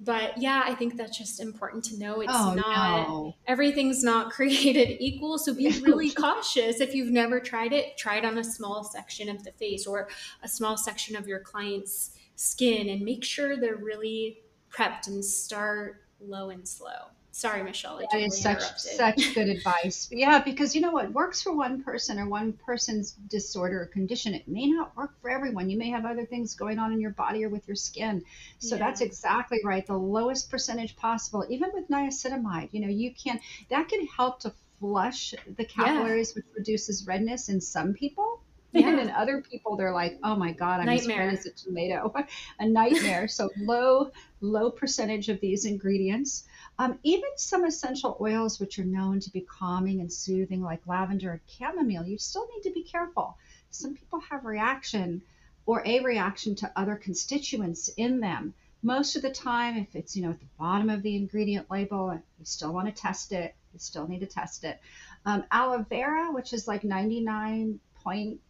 But 0.00 0.38
yeah, 0.38 0.62
I 0.64 0.74
think 0.74 0.96
that's 0.96 1.18
just 1.18 1.40
important 1.40 1.84
to 1.86 1.98
know. 1.98 2.20
It's 2.20 2.32
oh, 2.34 2.54
not 2.54 3.08
no. 3.08 3.34
everything's 3.46 4.02
not 4.02 4.30
created 4.32 4.96
equal. 4.98 5.36
So 5.36 5.52
be 5.52 5.68
really 5.82 6.10
cautious. 6.10 6.80
If 6.80 6.94
you've 6.94 7.10
never 7.10 7.38
tried 7.38 7.74
it, 7.74 7.98
try 7.98 8.16
it 8.16 8.24
on 8.24 8.38
a 8.38 8.44
small 8.44 8.82
section 8.82 9.28
of 9.28 9.44
the 9.44 9.52
face 9.52 9.86
or 9.86 10.08
a 10.42 10.48
small 10.48 10.78
section 10.78 11.16
of 11.16 11.26
your 11.26 11.40
client's 11.40 12.12
skin 12.36 12.88
and 12.88 13.02
make 13.02 13.24
sure 13.24 13.56
they're 13.56 13.76
really 13.76 14.38
prepped 14.72 15.08
and 15.08 15.22
start 15.22 16.04
low 16.20 16.48
and 16.48 16.66
slow. 16.66 17.10
Sorry, 17.38 17.62
Michelle. 17.62 18.00
That 18.10 18.20
is 18.20 18.42
such 18.42 18.60
such 18.78 19.32
good 19.32 19.48
advice. 19.56 20.08
Yeah, 20.10 20.42
because 20.42 20.74
you 20.74 20.80
know 20.80 20.90
what 20.90 21.12
works 21.12 21.40
for 21.40 21.52
one 21.54 21.84
person 21.84 22.18
or 22.18 22.28
one 22.28 22.52
person's 22.52 23.12
disorder 23.12 23.82
or 23.82 23.86
condition, 23.86 24.34
it 24.34 24.48
may 24.48 24.66
not 24.66 24.96
work 24.96 25.12
for 25.22 25.30
everyone. 25.30 25.70
You 25.70 25.78
may 25.78 25.88
have 25.90 26.04
other 26.04 26.26
things 26.26 26.56
going 26.56 26.80
on 26.80 26.92
in 26.92 27.00
your 27.00 27.12
body 27.12 27.44
or 27.44 27.48
with 27.48 27.68
your 27.68 27.76
skin. 27.76 28.24
So 28.58 28.74
yeah. 28.74 28.84
that's 28.84 29.02
exactly 29.02 29.60
right. 29.64 29.86
The 29.86 29.96
lowest 29.96 30.50
percentage 30.50 30.96
possible, 30.96 31.46
even 31.48 31.70
with 31.72 31.88
niacinamide. 31.88 32.70
You 32.72 32.80
know, 32.80 32.88
you 32.88 33.14
can 33.14 33.38
that 33.70 33.88
can 33.88 34.04
help 34.08 34.40
to 34.40 34.52
flush 34.80 35.32
the 35.56 35.64
capillaries, 35.64 36.30
yeah. 36.30 36.40
which 36.40 36.46
reduces 36.56 37.06
redness 37.06 37.48
in 37.48 37.60
some 37.60 37.94
people. 37.94 38.40
Yeah. 38.72 38.88
And 38.88 38.98
in 38.98 39.10
other 39.10 39.42
people, 39.42 39.76
they're 39.76 39.94
like, 39.94 40.18
"Oh 40.24 40.34
my 40.34 40.50
God, 40.50 40.80
I'm 40.80 40.86
nightmare. 40.86 41.22
as 41.22 41.26
red 41.28 41.38
as 41.38 41.46
a 41.46 41.50
tomato." 41.52 42.12
a 42.58 42.68
nightmare. 42.68 43.28
so 43.28 43.48
low, 43.58 44.10
low 44.40 44.70
percentage 44.72 45.28
of 45.28 45.40
these 45.40 45.64
ingredients. 45.64 46.44
Um, 46.78 46.98
even 47.02 47.30
some 47.36 47.64
essential 47.64 48.16
oils, 48.20 48.60
which 48.60 48.78
are 48.78 48.84
known 48.84 49.18
to 49.20 49.30
be 49.30 49.40
calming 49.40 50.00
and 50.00 50.12
soothing, 50.12 50.62
like 50.62 50.86
lavender 50.86 51.32
and 51.32 51.40
chamomile, 51.46 52.06
you 52.06 52.18
still 52.18 52.48
need 52.54 52.62
to 52.68 52.74
be 52.74 52.84
careful. 52.84 53.36
Some 53.70 53.94
people 53.94 54.20
have 54.20 54.44
reaction 54.44 55.22
or 55.66 55.82
a 55.84 56.00
reaction 56.00 56.54
to 56.56 56.72
other 56.76 56.96
constituents 56.96 57.88
in 57.96 58.20
them. 58.20 58.54
Most 58.82 59.16
of 59.16 59.22
the 59.22 59.30
time, 59.30 59.76
if 59.76 59.96
it's 59.96 60.16
you 60.16 60.22
know 60.22 60.30
at 60.30 60.38
the 60.38 60.46
bottom 60.58 60.88
of 60.88 61.02
the 61.02 61.16
ingredient 61.16 61.68
label, 61.68 62.14
you 62.38 62.44
still 62.44 62.72
want 62.72 62.86
to 62.86 63.02
test 63.02 63.32
it. 63.32 63.54
You 63.72 63.80
still 63.80 64.06
need 64.06 64.20
to 64.20 64.26
test 64.26 64.62
it. 64.62 64.80
Um, 65.26 65.44
aloe 65.50 65.82
vera, 65.82 66.32
which 66.32 66.52
is 66.52 66.68
like 66.68 66.84
99 66.84 67.80
point 68.04 68.40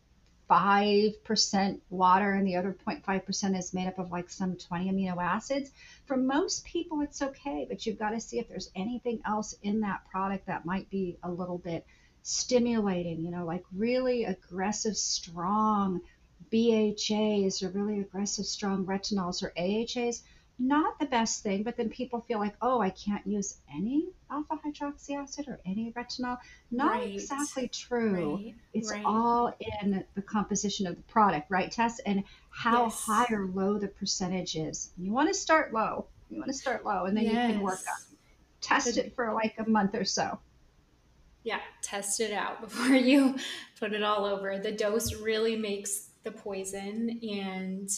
5% 0.49 1.81
water 1.91 2.33
and 2.33 2.47
the 2.47 2.57
other 2.57 2.77
0.5% 2.87 3.59
is 3.59 3.75
made 3.75 3.87
up 3.87 3.99
of 3.99 4.11
like 4.11 4.31
some 4.31 4.57
20 4.57 4.91
amino 4.91 5.23
acids. 5.23 5.71
For 6.07 6.17
most 6.17 6.65
people, 6.65 7.03
it's 7.03 7.21
okay, 7.21 7.67
but 7.69 7.85
you've 7.85 7.99
got 7.99 8.11
to 8.11 8.21
see 8.21 8.39
if 8.39 8.49
there's 8.49 8.71
anything 8.75 9.21
else 9.27 9.55
in 9.63 9.81
that 9.81 10.05
product 10.11 10.47
that 10.47 10.65
might 10.65 10.89
be 10.91 11.19
a 11.23 11.31
little 11.31 11.59
bit 11.59 11.85
stimulating, 12.23 13.21
you 13.21 13.31
know, 13.31 13.45
like 13.45 13.65
really 13.75 14.25
aggressive, 14.25 14.97
strong 14.97 16.01
BHAs 16.51 17.63
or 17.63 17.69
really 17.71 18.01
aggressive, 18.01 18.47
strong 18.47 18.87
retinols 18.87 19.43
or 19.43 19.53
AHAs 19.57 20.23
not 20.59 20.99
the 20.99 21.07
best 21.07 21.43
thing, 21.43 21.63
but 21.63 21.77
then 21.77 21.89
people 21.89 22.25
feel 22.27 22.39
like, 22.39 22.55
oh, 22.61 22.81
I 22.81 22.91
can't 22.91 23.25
use 23.27 23.59
any 23.73 24.09
alpha 24.31 24.59
hydroxy 24.65 25.17
acid 25.17 25.47
or 25.49 25.61
any 25.65 25.93
retinol. 25.93 26.39
Not 26.71 26.93
right. 26.93 27.15
exactly 27.15 27.69
true. 27.69 28.37
Right. 28.37 28.55
It's 28.75 28.91
right. 28.91 29.05
all 29.05 29.55
in 29.83 30.05
the 30.15 30.23
composition 30.23 30.87
of 30.87 30.97
the 30.97 31.03
product, 31.03 31.51
right, 31.51 31.71
Tess? 31.71 32.01
And 32.01 32.25
how 32.51 32.85
yes. 32.85 33.01
high 33.01 33.27
or 33.31 33.47
low 33.47 33.79
the 33.79 33.89
percentage 33.89 34.57
is. 34.57 34.91
You 34.99 35.13
want 35.13 35.29
to 35.29 35.35
start 35.35 35.73
low. 35.73 36.07
You 36.29 36.39
want 36.39 36.49
to 36.49 36.57
start 36.57 36.85
low, 36.85 37.05
and 37.05 37.17
then 37.17 37.25
yes. 37.25 37.49
you 37.49 37.55
can 37.55 37.63
work 37.63 37.81
up. 37.89 38.01
Test 38.61 38.99
it 38.99 39.15
for 39.15 39.33
like 39.33 39.55
a 39.59 39.69
month 39.69 39.95
or 39.95 40.05
so. 40.05 40.39
Yeah, 41.45 41.61
test 41.83 42.21
it 42.21 42.33
out 42.33 42.61
before 42.69 42.97
you 42.97 43.37
put 43.79 43.93
it 43.93 44.03
all 44.03 44.25
over. 44.25 44.59
The 44.59 44.73
dose 44.73 45.15
really 45.15 45.57
makes 45.57 46.09
the 46.25 46.33
poison 46.33 47.21
and 47.23 47.89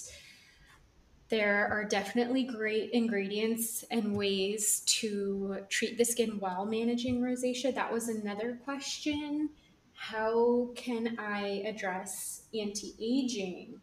there 1.30 1.68
are 1.70 1.84
definitely 1.84 2.42
great 2.42 2.90
ingredients 2.90 3.84
and 3.90 4.16
ways 4.16 4.80
to 4.80 5.58
treat 5.68 5.96
the 5.96 6.04
skin 6.04 6.40
while 6.40 6.66
managing 6.66 7.20
rosacea. 7.22 7.72
That 7.72 7.92
was 7.92 8.08
another 8.08 8.58
question. 8.64 9.50
How 9.94 10.70
can 10.74 11.16
I 11.18 11.62
address 11.64 12.42
anti 12.52 12.94
aging 13.00 13.80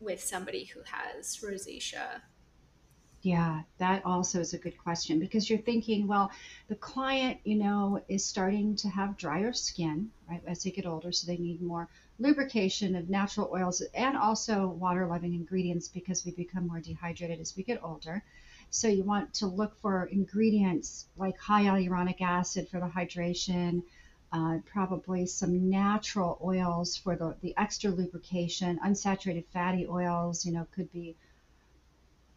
with 0.00 0.20
somebody 0.20 0.64
who 0.64 0.80
has 0.84 1.38
rosacea? 1.38 2.22
Yeah, 3.22 3.62
that 3.78 4.04
also 4.04 4.40
is 4.40 4.52
a 4.52 4.58
good 4.58 4.76
question 4.76 5.20
because 5.20 5.48
you're 5.48 5.58
thinking, 5.60 6.08
well, 6.08 6.30
the 6.66 6.74
client, 6.74 7.38
you 7.44 7.54
know, 7.56 8.02
is 8.08 8.24
starting 8.24 8.74
to 8.76 8.88
have 8.88 9.16
drier 9.16 9.52
skin, 9.52 10.10
right, 10.28 10.42
as 10.44 10.64
they 10.64 10.72
get 10.72 10.86
older, 10.86 11.12
so 11.12 11.26
they 11.26 11.36
need 11.36 11.62
more 11.62 11.88
lubrication 12.18 12.96
of 12.96 13.08
natural 13.08 13.48
oils 13.52 13.80
and 13.94 14.16
also 14.16 14.66
water 14.66 15.06
loving 15.06 15.34
ingredients 15.34 15.88
because 15.88 16.24
we 16.24 16.32
become 16.32 16.66
more 16.66 16.80
dehydrated 16.80 17.38
as 17.40 17.56
we 17.56 17.62
get 17.62 17.82
older. 17.84 18.24
So 18.70 18.88
you 18.88 19.04
want 19.04 19.32
to 19.34 19.46
look 19.46 19.76
for 19.80 20.06
ingredients 20.06 21.06
like 21.16 21.38
hyaluronic 21.38 22.20
acid 22.20 22.68
for 22.68 22.80
the 22.80 22.86
hydration, 22.88 23.84
uh, 24.32 24.58
probably 24.66 25.26
some 25.26 25.70
natural 25.70 26.38
oils 26.42 26.96
for 26.96 27.14
the, 27.14 27.36
the 27.40 27.54
extra 27.56 27.90
lubrication, 27.90 28.80
unsaturated 28.84 29.44
fatty 29.52 29.86
oils, 29.86 30.44
you 30.44 30.52
know, 30.52 30.66
could 30.74 30.90
be 30.92 31.14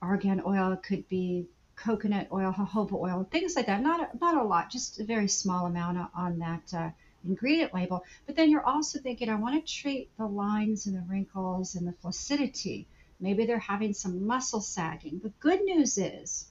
argan 0.05 0.41
oil, 0.45 0.77
could 0.87 1.07
be 1.07 1.47
coconut 1.75 2.27
oil, 2.31 2.53
jojoba 2.53 2.93
oil, 2.93 3.27
things 3.31 3.55
like 3.55 3.65
that. 3.65 3.81
Not 3.81 3.99
a, 4.01 4.17
not 4.17 4.37
a 4.37 4.43
lot, 4.43 4.69
just 4.69 4.99
a 4.99 5.03
very 5.03 5.27
small 5.27 5.65
amount 5.65 5.97
on 6.15 6.39
that 6.39 6.73
uh, 6.73 6.89
ingredient 7.25 7.73
label. 7.73 8.03
But 8.25 8.35
then 8.35 8.49
you're 8.49 8.65
also 8.65 8.99
thinking, 8.99 9.29
I 9.29 9.35
want 9.35 9.55
to 9.55 9.73
treat 9.81 10.09
the 10.17 10.27
lines 10.27 10.85
and 10.85 10.95
the 10.95 11.05
wrinkles 11.09 11.75
and 11.75 11.87
the 11.87 11.93
flaccidity. 12.01 12.87
Maybe 13.19 13.45
they're 13.45 13.59
having 13.59 13.93
some 13.93 14.25
muscle 14.25 14.61
sagging. 14.61 15.19
The 15.23 15.33
good 15.39 15.61
news 15.63 15.97
is, 15.97 16.49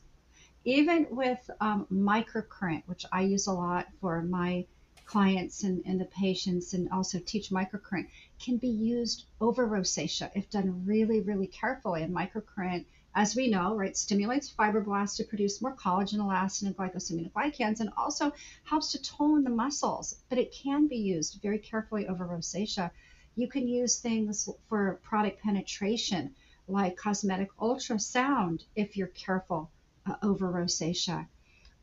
even 0.64 1.06
with 1.10 1.50
um, 1.60 1.86
microcurrent, 1.92 2.82
which 2.86 3.04
I 3.12 3.22
use 3.22 3.46
a 3.46 3.52
lot 3.52 3.86
for 4.00 4.22
my 4.22 4.66
clients 5.06 5.62
and, 5.64 5.82
and 5.86 6.00
the 6.00 6.06
patients 6.06 6.72
and 6.72 6.88
also 6.90 7.18
teach 7.18 7.50
microcurrent 7.50 8.08
can 8.42 8.56
be 8.56 8.68
used 8.68 9.26
over 9.40 9.68
rosacea 9.68 10.30
if 10.34 10.48
done 10.50 10.84
really, 10.86 11.20
really 11.20 11.46
carefully. 11.46 12.02
And 12.02 12.14
microcurrent, 12.14 12.86
as 13.16 13.36
we 13.36 13.48
know, 13.48 13.76
right, 13.76 13.96
stimulates 13.96 14.52
fibroblasts 14.52 15.16
to 15.16 15.24
produce 15.24 15.62
more 15.62 15.76
collagen, 15.76 16.18
elastin, 16.18 16.66
and 16.66 16.76
glycosaminoglycans, 16.76 17.78
and 17.78 17.90
also 17.96 18.32
helps 18.64 18.90
to 18.90 19.02
tone 19.02 19.44
the 19.44 19.50
muscles. 19.50 20.16
But 20.28 20.38
it 20.38 20.52
can 20.52 20.88
be 20.88 20.96
used 20.96 21.40
very 21.40 21.58
carefully 21.58 22.08
over 22.08 22.26
rosacea. 22.26 22.90
You 23.36 23.48
can 23.48 23.68
use 23.68 24.00
things 24.00 24.48
for 24.68 24.98
product 25.04 25.42
penetration, 25.42 26.34
like 26.66 26.96
cosmetic 26.96 27.56
ultrasound, 27.58 28.64
if 28.74 28.96
you're 28.96 29.06
careful 29.08 29.70
uh, 30.06 30.16
over 30.22 30.50
rosacea. 30.50 31.26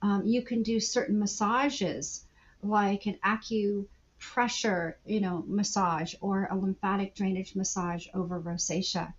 Um, 0.02 0.26
you 0.26 0.42
can 0.42 0.64
do 0.64 0.80
certain 0.80 1.18
massages 1.18 2.26
like 2.64 3.06
an 3.06 3.18
acupressure, 3.24 4.96
you 5.06 5.22
know, 5.22 5.46
massage 5.48 6.14
or 6.20 6.48
a 6.52 6.58
lymphatic 6.58 7.16
drainage 7.16 7.56
massage 7.56 8.08
over 8.14 8.40
rosacea. 8.40 9.14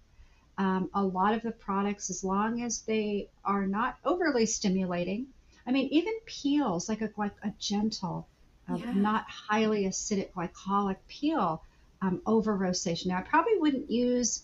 Um, 0.58 0.90
a 0.94 1.02
lot 1.02 1.34
of 1.34 1.42
the 1.42 1.50
products, 1.50 2.10
as 2.10 2.22
long 2.22 2.62
as 2.62 2.82
they 2.82 3.28
are 3.44 3.66
not 3.66 3.96
overly 4.04 4.46
stimulating, 4.46 5.26
I 5.66 5.72
mean, 5.72 5.88
even 5.88 6.14
peels, 6.26 6.88
like 6.88 7.00
a 7.00 7.10
like 7.16 7.34
a 7.42 7.52
gentle, 7.58 8.28
uh, 8.68 8.76
yeah. 8.76 8.92
not 8.92 9.24
highly 9.28 9.84
acidic 9.84 10.32
glycolic 10.32 10.96
peel 11.08 11.62
um, 12.02 12.20
over 12.26 12.56
rosacea. 12.56 13.06
Now, 13.06 13.18
I 13.18 13.22
probably 13.22 13.56
wouldn't 13.58 13.90
use 13.90 14.42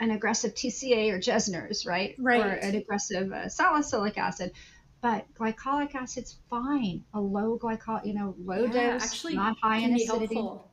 an 0.00 0.10
aggressive 0.10 0.54
TCA 0.54 1.12
or 1.12 1.18
Jessner's, 1.18 1.86
right? 1.86 2.16
Right. 2.18 2.44
Or 2.44 2.50
an 2.50 2.74
aggressive 2.74 3.32
uh, 3.32 3.48
salicylic 3.48 4.18
acid 4.18 4.52
but 5.06 5.32
glycolic 5.34 5.94
acid's 5.94 6.36
fine. 6.50 7.04
A 7.14 7.20
low 7.20 7.58
glycol, 7.58 8.04
you 8.04 8.14
know, 8.14 8.34
low 8.44 8.64
yeah, 8.64 8.92
dose, 8.92 9.04
actually 9.04 9.34
not 9.34 9.56
high 9.62 9.78
in 9.78 9.94
acidity. 9.94 10.34
Helpful. 10.34 10.70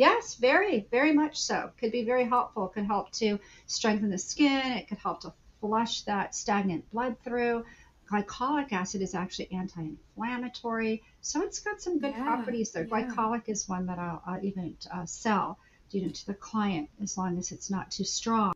Yes, 0.00 0.36
very, 0.36 0.86
very 0.90 1.12
much 1.12 1.38
so. 1.38 1.72
Could 1.78 1.92
be 1.92 2.04
very 2.04 2.24
helpful. 2.24 2.68
Could 2.68 2.86
help 2.86 3.12
to 3.12 3.38
strengthen 3.66 4.08
the 4.08 4.16
skin. 4.16 4.72
It 4.72 4.88
could 4.88 4.96
help 4.96 5.20
to 5.20 5.32
flush 5.60 6.04
that 6.04 6.34
stagnant 6.34 6.90
blood 6.90 7.18
through. 7.22 7.66
Glycolic 8.10 8.72
acid 8.72 9.02
is 9.02 9.14
actually 9.14 9.52
anti-inflammatory, 9.52 11.02
so 11.20 11.42
it's 11.42 11.60
got 11.60 11.82
some 11.82 11.98
good 11.98 12.14
yeah, 12.16 12.24
properties 12.24 12.70
there. 12.70 12.84
Yeah. 12.84 13.08
Glycolic 13.08 13.50
is 13.50 13.68
one 13.68 13.84
that 13.88 13.98
I'll, 13.98 14.22
I'll 14.24 14.42
even 14.42 14.74
uh, 14.90 15.04
sell, 15.04 15.58
you 15.90 16.06
know, 16.06 16.08
to 16.08 16.26
the 16.28 16.34
client 16.34 16.88
as 17.02 17.18
long 17.18 17.36
as 17.36 17.52
it's 17.52 17.68
not 17.68 17.90
too 17.90 18.04
strong. 18.04 18.54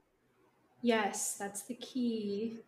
Yes, 0.80 1.36
that's 1.36 1.64
the 1.64 1.74
key. 1.74 2.60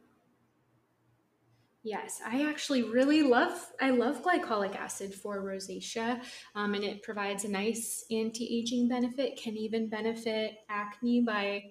Yes, 1.86 2.20
I 2.26 2.42
actually 2.42 2.82
really 2.82 3.22
love 3.22 3.52
I 3.80 3.90
love 3.90 4.20
glycolic 4.20 4.74
acid 4.74 5.14
for 5.14 5.40
rosacea, 5.40 6.20
um, 6.56 6.74
and 6.74 6.82
it 6.82 7.04
provides 7.04 7.44
a 7.44 7.48
nice 7.48 8.04
anti-aging 8.10 8.88
benefit. 8.88 9.36
Can 9.36 9.56
even 9.56 9.88
benefit 9.88 10.56
acne 10.68 11.20
by 11.20 11.62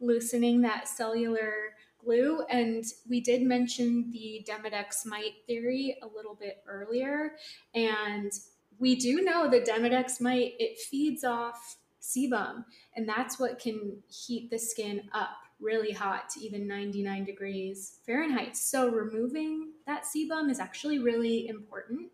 loosening 0.00 0.62
that 0.62 0.88
cellular 0.88 1.76
glue. 2.04 2.42
And 2.50 2.84
we 3.08 3.20
did 3.20 3.42
mention 3.42 4.10
the 4.10 4.44
Demodex 4.50 5.06
mite 5.06 5.44
theory 5.46 5.96
a 6.02 6.08
little 6.08 6.34
bit 6.34 6.64
earlier, 6.66 7.36
and 7.72 8.32
we 8.80 8.96
do 8.96 9.22
know 9.22 9.48
that 9.48 9.64
Demodex 9.64 10.20
mite 10.20 10.54
it 10.58 10.80
feeds 10.80 11.22
off 11.22 11.76
sebum, 12.00 12.64
and 12.96 13.08
that's 13.08 13.38
what 13.38 13.60
can 13.60 14.02
heat 14.08 14.50
the 14.50 14.58
skin 14.58 15.02
up 15.14 15.41
really 15.62 15.92
hot 15.92 16.32
even 16.40 16.66
99 16.66 17.24
degrees 17.24 17.98
Fahrenheit. 18.04 18.56
So 18.56 18.90
removing 18.90 19.72
that 19.86 20.04
sebum 20.04 20.50
is 20.50 20.60
actually 20.60 20.98
really 20.98 21.48
important. 21.48 22.10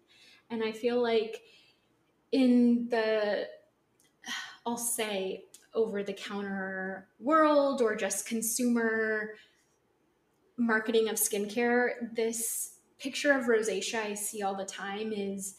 And 0.51 0.63
I 0.63 0.73
feel 0.73 1.03
like 1.03 1.43
in 2.33 2.89
the, 2.91 3.47
I'll 4.67 4.77
say, 4.77 5.45
over 5.75 6.03
the 6.03 6.13
counter 6.13 7.09
world 7.19 7.83
or 7.83 7.95
just 7.95 8.27
consumer 8.27 9.35
marketing 10.57 11.09
of 11.09 11.17
skincare, 11.17 12.15
this 12.15 12.75
picture 12.99 13.33
of 13.33 13.47
rosacea 13.47 14.05
I 14.07 14.15
see 14.15 14.43
all 14.43 14.57
the 14.57 14.65
time 14.65 15.13
is 15.13 15.55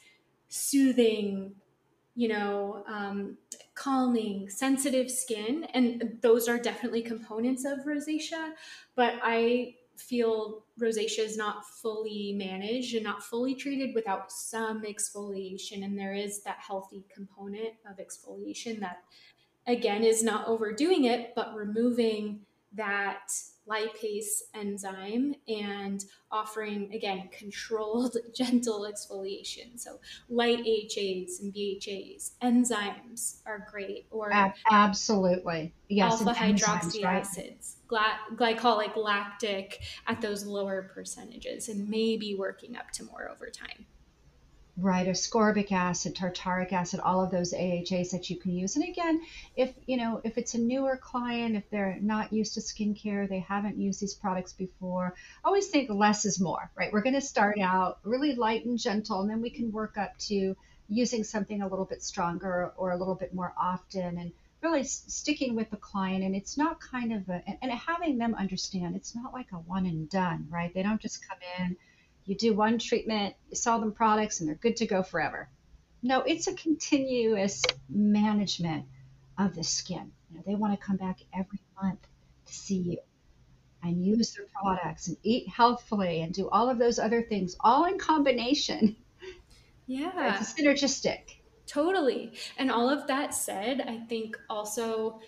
soothing, 0.50 1.54
you 2.20 2.28
know, 2.28 2.84
um, 2.86 3.38
calming, 3.76 4.50
sensitive 4.50 5.10
skin. 5.10 5.64
And 5.74 6.18
those 6.22 6.50
are 6.50 6.58
definitely 6.58 7.02
components 7.02 7.64
of 7.64 7.80
rosacea. 7.86 8.52
But 8.98 9.14
I 9.24 9.76
feel 9.96 10.66
rosacea 10.78 11.20
is 11.20 11.38
not 11.38 11.66
fully 11.66 12.34
managed 12.34 12.94
and 12.94 13.06
not 13.06 13.24
fully 13.24 13.56
treated 13.56 13.96
without 13.96 14.34
some 14.34 14.82
exfoliation. 14.82 15.86
And 15.86 15.98
there 15.98 16.14
is 16.14 16.44
that 16.44 16.58
healthy 16.60 17.06
component 17.08 17.76
of 17.90 18.06
exfoliation 18.06 18.82
that, 18.82 18.98
again, 19.66 20.04
is 20.04 20.22
not 20.22 20.46
overdoing 20.46 21.06
it, 21.06 21.32
but 21.38 21.56
removing 21.56 22.42
that 22.74 23.32
lipase 23.70 24.42
enzyme 24.54 25.36
and 25.48 26.06
offering 26.32 26.92
again 26.94 27.30
controlled 27.32 28.18
gentle 28.36 28.90
exfoliation. 28.92 29.80
So 29.80 30.00
light 30.30 30.60
AHAs 30.60 31.42
and 31.42 31.54
BHAs 31.54 32.32
enzymes 32.42 33.42
are 33.46 33.68
great 33.72 34.08
or 34.12 34.32
absolutely. 34.72 35.74
Yes 35.88 36.12
alpha 36.12 36.40
hydroxy 36.40 37.04
acids 37.04 37.78
gly- 37.90 38.20
glycolic 38.36 38.96
lactic 38.96 39.80
at 40.08 40.22
those 40.22 40.46
lower 40.46 40.90
percentages 40.94 41.68
and 41.68 41.90
maybe 41.90 42.36
working 42.36 42.78
up 42.78 42.92
to 42.92 43.04
more 43.04 43.30
over 43.30 43.50
time 43.50 43.86
right 44.82 45.08
ascorbic 45.08 45.72
acid 45.72 46.16
tartaric 46.16 46.72
acid 46.74 47.00
all 47.00 47.24
of 47.24 47.32
those 47.32 47.54
ahas 47.54 48.12
that 48.12 48.30
you 48.30 48.38
can 48.38 48.52
use. 48.52 48.76
And 48.76 48.88
again 48.88 49.22
if 49.56 49.74
you 49.86 49.98
know 49.98 50.22
if 50.24 50.38
it's 50.38 50.54
a 50.54 50.60
newer 50.60 50.98
client 50.98 51.56
if 51.56 51.70
they're 51.70 51.98
not 52.02 52.34
used 52.34 52.54
to 52.56 52.62
skincare 52.62 53.28
they 53.28 53.40
haven't 53.40 53.78
used 53.78 54.02
these 54.02 54.14
products 54.14 54.54
before 54.54 55.16
always 55.44 55.68
think 55.68 55.90
less 55.90 56.26
is 56.26 56.40
more 56.40 56.70
right? 56.76 56.92
We're 56.94 57.02
going 57.02 57.16
to 57.16 57.22
start 57.22 57.60
out 57.60 58.00
really 58.04 58.36
light 58.36 58.66
and 58.66 58.78
gentle 58.80 59.22
and 59.22 59.30
then 59.30 59.42
we 59.42 59.50
can 59.50 59.72
work 59.72 59.98
up 59.98 60.18
to 60.30 60.56
using 60.90 61.24
something 61.24 61.62
a 61.62 61.68
little 61.68 61.86
bit 61.86 62.04
stronger 62.04 62.74
or 62.76 62.92
a 62.92 62.98
little 62.98 63.16
bit 63.16 63.34
more 63.34 63.54
often 63.58 64.18
and 64.18 64.32
really 64.62 64.84
sticking 64.84 65.56
with 65.56 65.70
the 65.70 65.78
client. 65.78 66.24
And 66.24 66.36
it's 66.36 66.58
not 66.58 66.82
kind 66.82 67.14
of 67.14 67.30
a 67.30 67.42
and 67.62 67.72
having 67.72 68.18
them 68.18 68.36
understand 68.36 68.96
it's 68.96 69.16
not 69.16 69.34
like 69.34 69.52
a 69.54 69.56
one 69.58 69.86
and 69.86 70.10
done 70.10 70.48
right? 70.50 70.74
They 70.74 70.84
don't 70.84 71.02
just 71.02 71.28
come 71.28 71.38
in 71.60 71.78
you 72.26 72.36
do 72.36 72.54
one 72.54 72.78
treatment, 72.78 73.36
you 73.50 73.56
sell 73.56 73.80
them 73.80 73.92
products, 73.92 74.40
and 74.40 74.48
they're 74.48 74.56
good 74.56 74.78
to 74.78 74.86
go 74.86 75.04
forever. 75.04 75.50
No, 76.02 76.22
it's 76.22 76.48
a 76.48 76.54
continuous 76.54 77.64
management 77.90 78.86
of 79.38 79.56
the 79.56 79.64
skin. 79.64 80.12
You 80.30 80.38
know, 80.38 80.44
they 80.46 80.56
want 80.56 80.80
to 80.80 80.86
come 80.86 80.98
back 80.98 81.20
every 81.34 81.60
month 81.82 82.00
to 82.46 82.54
see 82.54 82.78
you 82.78 82.98
and 83.82 84.04
use 84.04 84.34
their 84.34 84.46
products 84.62 85.08
and 85.08 85.18
eat 85.24 85.48
healthfully 85.48 86.22
and 86.22 86.34
do 86.34 86.50
all 86.50 86.70
of 86.70 86.78
those 86.78 87.00
other 87.00 87.22
things, 87.22 87.56
all 87.60 87.86
in 87.86 87.98
combination. 87.98 88.96
Yeah. 89.88 90.40
It's 90.40 90.54
synergistic. 90.54 91.22
Totally. 91.66 92.34
And 92.58 92.72
all 92.72 92.90
of 92.90 93.08
that 93.08 93.34
said, 93.34 93.82
I 93.82 93.98
think 93.98 94.38
also 94.50 95.20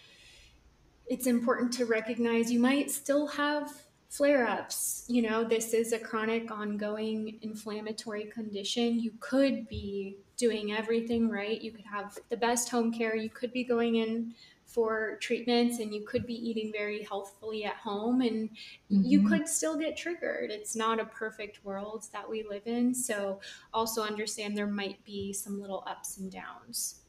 it's 1.08 1.28
important 1.28 1.74
to 1.74 1.86
recognize 1.86 2.52
you 2.52 2.60
might 2.60 2.92
still 2.92 3.28
have 3.28 3.72
flare 4.12 4.46
ups. 4.46 5.06
You 5.08 5.22
know, 5.22 5.46
this 5.46 5.74
is 5.74 5.94
a 5.94 6.00
chronic, 6.00 6.52
ongoing 6.52 7.40
inflammatory 7.42 8.26
condition. 8.26 9.00
You 9.00 9.14
could 9.22 9.70
be 9.70 10.18
doing 10.36 10.74
everything 10.74 11.30
right. 11.30 11.62
You 11.62 11.72
could 11.72 11.86
have 11.86 12.18
the 12.30 12.36
best 12.36 12.70
home 12.70 12.92
care. 12.92 13.16
You 13.16 13.30
could 13.30 13.54
be 13.54 13.64
going 13.64 13.96
in 13.96 14.34
for 14.66 15.18
treatments 15.22 15.80
and 15.80 15.94
you 15.94 16.06
could 16.06 16.26
be 16.26 16.34
eating 16.34 16.72
very 16.74 17.04
healthfully 17.04 17.64
at 17.64 17.76
home 17.76 18.22
and 18.22 18.50
mm-hmm. 18.50 19.02
you 19.04 19.28
could 19.28 19.48
still 19.48 19.78
get 19.78 19.96
triggered. 19.96 20.52
It's 20.52 20.76
not 20.76 21.00
a 21.00 21.06
perfect 21.06 21.64
world 21.64 22.06
that 22.12 22.30
we 22.30 22.44
live 22.44 22.64
in. 22.66 22.94
So, 22.94 23.40
also 23.74 24.04
understand 24.04 24.58
there 24.58 24.68
might 24.68 25.04
be 25.06 25.32
some 25.32 25.60
little 25.60 25.84
ups 25.88 26.18
and 26.18 26.32
downs 26.32 27.01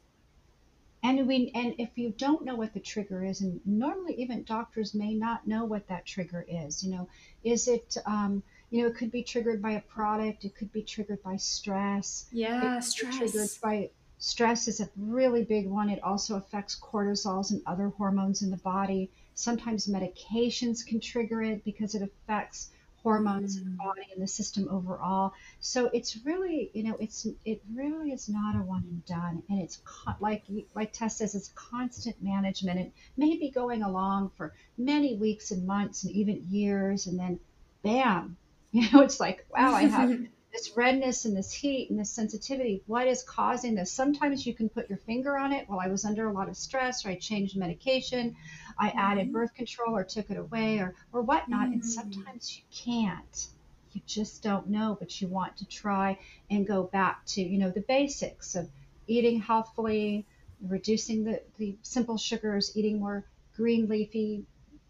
and 1.03 1.27
we 1.27 1.51
and 1.53 1.75
if 1.77 1.89
you 1.95 2.13
don't 2.17 2.45
know 2.45 2.55
what 2.55 2.73
the 2.73 2.79
trigger 2.79 3.23
is 3.23 3.41
and 3.41 3.59
normally 3.65 4.15
even 4.15 4.43
doctors 4.43 4.95
may 4.95 5.13
not 5.13 5.45
know 5.45 5.65
what 5.65 5.87
that 5.87 6.05
trigger 6.05 6.45
is 6.47 6.83
you 6.83 6.91
know 6.91 7.07
is 7.43 7.67
it 7.67 7.97
um, 8.05 8.41
you 8.69 8.81
know 8.81 8.87
it 8.87 8.95
could 8.95 9.11
be 9.11 9.21
triggered 9.21 9.61
by 9.61 9.71
a 9.71 9.81
product 9.81 10.45
it 10.45 10.55
could 10.55 10.71
be 10.71 10.81
triggered 10.81 11.21
by 11.21 11.35
stress 11.35 12.25
yeah 12.31 12.79
stress. 12.79 13.17
triggered 13.17 13.49
by 13.61 13.89
stress 14.23 14.69
is 14.69 14.79
a 14.79 14.89
really 14.95 15.43
big 15.43 15.67
one 15.67 15.89
it 15.89 16.01
also 16.01 16.37
affects 16.37 16.79
cortisols 16.79 17.51
and 17.51 17.61
other 17.65 17.89
hormones 17.89 18.41
in 18.41 18.49
the 18.49 18.57
body. 18.57 19.11
Sometimes 19.35 19.87
medications 19.87 20.85
can 20.85 21.01
trigger 21.01 21.41
it 21.41 21.65
because 21.65 21.93
it 21.93 22.01
affects 22.01 22.69
hormones 23.03 23.57
in 23.57 23.65
the 23.65 23.69
mm. 23.71 23.77
body 23.77 24.07
and 24.13 24.23
the 24.23 24.27
system 24.27 24.67
overall. 24.71 25.33
So 25.59 25.89
it's 25.93 26.17
really, 26.25 26.71
you 26.73 26.83
know, 26.83 26.95
it's 26.99 27.27
it 27.45 27.61
really 27.73 28.11
is 28.11 28.29
not 28.29 28.55
a 28.55 28.59
one 28.59 28.83
and 28.83 29.05
done, 29.05 29.43
and 29.49 29.61
it's 29.61 29.81
like 30.19 30.43
like 30.73 30.93
Tess 30.93 31.17
says, 31.17 31.35
it's 31.35 31.51
constant 31.53 32.15
management. 32.23 32.79
It 32.79 32.93
may 33.17 33.37
be 33.37 33.49
going 33.49 33.83
along 33.83 34.31
for 34.37 34.53
many 34.77 35.15
weeks 35.15 35.51
and 35.51 35.67
months 35.67 36.03
and 36.03 36.13
even 36.13 36.45
years, 36.49 37.07
and 37.07 37.19
then 37.19 37.39
bam, 37.83 38.37
you 38.71 38.89
know, 38.91 39.01
it's 39.01 39.19
like 39.19 39.45
wow, 39.51 39.73
I 39.73 39.83
have 39.83 40.17
this 40.53 40.77
redness 40.77 41.25
and 41.25 41.35
this 41.35 41.51
heat 41.51 41.89
and 41.89 41.99
this 41.99 42.11
sensitivity. 42.11 42.83
What 42.85 43.07
is 43.07 43.23
causing 43.23 43.75
this? 43.75 43.91
Sometimes 43.91 44.45
you 44.45 44.53
can 44.53 44.69
put 44.69 44.87
your 44.87 44.99
finger 44.99 45.35
on 45.37 45.51
it. 45.51 45.67
Well, 45.67 45.79
I 45.79 45.87
was 45.87 46.05
under 46.05 46.27
a 46.27 46.31
lot 46.31 46.47
of 46.47 46.55
stress, 46.55 47.05
or 47.05 47.09
I 47.09 47.15
changed 47.15 47.57
medication, 47.57 48.35
I 48.77 48.89
mm-hmm. 48.89 48.99
added 48.99 49.33
birth 49.33 49.53
control, 49.53 49.95
or 49.95 50.03
took 50.03 50.29
it 50.29 50.37
away, 50.37 50.79
or 50.79 50.95
or 51.11 51.21
whatnot. 51.21 51.65
Mm-hmm. 51.65 51.73
And 51.73 51.85
sometimes 51.85 52.57
you 52.57 52.63
can't. 52.71 53.47
You 53.93 54.01
just 54.07 54.41
don't 54.41 54.69
know, 54.69 54.97
but 54.99 55.21
you 55.21 55.27
want 55.27 55.57
to 55.57 55.65
try 55.67 56.17
and 56.49 56.65
go 56.65 56.83
back 56.83 57.25
to 57.27 57.41
you 57.41 57.57
know 57.59 57.69
the 57.69 57.81
basics 57.81 58.55
of 58.55 58.69
eating 59.07 59.39
healthfully, 59.39 60.25
reducing 60.61 61.23
the 61.23 61.41
the 61.57 61.75
simple 61.81 62.17
sugars, 62.17 62.75
eating 62.75 62.99
more 62.99 63.25
green 63.55 63.87
leafy 63.87 64.45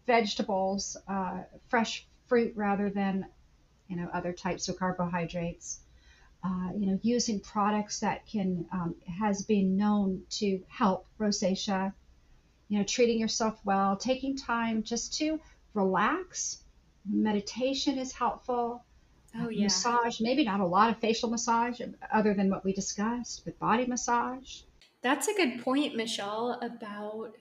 vegetables, 0.06 0.96
uh, 1.08 1.42
fresh 1.68 2.06
fruit 2.26 2.52
rather 2.56 2.90
than 2.90 3.26
you 3.88 3.96
know 3.96 4.08
other 4.12 4.32
types 4.32 4.68
of 4.68 4.78
carbohydrates. 4.78 5.80
Uh, 6.42 6.70
you 6.76 6.86
know, 6.86 6.98
using 7.02 7.40
products 7.40 8.00
that 8.00 8.26
can 8.26 8.66
um, 8.70 8.94
has 9.06 9.42
been 9.42 9.76
known 9.78 10.22
to 10.28 10.62
help 10.68 11.06
rosacea. 11.18 11.92
You 12.74 12.80
know, 12.80 12.86
treating 12.86 13.20
yourself 13.20 13.60
well, 13.64 13.96
taking 13.96 14.36
time 14.36 14.82
just 14.82 15.14
to 15.18 15.38
relax. 15.74 16.64
Meditation 17.08 17.98
is 17.98 18.10
helpful. 18.10 18.82
Oh 19.36 19.44
uh, 19.44 19.48
yeah. 19.48 19.62
Massage, 19.62 20.20
maybe 20.20 20.42
not 20.42 20.58
a 20.58 20.66
lot 20.66 20.90
of 20.90 20.98
facial 20.98 21.30
massage, 21.30 21.80
other 22.12 22.34
than 22.34 22.50
what 22.50 22.64
we 22.64 22.72
discussed, 22.72 23.44
but 23.44 23.56
body 23.60 23.86
massage. 23.86 24.62
That's 25.02 25.28
a 25.28 25.34
good 25.34 25.62
point, 25.62 25.94
Michelle, 25.94 26.58
about 26.60 27.34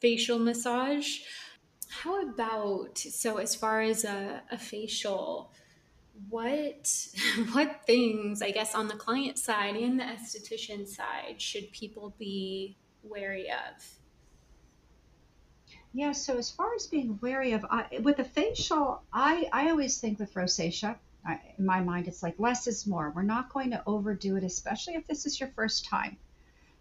facial 0.00 0.38
massage. 0.38 1.18
How 1.88 2.22
about 2.22 2.96
so 2.96 3.38
as 3.38 3.56
far 3.56 3.80
as 3.80 4.04
a, 4.04 4.40
a 4.52 4.56
facial, 4.56 5.50
what 6.28 7.08
what 7.50 7.80
things 7.88 8.40
I 8.40 8.52
guess 8.52 8.72
on 8.72 8.86
the 8.86 8.94
client 8.94 9.36
side 9.36 9.74
and 9.74 9.98
the 9.98 10.04
esthetician 10.04 10.86
side 10.86 11.42
should 11.42 11.72
people 11.72 12.14
be 12.20 12.76
wary 13.02 13.50
of? 13.50 13.96
Yeah, 15.98 16.12
so 16.12 16.36
as 16.36 16.50
far 16.50 16.74
as 16.74 16.86
being 16.86 17.18
wary 17.22 17.52
of 17.52 17.64
with 18.02 18.18
a 18.18 18.24
facial, 18.24 19.00
I 19.14 19.48
I 19.50 19.70
always 19.70 19.98
think 19.98 20.18
with 20.18 20.34
rosacea, 20.34 20.98
I, 21.24 21.40
in 21.56 21.64
my 21.64 21.80
mind, 21.80 22.06
it's 22.06 22.22
like 22.22 22.38
less 22.38 22.66
is 22.66 22.86
more. 22.86 23.14
We're 23.16 23.22
not 23.22 23.50
going 23.50 23.70
to 23.70 23.82
overdo 23.86 24.36
it, 24.36 24.44
especially 24.44 24.96
if 24.96 25.06
this 25.06 25.24
is 25.24 25.40
your 25.40 25.48
first 25.48 25.86
time. 25.86 26.18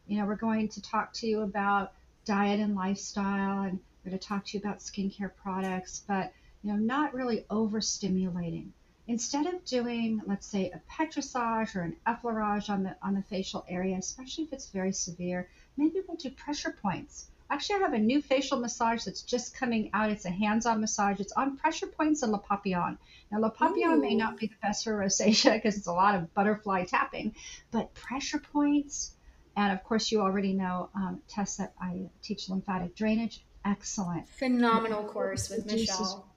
You 0.05 0.18
know, 0.18 0.26
we're 0.26 0.36
going 0.36 0.68
to 0.68 0.82
talk 0.82 1.13
to 1.13 1.28
you 1.28 1.43
about 1.43 1.93
diet 2.26 2.59
and 2.59 2.76
lifestyle, 2.76 3.61
and 3.61 3.80
we're 4.03 4.09
going 4.09 4.20
to 4.20 4.28
talk 4.28 4.43
to 4.47 4.57
you 4.57 4.59
about 4.61 4.80
skincare 4.80 5.32
products, 5.34 6.03
but 6.05 6.34
you 6.61 6.74
know, 6.74 6.78
not 6.78 7.13
really 7.13 7.45
overstimulating. 7.49 8.68
Instead 9.07 9.45
of 9.45 9.63
doing, 9.63 10.22
let's 10.26 10.45
say, 10.45 10.72
a 10.72 10.82
petrissage 10.89 11.74
or 11.78 11.84
an 11.84 11.95
effleurage 12.05 12.70
on 12.70 12.84
the 12.84 12.97
on 13.01 13.13
the 13.13 13.22
facial 13.22 13.66
area, 13.70 13.95
especially 13.97 14.43
if 14.43 14.51
it's 14.51 14.68
very 14.72 14.91
severe, 14.91 15.49
maybe 15.78 16.01
we'll 16.05 16.18
do 16.18 16.32
pressure 16.32 16.76
points. 16.82 17.30
Actually, 17.50 17.76
I 17.76 17.80
have 17.80 17.93
a 17.93 18.00
new 18.00 18.22
facial 18.22 18.60
massage 18.60 19.04
that's 19.04 19.22
just 19.22 19.56
coming 19.56 19.89
out. 19.93 20.10
It's 20.10 20.26
a 20.26 20.32
hands-on 20.32 20.82
massage. 20.82 21.20
It's 21.20 21.34
on 21.34 21.58
pressure 21.58 21.88
points 21.88 22.24
and 22.24 22.32
Le 22.32 22.39
Papillon. 22.39 22.98
Now, 23.32 23.39
Le 23.39 23.52
Papillon 23.52 24.00
Ooh. 24.00 24.02
may 24.02 24.16
not 24.16 24.38
be 24.38 24.48
the 24.48 24.56
best 24.62 24.84
for 24.84 24.98
rosacea 24.98 25.54
because 25.56 25.78
it's 25.78 25.88
a 25.88 25.93
lot 25.93 26.16
of 26.16 26.34
butterfly 26.34 26.86
tapping, 26.86 27.36
but 27.72 27.93
pressure 27.93 28.39
points, 28.39 29.12
and 29.56 29.72
of 29.72 29.84
course, 29.84 30.12
you 30.12 30.22
already 30.22 30.54
know 30.54 30.89
um, 30.96 31.22
Tess 31.28 31.58
that 31.58 31.74
I 31.80 32.10
teach 32.22 32.50
lymphatic 32.50 32.96
drainage. 32.96 33.46
Excellent. 33.64 34.28
Phenomenal 34.30 35.04
course 35.04 35.50
with 35.50 35.66
Michelle. 35.66 36.28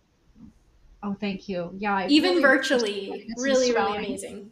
Oh, 1.02 1.14
thank 1.14 1.48
you. 1.48 1.70
Yeah. 1.78 2.06
Even 2.08 2.30
really 2.30 2.42
virtually, 2.42 3.26
really, 3.36 3.72
really 3.72 3.96
amazing. 3.96 4.50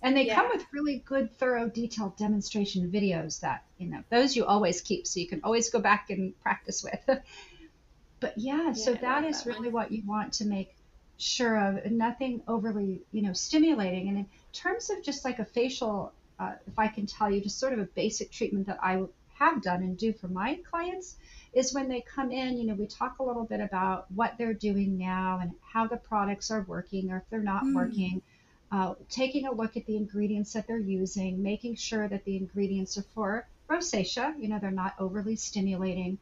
And 0.00 0.16
they 0.16 0.26
yeah. 0.26 0.36
come 0.36 0.48
with 0.52 0.64
really 0.72 1.02
good, 1.04 1.36
thorough, 1.38 1.68
detailed 1.68 2.16
demonstration 2.16 2.90
videos 2.90 3.40
that, 3.40 3.64
you 3.78 3.88
know, 3.88 4.02
those 4.10 4.36
you 4.36 4.44
always 4.44 4.80
keep 4.80 5.06
so 5.06 5.18
you 5.18 5.26
can 5.26 5.40
always 5.42 5.70
go 5.70 5.80
back 5.80 6.10
and 6.10 6.38
practice 6.40 6.84
with. 6.84 7.00
but 8.20 8.34
yeah, 8.36 8.66
yeah 8.66 8.72
so 8.72 8.94
that 8.94 9.24
is 9.24 9.42
that 9.42 9.50
really 9.50 9.68
one. 9.68 9.72
what 9.72 9.92
you 9.92 10.02
want 10.06 10.34
to 10.34 10.44
make 10.44 10.76
sure 11.16 11.56
of. 11.56 11.90
Nothing 11.90 12.42
overly, 12.46 13.02
you 13.10 13.22
know, 13.22 13.32
stimulating. 13.32 14.08
And 14.08 14.18
in 14.18 14.26
terms 14.52 14.88
of 14.90 15.02
just 15.02 15.24
like 15.24 15.40
a 15.40 15.44
facial 15.44 16.12
uh, 16.38 16.52
if 16.66 16.78
I 16.78 16.88
can 16.88 17.06
tell 17.06 17.30
you 17.30 17.40
just 17.40 17.58
sort 17.58 17.72
of 17.72 17.78
a 17.78 17.84
basic 17.84 18.30
treatment 18.30 18.66
that 18.66 18.78
I 18.82 19.02
have 19.34 19.62
done 19.62 19.82
and 19.82 19.96
do 19.96 20.12
for 20.12 20.28
my 20.28 20.58
clients 20.68 21.16
is 21.52 21.72
when 21.72 21.88
they 21.88 22.00
come 22.00 22.30
in, 22.30 22.56
you 22.56 22.66
know, 22.66 22.74
we 22.74 22.86
talk 22.86 23.18
a 23.18 23.22
little 23.22 23.44
bit 23.44 23.60
about 23.60 24.10
what 24.12 24.34
they're 24.38 24.54
doing 24.54 24.98
now 24.98 25.38
and 25.40 25.52
how 25.62 25.86
the 25.86 25.96
products 25.96 26.50
are 26.50 26.62
working 26.62 27.10
or 27.10 27.18
if 27.18 27.22
they're 27.30 27.40
not 27.40 27.64
mm. 27.64 27.74
working. 27.74 28.22
Uh, 28.70 28.94
taking 29.08 29.46
a 29.46 29.52
look 29.52 29.76
at 29.76 29.86
the 29.86 29.96
ingredients 29.96 30.52
that 30.52 30.66
they're 30.66 30.78
using, 30.78 31.42
making 31.42 31.74
sure 31.74 32.06
that 32.08 32.24
the 32.24 32.36
ingredients 32.36 32.98
are 32.98 33.06
for 33.14 33.48
rosacea, 33.68 34.34
you 34.38 34.48
know, 34.48 34.58
they're 34.58 34.70
not 34.70 34.94
overly 34.98 35.36
stimulating. 35.36 36.18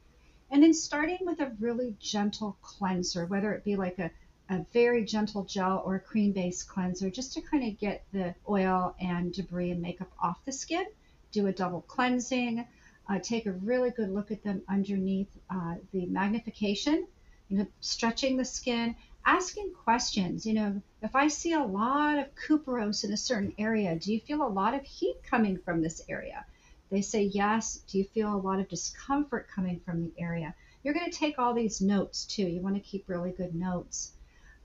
And 0.50 0.62
then 0.62 0.72
starting 0.72 1.18
with 1.22 1.40
a 1.40 1.52
really 1.58 1.96
gentle 1.98 2.56
cleanser, 2.62 3.26
whether 3.26 3.52
it 3.52 3.64
be 3.64 3.74
like 3.74 3.98
a 3.98 4.10
a 4.48 4.64
very 4.72 5.04
gentle 5.04 5.44
gel 5.44 5.82
or 5.84 5.96
a 5.96 6.00
cream 6.00 6.32
based 6.32 6.68
cleanser 6.68 7.10
just 7.10 7.32
to 7.32 7.40
kind 7.40 7.64
of 7.64 7.78
get 7.78 8.04
the 8.12 8.34
oil 8.48 8.94
and 9.00 9.32
debris 9.32 9.72
and 9.72 9.82
makeup 9.82 10.10
off 10.20 10.44
the 10.44 10.52
skin. 10.52 10.84
Do 11.32 11.46
a 11.48 11.52
double 11.52 11.82
cleansing. 11.82 12.66
Uh, 13.08 13.18
take 13.20 13.46
a 13.46 13.52
really 13.52 13.90
good 13.90 14.10
look 14.10 14.30
at 14.30 14.42
them 14.42 14.62
underneath 14.68 15.28
uh, 15.50 15.74
the 15.92 16.06
magnification, 16.06 17.06
you 17.48 17.58
know, 17.58 17.66
stretching 17.80 18.36
the 18.36 18.44
skin, 18.44 18.96
asking 19.26 19.72
questions. 19.74 20.46
You 20.46 20.54
know, 20.54 20.82
if 21.02 21.14
I 21.14 21.28
see 21.28 21.52
a 21.52 21.62
lot 21.62 22.18
of 22.18 22.34
couperose 22.34 23.04
in 23.04 23.12
a 23.12 23.16
certain 23.16 23.52
area, 23.58 23.96
do 23.96 24.12
you 24.12 24.20
feel 24.20 24.42
a 24.42 24.48
lot 24.48 24.74
of 24.74 24.84
heat 24.84 25.16
coming 25.28 25.58
from 25.58 25.82
this 25.82 26.00
area? 26.08 26.46
They 26.90 27.02
say 27.02 27.24
yes. 27.24 27.80
Do 27.88 27.98
you 27.98 28.04
feel 28.04 28.32
a 28.32 28.38
lot 28.38 28.60
of 28.60 28.68
discomfort 28.68 29.48
coming 29.52 29.80
from 29.80 30.04
the 30.04 30.12
area? 30.18 30.54
You're 30.82 30.94
going 30.94 31.10
to 31.10 31.18
take 31.18 31.38
all 31.38 31.52
these 31.52 31.80
notes 31.80 32.24
too. 32.24 32.44
You 32.44 32.60
want 32.60 32.76
to 32.76 32.80
keep 32.80 33.08
really 33.08 33.32
good 33.32 33.54
notes. 33.54 34.12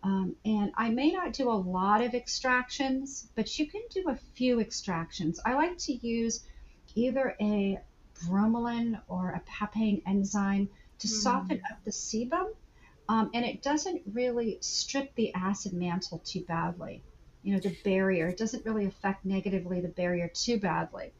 Um, 0.04 0.36
and 0.46 0.72
I 0.76 0.90
may 0.90 1.12
not 1.12 1.34
do 1.34 1.50
a 1.50 1.54
lot 1.54 2.02
of 2.02 2.14
extractions, 2.14 3.28
but 3.36 3.58
you 3.58 3.68
can 3.68 3.82
do 3.92 4.10
a 4.10 4.20
few 4.36 4.60
extractions. 4.60 5.40
I 5.46 5.54
like 5.54 5.78
to 5.80 5.94
use 5.94 6.44
either 6.96 7.36
a 7.40 7.80
bromelain 8.26 9.00
or 9.08 9.32
a 9.32 9.42
papain 9.46 10.02
enzyme 10.06 10.70
to 11.00 11.08
mm. 11.08 11.12
soften 11.12 11.62
up 11.72 11.84
the 11.84 11.92
sebum, 11.92 12.52
um, 13.12 13.30
and 13.34 13.44
it 13.44 13.62
doesn't 13.62 14.02
really 14.14 14.58
strip 14.62 15.14
the 15.16 15.34
acid 15.34 15.74
mantle 15.74 16.22
too 16.24 16.40
badly. 16.48 17.04
You 17.44 17.54
know, 17.54 17.60
the 17.60 17.76
barrier, 17.84 18.30
it 18.30 18.38
doesn't 18.38 18.66
really 18.66 18.86
affect 18.86 19.26
negatively 19.26 19.82
the 19.82 19.90
barrier 19.90 20.32
too 20.34 20.58
badly. 20.58 21.12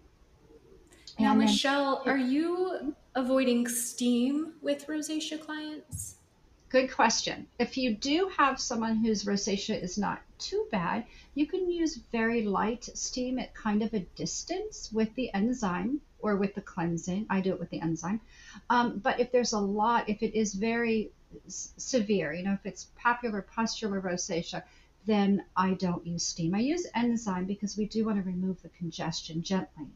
Now, 1.20 1.32
and 1.32 1.42
Michelle, 1.42 2.02
then, 2.06 2.14
are 2.14 2.18
you 2.18 2.96
avoiding 3.14 3.68
steam 3.68 4.54
with 4.62 4.88
rosacea 4.88 5.42
clients? 5.42 6.16
Good 6.70 6.94
question. 6.94 7.48
If 7.60 7.76
you 7.76 7.94
do 7.94 8.32
have 8.38 8.62
someone 8.62 8.96
whose 8.96 9.26
rosacea 9.26 9.84
is 9.84 9.98
not 9.98 10.22
too 10.40 10.68
bad, 10.72 11.04
you 11.36 11.46
can 11.46 11.70
use 11.70 12.00
very 12.10 12.44
light 12.44 12.86
steam 12.94 13.38
at 13.38 13.54
kind 13.54 13.84
of 13.84 13.94
a 13.94 14.00
distance 14.16 14.90
with 14.94 15.14
the 15.16 15.30
enzyme 15.34 16.00
or 16.22 16.36
with 16.36 16.56
the 16.56 16.62
cleansing. 16.62 17.26
I 17.30 17.42
do 17.42 17.52
it 17.52 17.60
with 17.60 17.70
the 17.70 17.82
enzyme. 17.82 18.22
Um, 18.70 19.00
but 19.00 19.20
if 19.20 19.32
there's 19.32 19.54
a 19.54 19.60
lot, 19.60 20.10
if 20.10 20.22
it 20.24 20.38
is 20.38 20.54
very 20.54 21.12
severe, 21.48 22.34
you 22.34 22.44
know, 22.44 22.54
if 22.54 22.66
it's 22.66 22.88
papular 22.96 23.42
pustular 23.42 24.02
rosacea, 24.02 24.64
then 25.06 25.44
I 25.56 25.74
don't 25.74 26.06
use 26.06 26.26
steam. 26.26 26.54
I 26.54 26.60
use 26.60 26.86
enzyme 26.96 27.46
because 27.46 27.78
we 27.78 27.86
do 27.86 28.06
want 28.06 28.18
to 28.18 28.24
remove 28.24 28.62
the 28.62 28.70
congestion 28.70 29.42
gently. 29.42 29.88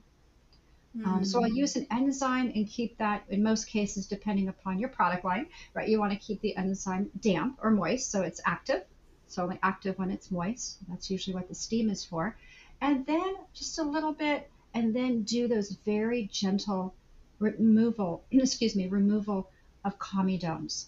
Um, 1.03 1.25
so 1.25 1.43
I'll 1.43 1.49
mm. 1.49 1.55
use 1.55 1.75
an 1.75 1.87
enzyme 1.91 2.51
and 2.55 2.67
keep 2.67 2.97
that, 2.99 3.23
in 3.29 3.43
most 3.43 3.67
cases, 3.67 4.07
depending 4.07 4.47
upon 4.47 4.79
your 4.79 4.87
product 4.89 5.25
line, 5.25 5.47
right? 5.73 5.89
You 5.89 5.99
want 5.99 6.13
to 6.13 6.17
keep 6.17 6.39
the 6.39 6.55
enzyme 6.55 7.09
damp 7.19 7.59
or 7.61 7.71
moist, 7.71 8.11
so 8.11 8.21
it's 8.21 8.39
active. 8.45 8.83
It's 9.27 9.37
only 9.37 9.59
active 9.61 9.97
when 9.99 10.09
it's 10.09 10.31
moist. 10.31 10.77
That's 10.87 11.11
usually 11.11 11.35
what 11.35 11.49
the 11.49 11.55
steam 11.55 11.89
is 11.89 12.05
for. 12.05 12.37
And 12.79 13.05
then 13.05 13.35
just 13.53 13.77
a 13.79 13.83
little 13.83 14.13
bit, 14.13 14.49
and 14.75 14.95
then 14.95 15.23
do 15.23 15.47
those 15.47 15.71
very 15.85 16.29
gentle 16.31 16.93
removal, 17.39 18.23
excuse 18.31 18.75
me, 18.75 18.87
removal 18.87 19.49
of 19.83 19.97
comedones. 19.97 20.85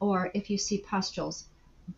Or 0.00 0.30
if 0.34 0.50
you 0.50 0.58
see 0.58 0.78
pustules, 0.78 1.46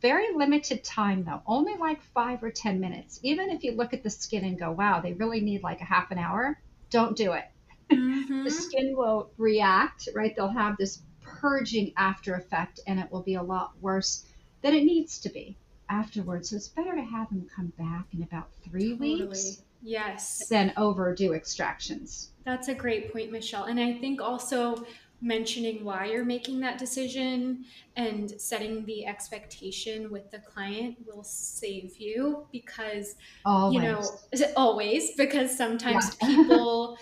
very 0.02 0.34
limited 0.34 0.84
time 0.84 1.24
though, 1.24 1.42
only 1.46 1.76
like 1.76 2.02
five 2.02 2.42
or 2.42 2.50
10 2.50 2.80
minutes. 2.80 3.20
Even 3.22 3.48
if 3.48 3.64
you 3.64 3.72
look 3.72 3.94
at 3.94 4.02
the 4.02 4.10
skin 4.10 4.44
and 4.44 4.58
go, 4.58 4.70
wow, 4.70 5.00
they 5.00 5.14
really 5.14 5.40
need 5.40 5.62
like 5.62 5.80
a 5.80 5.84
half 5.84 6.10
an 6.10 6.18
hour 6.18 6.58
don't 6.92 7.16
do 7.16 7.32
it. 7.32 7.44
Mm-hmm. 7.90 8.44
the 8.44 8.50
skin 8.50 8.96
will 8.96 9.30
react, 9.38 10.08
right? 10.14 10.36
They'll 10.36 10.48
have 10.48 10.76
this 10.76 11.02
purging 11.22 11.92
after 11.96 12.34
effect, 12.34 12.80
and 12.86 13.00
it 13.00 13.10
will 13.10 13.22
be 13.22 13.34
a 13.34 13.42
lot 13.42 13.72
worse 13.80 14.24
than 14.60 14.74
it 14.74 14.84
needs 14.84 15.18
to 15.20 15.30
be 15.30 15.56
afterwards. 15.88 16.50
So 16.50 16.56
it's 16.56 16.68
better 16.68 16.94
to 16.94 17.02
have 17.02 17.30
them 17.30 17.48
come 17.54 17.72
back 17.78 18.04
in 18.12 18.22
about 18.22 18.48
three 18.64 18.90
totally. 18.90 19.26
weeks. 19.26 19.62
Yes. 19.82 20.46
Than 20.48 20.72
overdo 20.76 21.34
extractions. 21.34 22.30
That's 22.44 22.68
a 22.68 22.74
great 22.74 23.12
point, 23.12 23.32
Michelle. 23.32 23.64
And 23.64 23.78
I 23.80 23.94
think 23.94 24.20
also 24.20 24.86
mentioning 25.22 25.84
why 25.84 26.06
you're 26.06 26.24
making 26.24 26.60
that 26.60 26.78
decision 26.78 27.64
and 27.96 28.30
setting 28.40 28.84
the 28.86 29.06
expectation 29.06 30.10
with 30.10 30.28
the 30.32 30.40
client 30.40 30.96
will 31.06 31.22
save 31.22 31.96
you 31.96 32.44
because 32.50 33.14
always. 33.44 33.74
you 33.74 33.82
know 33.82 34.04
always 34.56 35.12
because 35.12 35.56
sometimes 35.56 36.16
yeah. 36.20 36.28
people 36.34 36.98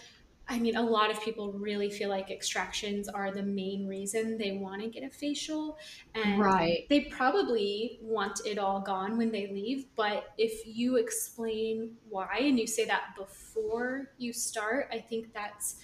I 0.50 0.58
mean, 0.58 0.74
a 0.74 0.82
lot 0.82 1.12
of 1.12 1.22
people 1.22 1.52
really 1.52 1.88
feel 1.88 2.08
like 2.08 2.28
extractions 2.30 3.08
are 3.08 3.30
the 3.30 3.42
main 3.42 3.86
reason 3.86 4.36
they 4.36 4.52
want 4.52 4.82
to 4.82 4.88
get 4.88 5.04
a 5.04 5.08
facial. 5.08 5.78
And 6.14 6.40
right. 6.40 6.86
they 6.90 7.02
probably 7.02 8.00
want 8.02 8.40
it 8.44 8.58
all 8.58 8.80
gone 8.80 9.16
when 9.16 9.30
they 9.30 9.46
leave. 9.46 9.86
But 9.94 10.32
if 10.36 10.66
you 10.66 10.96
explain 10.96 11.92
why 12.08 12.38
and 12.40 12.58
you 12.58 12.66
say 12.66 12.84
that 12.86 13.14
before 13.16 14.10
you 14.18 14.32
start, 14.32 14.88
I 14.92 14.98
think 14.98 15.32
that's 15.32 15.76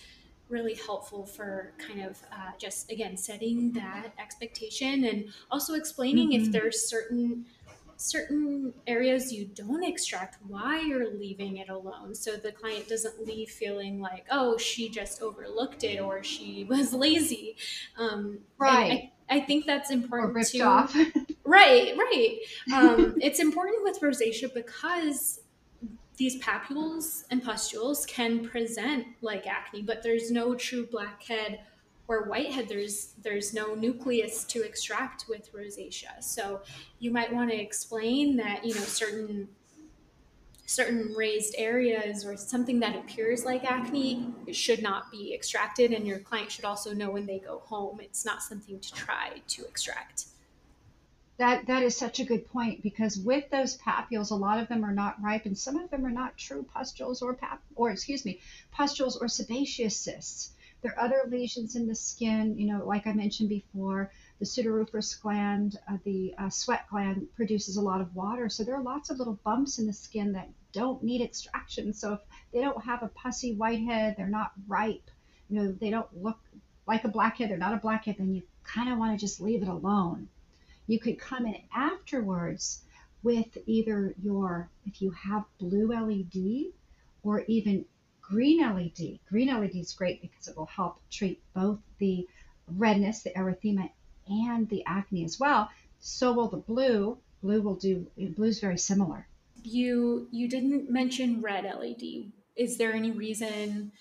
really 0.49 0.75
helpful 0.75 1.27
for 1.27 1.73
kind 1.79 2.03
of 2.03 2.21
uh, 2.33 2.51
just, 2.59 2.91
again, 2.91 3.17
setting 3.17 3.73
that 3.73 4.13
expectation 4.19 5.05
and 5.05 5.29
also 5.51 5.75
explaining 5.75 6.31
mm-hmm. 6.31 6.47
if 6.47 6.53
there's 6.53 6.89
certain 6.89 7.47
certain 7.97 8.75
areas 8.87 9.33
you 9.33 9.47
don't 9.47 9.85
extract 9.85 10.39
why 10.47 10.81
you're 10.81 11.11
leaving 11.11 11.59
it 11.59 11.69
alone. 11.69 12.15
So 12.15 12.37
the 12.37 12.53
client 12.53 12.89
doesn't 12.89 13.27
leave 13.27 13.51
feeling 13.51 14.01
like 14.01 14.27
oh 14.31 14.57
she 14.57 14.89
just 14.89 15.23
overlooked 15.23 15.85
it 15.85 16.01
or 16.01 16.23
she 16.23 16.65
was 16.69 16.93
lazy. 16.93 17.57
Um, 17.99 18.39
right 18.59 19.13
I, 19.29 19.37
I, 19.37 19.41
think 19.41 19.67
that's 19.67 19.91
important 19.91 20.47
too. 20.47 20.63
off. 20.63 20.95
right 21.45 21.97
right. 21.97 22.39
Um, 22.75 23.17
it's 23.21 23.41
important 23.41 23.83
with 23.83 24.01
rosacea 24.01 24.53
because 24.53 25.41
these 26.17 26.41
papules 26.41 27.25
and 27.31 27.43
pustules 27.43 28.07
can 28.07 28.47
present 28.49 29.07
like 29.21 29.47
acne 29.47 29.83
but 29.83 30.03
there's 30.03 30.31
no 30.31 30.55
true 30.55 30.87
blackhead 30.87 31.61
where 32.07 32.23
whitehead 32.23 32.69
there's 32.69 33.13
there's 33.23 33.53
no 33.53 33.75
nucleus 33.75 34.45
to 34.45 34.63
extract 34.63 35.27
with 35.29 35.53
rosacea. 35.53 36.23
So 36.23 36.63
you 36.99 37.11
might 37.11 37.33
want 37.33 37.51
to 37.51 37.57
explain 37.57 38.37
that 38.37 38.65
you 38.65 38.75
know 38.75 38.81
certain 38.81 39.49
certain 40.67 41.15
raised 41.17 41.55
areas 41.57 42.25
or 42.25 42.37
something 42.37 42.81
that 42.81 42.97
appears 42.97 43.45
like 43.45 43.65
acne 43.65 44.35
should 44.51 44.83
not 44.83 45.11
be 45.13 45.33
extracted 45.33 45.93
and 45.93 46.07
your 46.07 46.19
client 46.19 46.51
should 46.51 46.65
also 46.65 46.93
know 46.93 47.11
when 47.11 47.25
they 47.25 47.39
go 47.39 47.61
home. 47.61 48.01
It's 48.01 48.25
not 48.25 48.43
something 48.43 48.81
to 48.81 48.93
try 48.93 49.43
to 49.47 49.65
extract. 49.65 50.27
That 51.39 51.67
that 51.67 51.83
is 51.83 51.97
such 51.97 52.19
a 52.19 52.25
good 52.25 52.49
point 52.49 52.83
because 52.83 53.19
with 53.19 53.51
those 53.51 53.77
papules 53.79 54.31
a 54.31 54.35
lot 54.35 54.59
of 54.59 54.69
them 54.69 54.85
are 54.85 54.95
not 54.95 55.23
ripe 55.23 55.45
and 55.45 55.59
some 55.59 55.77
of 55.77 55.91
them 55.91 56.05
are 56.05 56.11
not 56.11 56.37
true 56.39 56.65
pustules 56.73 57.21
or 57.21 57.35
pap 57.35 57.63
or 57.75 57.91
excuse 57.91 58.25
me 58.25 58.41
pustules 58.73 59.17
or 59.17 59.29
sebaceous 59.29 59.97
cysts 59.97 60.53
there 60.87 60.95
are 60.97 61.05
other 61.05 61.23
lesions 61.29 61.75
in 61.75 61.89
the 61.89 61.95
skin, 61.97 62.57
you 62.57 62.73
know, 62.73 62.87
like 62.87 63.09
I 63.09 63.13
mentioned 63.13 63.49
before, 63.49 64.13
the 64.39 64.45
sudoriferous 64.45 65.21
gland, 65.21 65.77
uh, 65.91 65.97
the 66.05 66.33
uh, 66.39 66.49
sweat 66.49 66.87
gland 66.89 67.27
produces 67.35 67.77
a 67.77 67.81
lot 67.81 68.01
of 68.01 68.15
water. 68.15 68.49
So 68.49 68.63
there 68.63 68.77
are 68.77 68.83
lots 68.83 69.11
of 69.11 69.19
little 69.19 69.41
bumps 69.43 69.81
in 69.81 69.87
the 69.89 69.93
skin 69.93 70.33
that 70.35 70.49
don't 70.73 71.03
need 71.03 71.23
extraction. 71.23 71.93
So 71.93 72.13
if 72.13 72.21
they 72.53 72.61
don't 72.61 72.85
have 72.85 73.03
a 73.03 73.09
pussy 73.09 73.57
whitehead, 73.57 74.15
they're 74.17 74.29
not 74.29 74.53
ripe, 74.69 75.11
you 75.51 75.61
know, 75.61 75.73
they 75.73 75.91
don't 75.91 76.23
look 76.23 76.39
like 76.87 77.03
a 77.03 77.09
blackhead, 77.09 77.51
they're 77.51 77.57
not 77.57 77.75
a 77.75 77.79
blackhead, 77.79 78.17
then 78.19 78.33
you 78.33 78.43
kind 78.63 78.89
of 78.89 78.97
want 78.97 79.19
to 79.19 79.27
just 79.27 79.41
leave 79.41 79.63
it 79.63 79.69
alone. 79.69 80.29
You 80.87 81.01
could 81.01 81.19
come 81.19 81.47
in 81.47 81.57
afterwards 81.75 82.85
with 83.25 83.59
either 83.67 84.15
your, 84.23 84.71
if 84.87 85.03
you 85.03 85.11
have 85.11 85.43
blue 85.59 85.89
LED 85.89 86.73
or 87.25 87.41
even 87.49 87.87
green 88.29 88.61
LED. 88.61 89.19
Green 89.29 89.49
LED 89.49 89.77
is 89.77 89.93
great 89.93 90.21
because 90.21 90.49
it 90.49 90.57
will 90.57 90.67
help 90.67 90.99
treat 91.11 91.41
both 91.55 91.79
the 91.99 92.27
redness, 92.77 93.23
the 93.23 93.31
erythema, 93.31 93.91
and 94.29 94.69
the 94.69 94.83
acne 94.87 95.25
as 95.25 95.39
well. 95.39 95.71
So 96.01 96.33
will 96.33 96.49
the 96.49 96.57
blue. 96.57 97.19
Blue 97.43 97.61
will 97.63 97.75
do. 97.75 98.07
Blue 98.17 98.49
is 98.49 98.61
very 98.61 98.79
similar. 98.79 99.27
You 99.63 100.29
you 100.31 100.49
didn't 100.49 100.91
mention 100.91 101.43
red 101.43 101.65
LED. 101.65 102.33
Is 102.57 102.79
there 102.79 102.93
any 102.93 103.11
reason 103.11 103.93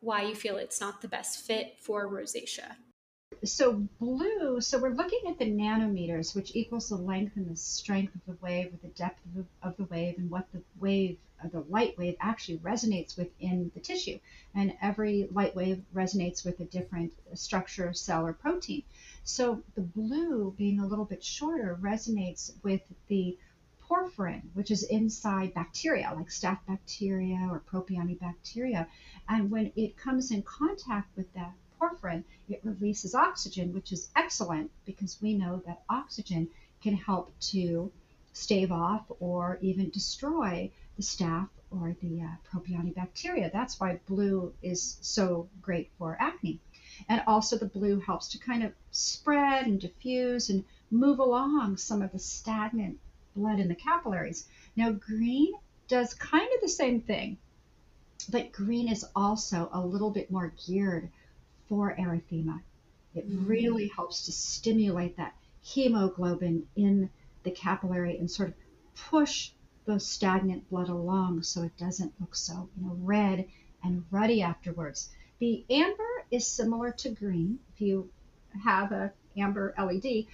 why 0.00 0.22
you 0.22 0.34
feel 0.34 0.56
it's 0.56 0.80
not 0.80 1.02
the 1.02 1.08
best 1.08 1.40
fit 1.40 1.76
for 1.78 2.08
rosacea? 2.08 2.76
so 3.44 3.72
blue, 3.98 4.60
so 4.60 4.78
we're 4.78 4.90
looking 4.90 5.20
at 5.28 5.38
the 5.38 5.50
nanometers, 5.50 6.34
which 6.34 6.54
equals 6.54 6.88
the 6.88 6.96
length 6.96 7.36
and 7.36 7.50
the 7.50 7.56
strength 7.56 8.14
of 8.14 8.20
the 8.26 8.44
wave 8.44 8.70
with 8.70 8.82
the 8.82 8.88
depth 8.88 9.24
of 9.24 9.34
the, 9.34 9.44
of 9.66 9.76
the 9.76 9.84
wave 9.84 10.18
and 10.18 10.30
what 10.30 10.46
the 10.52 10.62
wave, 10.78 11.16
the 11.52 11.60
light 11.68 11.96
wave 11.96 12.16
actually 12.20 12.58
resonates 12.58 13.16
within 13.16 13.70
the 13.74 13.80
tissue. 13.80 14.18
And 14.54 14.74
every 14.82 15.28
light 15.30 15.54
wave 15.54 15.82
resonates 15.94 16.44
with 16.44 16.60
a 16.60 16.64
different 16.64 17.12
structure, 17.34 17.92
cell, 17.92 18.26
or 18.26 18.32
protein. 18.32 18.82
So 19.24 19.62
the 19.74 19.82
blue, 19.82 20.54
being 20.56 20.80
a 20.80 20.86
little 20.86 21.04
bit 21.04 21.22
shorter, 21.22 21.78
resonates 21.80 22.52
with 22.62 22.82
the 23.08 23.38
porphyrin, 23.90 24.42
which 24.54 24.70
is 24.70 24.84
inside 24.84 25.52
bacteria, 25.52 26.12
like 26.14 26.28
staph 26.28 26.60
bacteria 26.66 27.48
or 27.50 27.60
propionibacteria. 27.60 28.86
And 29.28 29.50
when 29.50 29.72
it 29.76 29.96
comes 29.96 30.30
in 30.30 30.42
contact 30.42 31.16
with 31.16 31.32
that 31.34 31.52
porphyrin, 31.80 32.24
it 32.48 32.60
releases 32.62 33.14
oxygen, 33.14 33.72
which 33.72 33.92
is 33.92 34.10
excellent 34.14 34.70
because 34.84 35.20
we 35.20 35.34
know 35.34 35.62
that 35.66 35.82
oxygen 35.88 36.48
can 36.82 36.94
help 36.94 37.32
to 37.40 37.90
stave 38.32 38.70
off 38.70 39.04
or 39.18 39.58
even 39.60 39.90
destroy 39.90 40.70
the 41.00 41.06
staph 41.06 41.48
or 41.70 41.96
the 42.02 42.20
uh, 42.20 42.28
propionibacteria. 42.52 43.50
That's 43.50 43.80
why 43.80 44.00
blue 44.06 44.52
is 44.62 44.98
so 45.00 45.48
great 45.62 45.90
for 45.96 46.14
acne. 46.20 46.60
And 47.08 47.22
also, 47.26 47.56
the 47.56 47.64
blue 47.64 48.00
helps 48.00 48.28
to 48.28 48.38
kind 48.38 48.62
of 48.62 48.74
spread 48.90 49.66
and 49.66 49.80
diffuse 49.80 50.50
and 50.50 50.62
move 50.90 51.18
along 51.18 51.78
some 51.78 52.02
of 52.02 52.12
the 52.12 52.18
stagnant 52.18 52.98
blood 53.34 53.60
in 53.60 53.68
the 53.68 53.74
capillaries. 53.74 54.46
Now, 54.76 54.92
green 54.92 55.54
does 55.88 56.12
kind 56.12 56.48
of 56.54 56.60
the 56.60 56.68
same 56.68 57.00
thing, 57.00 57.38
but 58.28 58.52
green 58.52 58.88
is 58.88 59.06
also 59.16 59.70
a 59.72 59.80
little 59.80 60.10
bit 60.10 60.30
more 60.30 60.52
geared 60.66 61.08
for 61.68 61.96
erythema. 61.96 62.60
It 63.14 63.26
mm. 63.26 63.48
really 63.48 63.88
helps 63.88 64.26
to 64.26 64.32
stimulate 64.32 65.16
that 65.16 65.34
hemoglobin 65.62 66.66
in 66.76 67.08
the 67.42 67.50
capillary 67.50 68.18
and 68.18 68.30
sort 68.30 68.50
of 68.50 68.54
push 69.08 69.52
the 69.86 69.98
stagnant 69.98 70.68
blood 70.70 70.88
along 70.88 71.42
so 71.42 71.62
it 71.62 71.76
doesn't 71.76 72.12
look 72.20 72.34
so 72.34 72.68
you 72.76 72.86
know 72.86 72.96
red 73.00 73.46
and 73.82 74.04
ruddy 74.10 74.42
afterwards. 74.42 75.10
The 75.38 75.64
amber 75.70 76.24
is 76.30 76.46
similar 76.46 76.92
to 76.92 77.10
green 77.10 77.58
if 77.74 77.80
you 77.80 78.10
have 78.62 78.92
a 78.92 79.12
amber 79.36 79.74
LED, 79.78 80.26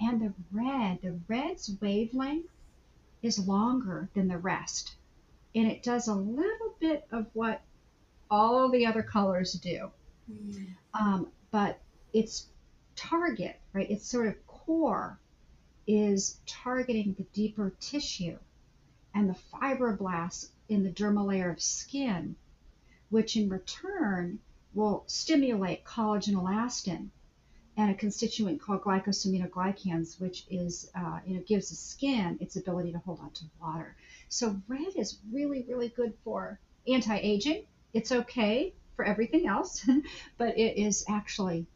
and 0.00 0.20
the 0.20 0.32
red, 0.52 1.00
the 1.02 1.18
red's 1.26 1.70
wavelength 1.80 2.50
is 3.22 3.38
longer 3.38 4.08
than 4.14 4.28
the 4.28 4.38
rest, 4.38 4.94
and 5.54 5.66
it 5.66 5.82
does 5.82 6.08
a 6.08 6.14
little 6.14 6.74
bit 6.78 7.06
of 7.10 7.26
what 7.32 7.62
all 8.30 8.70
the 8.70 8.86
other 8.86 9.02
colors 9.02 9.52
do. 9.54 9.90
Mm. 10.30 10.66
Um, 10.94 11.28
but 11.50 11.80
its 12.12 12.46
target, 12.96 13.58
right, 13.72 13.90
its 13.90 14.06
sort 14.06 14.28
of 14.28 14.46
core 14.46 15.18
is 15.86 16.38
targeting 16.46 17.14
the 17.18 17.24
deeper 17.32 17.72
tissue 17.80 18.38
and 19.14 19.28
the 19.28 19.38
fibroblasts 19.52 20.48
in 20.68 20.82
the 20.82 20.90
dermal 20.90 21.26
layer 21.26 21.50
of 21.50 21.60
skin, 21.60 22.36
which 23.10 23.36
in 23.36 23.48
return 23.48 24.38
will 24.74 25.04
stimulate 25.06 25.84
collagen 25.84 26.34
elastin 26.34 27.10
and 27.76 27.90
a 27.90 27.94
constituent 27.94 28.60
called 28.60 28.82
glycosaminoglycans, 28.82 30.20
which 30.20 30.44
is 30.50 30.90
uh, 30.94 31.20
you 31.26 31.34
know 31.34 31.42
gives 31.46 31.70
the 31.70 31.74
skin 31.74 32.36
its 32.40 32.56
ability 32.56 32.92
to 32.92 32.98
hold 32.98 33.20
on 33.20 33.30
to 33.30 33.44
water. 33.60 33.96
So 34.28 34.60
red 34.68 34.96
is 34.96 35.18
really 35.30 35.64
really 35.68 35.88
good 35.88 36.14
for 36.24 36.58
anti-aging. 36.86 37.64
It's 37.94 38.12
okay 38.12 38.74
for 38.96 39.04
everything 39.04 39.46
else, 39.46 39.88
but 40.38 40.58
it 40.58 40.78
is 40.78 41.04
actually 41.08 41.66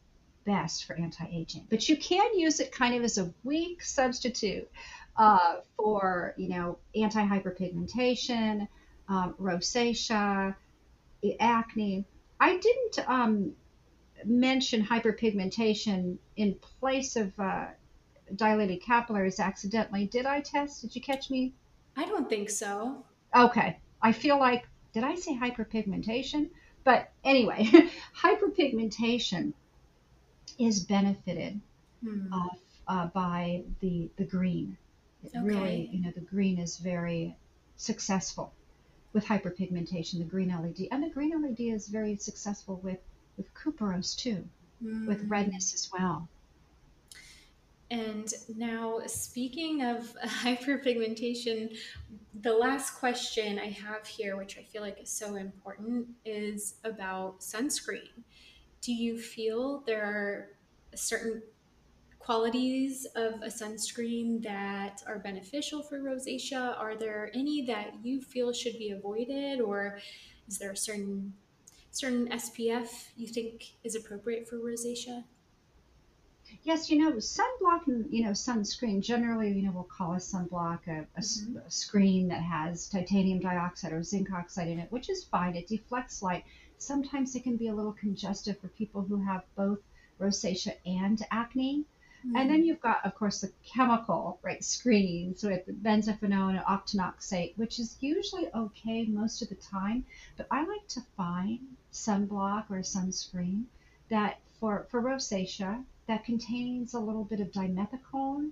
best 0.45 0.85
for 0.85 0.95
anti-aging. 0.95 1.67
But 1.69 1.89
you 1.89 1.97
can 1.97 2.39
use 2.39 2.61
it 2.61 2.73
kind 2.73 2.95
of 2.95 3.03
as 3.03 3.19
a 3.19 3.33
weak 3.43 3.83
substitute 3.83 4.71
uh, 5.19 5.57
for, 5.77 6.35
you 6.37 6.49
know, 6.49 6.79
anti-hyperpigmentation, 6.95 8.69
um, 9.09 9.35
rosacea, 9.41 10.55
acne. 11.41 12.05
I 12.39 12.59
didn't 12.59 13.09
um, 13.09 13.53
mention 14.25 14.85
hyperpigmentation 14.85 16.19
in 16.37 16.55
place 16.55 17.17
of 17.17 17.33
uh, 17.39 17.67
dilated 18.35 18.83
capillaries 18.83 19.41
accidentally. 19.41 20.07
Did 20.07 20.27
I 20.27 20.41
Tess? 20.41 20.81
Did 20.81 20.95
you 20.95 21.01
catch 21.01 21.31
me? 21.31 21.53
I 21.97 22.05
don't 22.05 22.29
think 22.29 22.51
so. 22.51 23.05
Okay. 23.35 23.79
I 24.03 24.13
feel 24.13 24.39
like, 24.39 24.69
did 24.93 25.05
I 25.05 25.15
say 25.15 25.37
hyperpigmentation? 25.37 26.51
But 26.85 27.11
anyway, 27.25 27.69
hyperpigmentation 28.23 29.53
is 30.59 30.81
benefited 30.85 31.61
uh, 32.33 32.49
uh, 32.87 33.07
by 33.09 33.63
the 33.81 34.09
the 34.17 34.25
green. 34.25 34.77
It 35.33 35.39
okay. 35.39 35.47
Really, 35.47 35.91
you 35.93 36.03
know, 36.03 36.13
the 36.15 36.21
green 36.21 36.59
is 36.59 36.79
very 36.79 37.37
successful 37.77 38.53
with 39.13 39.25
hyperpigmentation. 39.25 40.19
The 40.19 40.25
green 40.25 40.49
LED 40.49 40.89
and 40.91 41.03
the 41.03 41.11
green 41.11 41.41
LED 41.43 41.61
is 41.61 41.89
very 41.89 42.17
successful 42.17 42.81
with 42.83 42.99
with 43.37 43.53
couperose 43.55 44.17
too. 44.17 44.45
mm. 44.83 45.07
with 45.07 45.25
redness 45.29 45.75
as 45.75 45.91
well. 45.93 46.29
And 47.91 48.33
now, 48.57 49.01
speaking 49.07 49.83
of 49.83 50.17
hyperpigmentation, 50.25 51.77
the 52.43 52.53
last 52.53 52.91
question 52.99 53.59
I 53.59 53.71
have 53.71 54.07
here, 54.07 54.37
which 54.37 54.59
I 54.59 54.63
feel 54.63 54.83
like 54.83 55.01
is 55.01 55.09
so 55.09 55.37
important, 55.37 56.09
is 56.25 56.75
about 56.85 57.41
sunscreen. 57.41 58.25
Do 58.81 58.93
you 58.93 59.19
feel 59.19 59.83
there 59.87 60.05
are 60.05 60.49
certain 60.95 61.43
qualities 62.27 63.07
of 63.15 63.35
a 63.35 63.47
sunscreen 63.47 64.43
that 64.43 65.01
are 65.07 65.21
beneficial 65.21 65.81
for 65.81 66.01
rosacea? 66.01 66.77
Are 66.77 66.97
there 66.97 67.31
any 67.35 67.65
that 67.67 67.95
you 68.03 68.21
feel 68.21 68.53
should 68.53 68.77
be 68.79 68.91
avoided, 68.91 69.61
or 69.61 70.01
is 70.49 70.59
there 70.59 70.73
a 70.73 70.77
certain 70.77 71.35
certain 71.93 72.29
SPF 72.31 72.89
you 73.17 73.29
think 73.29 73.77
is 73.85 73.95
appropriate 73.95 74.49
for 74.49 74.57
rosacea? 74.57 75.23
Yes, 76.65 76.91
you 76.91 76.99
know, 76.99 77.13
sunblock 77.13 77.87
and 77.87 78.13
you 78.13 78.25
know 78.25 78.33
sunscreen. 78.33 79.01
Generally, 79.01 79.53
you 79.53 79.63
know, 79.63 79.71
we'll 79.71 79.85
call 79.85 80.15
a 80.15 80.17
sunblock 80.17 80.81
a, 80.89 81.07
a, 81.17 81.21
mm-hmm. 81.21 81.59
a, 81.59 81.71
screen 81.71 82.27
that 82.27 82.43
has 82.43 82.89
titanium 82.89 83.39
dioxide 83.39 83.93
or 83.93 84.03
zinc 84.03 84.33
oxide 84.33 84.67
in 84.67 84.81
it, 84.81 84.91
which 84.91 85.09
is 85.09 85.23
fine. 85.23 85.55
It 85.55 85.69
deflects 85.69 86.23
light. 86.23 86.43
Sometimes 86.79 87.37
it 87.37 87.45
can 87.45 87.57
be 87.57 87.69
a 87.69 87.75
little 87.75 87.93
congestive 87.93 88.59
for 88.59 88.67
people 88.67 89.03
who 89.03 89.23
have 89.23 89.45
both 89.55 89.79
rosacea 90.21 90.75
and 90.85 91.25
acne. 91.31 91.85
Mm-hmm. 92.27 92.37
And 92.37 92.51
then 92.51 92.65
you've 92.65 92.81
got, 92.81 93.05
of 93.07 93.15
course, 93.15 93.43
the 93.43 93.53
chemical 93.65 94.41
right 94.43 94.65
screens 94.65 95.45
with 95.45 95.67
benzophenone 95.83 96.57
and 96.57 96.65
octinoxate, 96.65 97.57
which 97.57 97.79
is 97.79 97.97
usually 98.01 98.49
okay 98.53 99.07
most 99.07 99.43
of 99.43 99.49
the 99.49 99.55
time. 99.55 100.05
But 100.37 100.49
I 100.51 100.65
like 100.65 100.89
to 100.89 101.01
find 101.17 101.61
sunblock 101.93 102.69
or 102.69 102.79
sunscreen 102.79 103.65
that 104.09 104.41
for 104.59 104.87
for 104.91 105.01
rosacea 105.01 105.85
that 106.09 106.25
contains 106.25 106.95
a 106.95 107.01
little 107.01 107.25
bit 107.25 107.41
of 107.41 107.53
dimethicone 107.53 108.51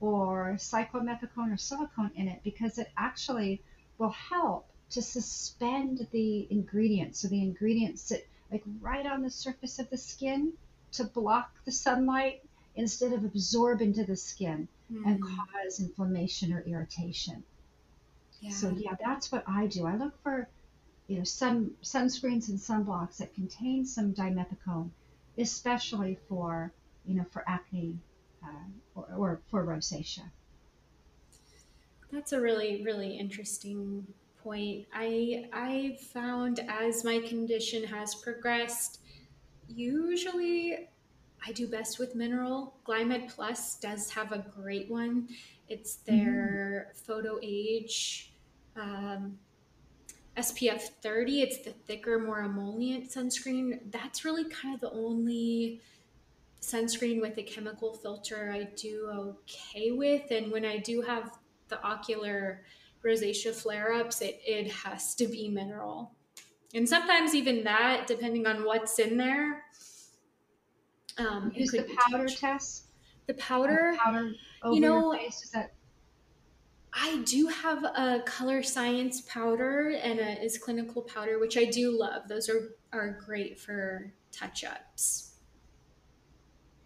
or 0.00 0.54
cyclomethicone 0.58 1.52
or 1.52 1.56
silicone 1.58 2.12
in 2.14 2.28
it 2.28 2.40
because 2.42 2.78
it 2.78 2.90
actually 2.96 3.62
will 3.98 4.10
help 4.10 4.68
to 4.90 5.02
suspend 5.02 6.06
the 6.12 6.46
ingredients. 6.50 7.20
So 7.20 7.28
the 7.28 7.42
ingredients 7.42 8.02
sit 8.02 8.26
like 8.50 8.62
right 8.80 9.06
on 9.06 9.22
the 9.22 9.30
surface 9.30 9.78
of 9.78 9.90
the 9.90 9.98
skin 9.98 10.54
to 10.92 11.04
block 11.04 11.52
the 11.64 11.72
sunlight 11.72 12.42
instead 12.76 13.12
of 13.12 13.24
absorb 13.24 13.80
into 13.80 14.04
the 14.04 14.16
skin 14.16 14.68
mm. 14.92 15.06
and 15.06 15.20
hmm. 15.22 15.36
cause 15.36 15.80
inflammation 15.80 16.52
or 16.52 16.62
irritation. 16.66 17.42
Yeah. 18.40 18.50
So 18.50 18.74
yeah, 18.76 18.94
that's 19.02 19.30
what 19.30 19.44
I 19.46 19.66
do. 19.66 19.86
I 19.86 19.96
look 19.96 20.20
for 20.22 20.48
you 21.06 21.18
know 21.18 21.24
sun 21.24 21.72
sunscreens 21.82 22.48
and 22.48 22.58
sunblocks 22.58 23.18
that 23.18 23.34
contain 23.34 23.84
some 23.84 24.12
dimethicone, 24.12 24.90
especially 25.38 26.18
for 26.28 26.72
you 27.04 27.14
know 27.14 27.24
for 27.30 27.44
acne 27.46 27.98
uh, 28.42 28.48
or, 28.94 29.06
or 29.16 29.40
for 29.48 29.64
rosacea. 29.64 30.24
That's 32.10 32.32
a 32.32 32.40
really 32.40 32.82
really 32.82 33.16
interesting 33.16 34.06
point. 34.42 34.86
I 34.92 35.44
I 35.52 35.98
found 36.12 36.60
as 36.68 37.04
my 37.04 37.20
condition 37.20 37.84
has 37.84 38.14
progressed, 38.16 39.00
usually 39.68 40.88
I 41.46 41.52
do 41.52 41.66
best 41.66 41.98
with 41.98 42.14
mineral. 42.14 42.74
Glymed 42.86 43.34
Plus 43.34 43.76
does 43.76 44.10
have 44.10 44.32
a 44.32 44.44
great 44.56 44.90
one. 44.90 45.28
It's 45.68 45.96
their 45.96 46.88
mm. 46.90 46.96
photo 47.06 47.38
age 47.42 48.32
um, 48.76 49.38
SPF 50.36 50.82
30. 51.02 51.42
It's 51.42 51.58
the 51.58 51.70
thicker, 51.70 52.18
more 52.18 52.40
emollient 52.40 53.10
sunscreen. 53.10 53.80
That's 53.90 54.24
really 54.24 54.44
kind 54.44 54.74
of 54.74 54.80
the 54.80 54.90
only 54.92 55.80
sunscreen 56.60 57.20
with 57.20 57.36
a 57.38 57.42
chemical 57.42 57.92
filter 57.92 58.50
I 58.52 58.64
do 58.76 59.08
okay 59.10 59.90
with. 59.90 60.30
And 60.30 60.52
when 60.52 60.64
I 60.64 60.78
do 60.78 61.02
have 61.02 61.38
the 61.68 61.82
ocular 61.82 62.62
rosacea 63.04 63.52
flare 63.52 63.92
ups, 63.92 64.20
it, 64.20 64.40
it 64.46 64.70
has 64.70 65.14
to 65.16 65.26
be 65.26 65.48
mineral. 65.48 66.12
And 66.74 66.88
sometimes 66.88 67.34
even 67.34 67.64
that, 67.64 68.06
depending 68.06 68.46
on 68.46 68.64
what's 68.64 68.98
in 68.98 69.18
there, 69.18 69.64
um, 71.18 71.52
use 71.54 71.70
the 71.70 71.86
powder 71.98 72.28
test. 72.28 72.86
The 73.26 73.34
powder, 73.34 73.94
powder 73.98 74.32
you 74.64 74.80
know, 74.80 75.16
that 75.52 75.72
I 76.92 77.22
do 77.24 77.46
have 77.46 77.84
a 77.84 78.22
Colorescience 78.26 79.26
powder 79.26 79.90
and 79.90 80.18
a 80.18 80.44
iS 80.44 80.58
Clinical 80.58 81.02
powder, 81.02 81.38
which 81.38 81.56
I 81.56 81.64
do 81.64 81.96
love. 81.98 82.28
Those 82.28 82.48
are 82.48 82.74
are 82.92 83.18
great 83.24 83.58
for 83.58 84.12
touch 84.30 84.64
ups. 84.64 85.30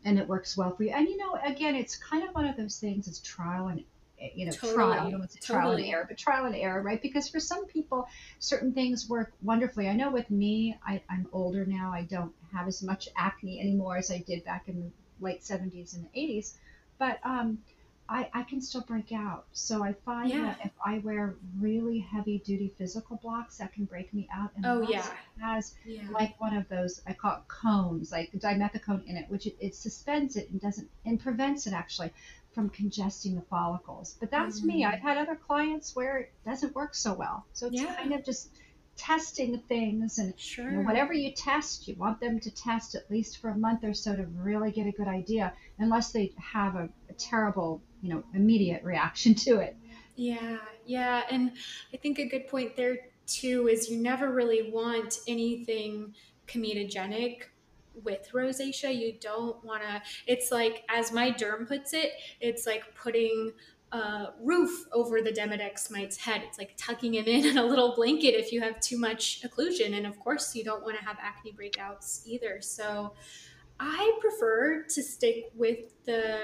And 0.04 0.18
it 0.18 0.28
works 0.28 0.56
well 0.56 0.76
for 0.76 0.84
you. 0.84 0.90
And 0.90 1.08
you 1.08 1.16
know, 1.16 1.36
again, 1.44 1.74
it's 1.74 1.96
kind 1.96 2.28
of 2.28 2.34
one 2.34 2.46
of 2.46 2.56
those 2.56 2.78
things. 2.78 3.08
It's 3.08 3.18
trial 3.20 3.68
and 3.68 3.82
you 4.34 4.46
know, 4.46 4.52
totally. 4.52 4.74
trial. 4.74 4.92
I 4.92 5.10
don't 5.10 5.18
want 5.18 5.30
to 5.32 5.40
totally. 5.40 5.60
trial 5.60 5.76
and 5.76 5.86
error, 5.86 6.04
but 6.08 6.16
trial 6.16 6.44
and 6.46 6.54
error, 6.54 6.82
right? 6.82 7.02
Because 7.02 7.28
for 7.28 7.40
some 7.40 7.66
people, 7.66 8.06
certain 8.38 8.72
things 8.72 9.08
work 9.08 9.32
wonderfully. 9.42 9.88
I 9.88 9.94
know 9.94 10.10
with 10.10 10.30
me, 10.30 10.78
I, 10.86 11.02
I'm 11.10 11.26
older 11.32 11.66
now. 11.66 11.92
I 11.92 12.02
don't 12.02 12.32
have 12.56 12.66
as 12.66 12.82
much 12.82 13.08
acne 13.16 13.60
anymore 13.60 13.96
as 13.96 14.10
I 14.10 14.18
did 14.18 14.44
back 14.44 14.68
in 14.68 14.80
the 14.80 14.90
late 15.24 15.42
70s 15.42 15.94
and 15.94 16.06
80s, 16.12 16.54
but 16.98 17.18
um, 17.24 17.58
I, 18.08 18.28
I 18.32 18.42
can 18.44 18.60
still 18.60 18.82
break 18.82 19.12
out. 19.12 19.46
So 19.52 19.82
I 19.82 19.92
find 20.04 20.30
yeah. 20.30 20.42
that 20.42 20.60
if 20.64 20.70
I 20.84 20.98
wear 20.98 21.34
really 21.58 21.98
heavy 21.98 22.38
duty 22.38 22.72
physical 22.78 23.16
blocks, 23.16 23.58
that 23.58 23.72
can 23.72 23.84
break 23.84 24.12
me 24.14 24.28
out. 24.32 24.50
And 24.56 24.64
oh 24.64 24.86
yeah, 24.88 25.06
has 25.40 25.74
yeah. 25.84 26.02
like 26.10 26.40
one 26.40 26.56
of 26.56 26.68
those 26.68 27.02
I 27.06 27.12
call 27.14 27.36
it 27.36 27.48
cones, 27.48 28.12
like 28.12 28.30
dimethicone 28.32 29.04
in 29.06 29.16
it, 29.16 29.28
which 29.28 29.46
it, 29.46 29.56
it 29.60 29.74
suspends 29.74 30.36
it 30.36 30.50
and 30.50 30.60
doesn't 30.60 30.88
and 31.04 31.18
prevents 31.18 31.66
it 31.66 31.72
actually 31.72 32.12
from 32.54 32.70
congesting 32.70 33.34
the 33.34 33.42
follicles. 33.42 34.16
But 34.20 34.30
that's 34.30 34.58
mm-hmm. 34.58 34.68
me. 34.68 34.84
I've 34.84 35.00
had 35.00 35.18
other 35.18 35.36
clients 35.36 35.96
where 35.96 36.18
it 36.18 36.32
doesn't 36.44 36.74
work 36.74 36.94
so 36.94 37.12
well. 37.12 37.44
So 37.52 37.66
it's 37.66 37.82
yeah. 37.82 37.94
kind 37.96 38.14
of 38.14 38.24
just 38.24 38.50
testing 38.96 39.58
things 39.68 40.18
and 40.18 40.38
sure. 40.38 40.70
you 40.70 40.76
know, 40.78 40.82
whatever 40.82 41.12
you 41.12 41.30
test, 41.32 41.86
you 41.86 41.94
want 41.96 42.20
them 42.20 42.40
to 42.40 42.50
test 42.50 42.94
at 42.94 43.10
least 43.10 43.38
for 43.38 43.50
a 43.50 43.56
month 43.56 43.84
or 43.84 43.94
so 43.94 44.16
to 44.16 44.24
really 44.36 44.70
get 44.70 44.86
a 44.86 44.92
good 44.92 45.08
idea, 45.08 45.52
unless 45.78 46.12
they 46.12 46.32
have 46.38 46.76
a, 46.76 46.88
a 47.08 47.12
terrible, 47.14 47.82
you 48.02 48.08
know, 48.08 48.24
immediate 48.34 48.82
reaction 48.82 49.34
to 49.34 49.58
it. 49.58 49.76
Yeah, 50.16 50.58
yeah. 50.86 51.22
And 51.30 51.52
I 51.92 51.98
think 51.98 52.18
a 52.18 52.26
good 52.26 52.48
point 52.48 52.76
there 52.76 52.96
too 53.26 53.68
is 53.68 53.90
you 53.90 53.98
never 53.98 54.32
really 54.32 54.70
want 54.70 55.18
anything 55.28 56.14
comedogenic 56.46 57.42
with 58.02 58.28
rosacea. 58.32 58.94
You 58.96 59.14
don't 59.20 59.62
want 59.64 59.82
to, 59.82 60.02
it's 60.26 60.50
like, 60.50 60.84
as 60.88 61.12
my 61.12 61.30
derm 61.32 61.66
puts 61.66 61.92
it, 61.92 62.12
it's 62.40 62.66
like 62.66 62.94
putting 62.94 63.52
a 63.92 64.28
roof 64.42 64.84
over 64.92 65.22
the 65.22 65.30
Demodex 65.30 65.90
mite's 65.90 66.16
head. 66.16 66.42
It's 66.44 66.58
like 66.58 66.74
tucking 66.76 67.14
him 67.14 67.26
in 67.26 67.46
in 67.50 67.58
a 67.58 67.64
little 67.64 67.94
blanket 67.94 68.34
if 68.34 68.52
you 68.52 68.60
have 68.60 68.80
too 68.80 68.98
much 68.98 69.42
occlusion. 69.42 69.96
And 69.96 70.06
of 70.06 70.18
course, 70.18 70.54
you 70.54 70.64
don't 70.64 70.82
want 70.82 70.98
to 70.98 71.04
have 71.04 71.16
acne 71.20 71.52
breakouts 71.52 72.26
either. 72.26 72.60
So 72.60 73.14
I 73.78 74.18
prefer 74.20 74.84
to 74.88 75.02
stick 75.02 75.50
with 75.54 76.04
the 76.04 76.40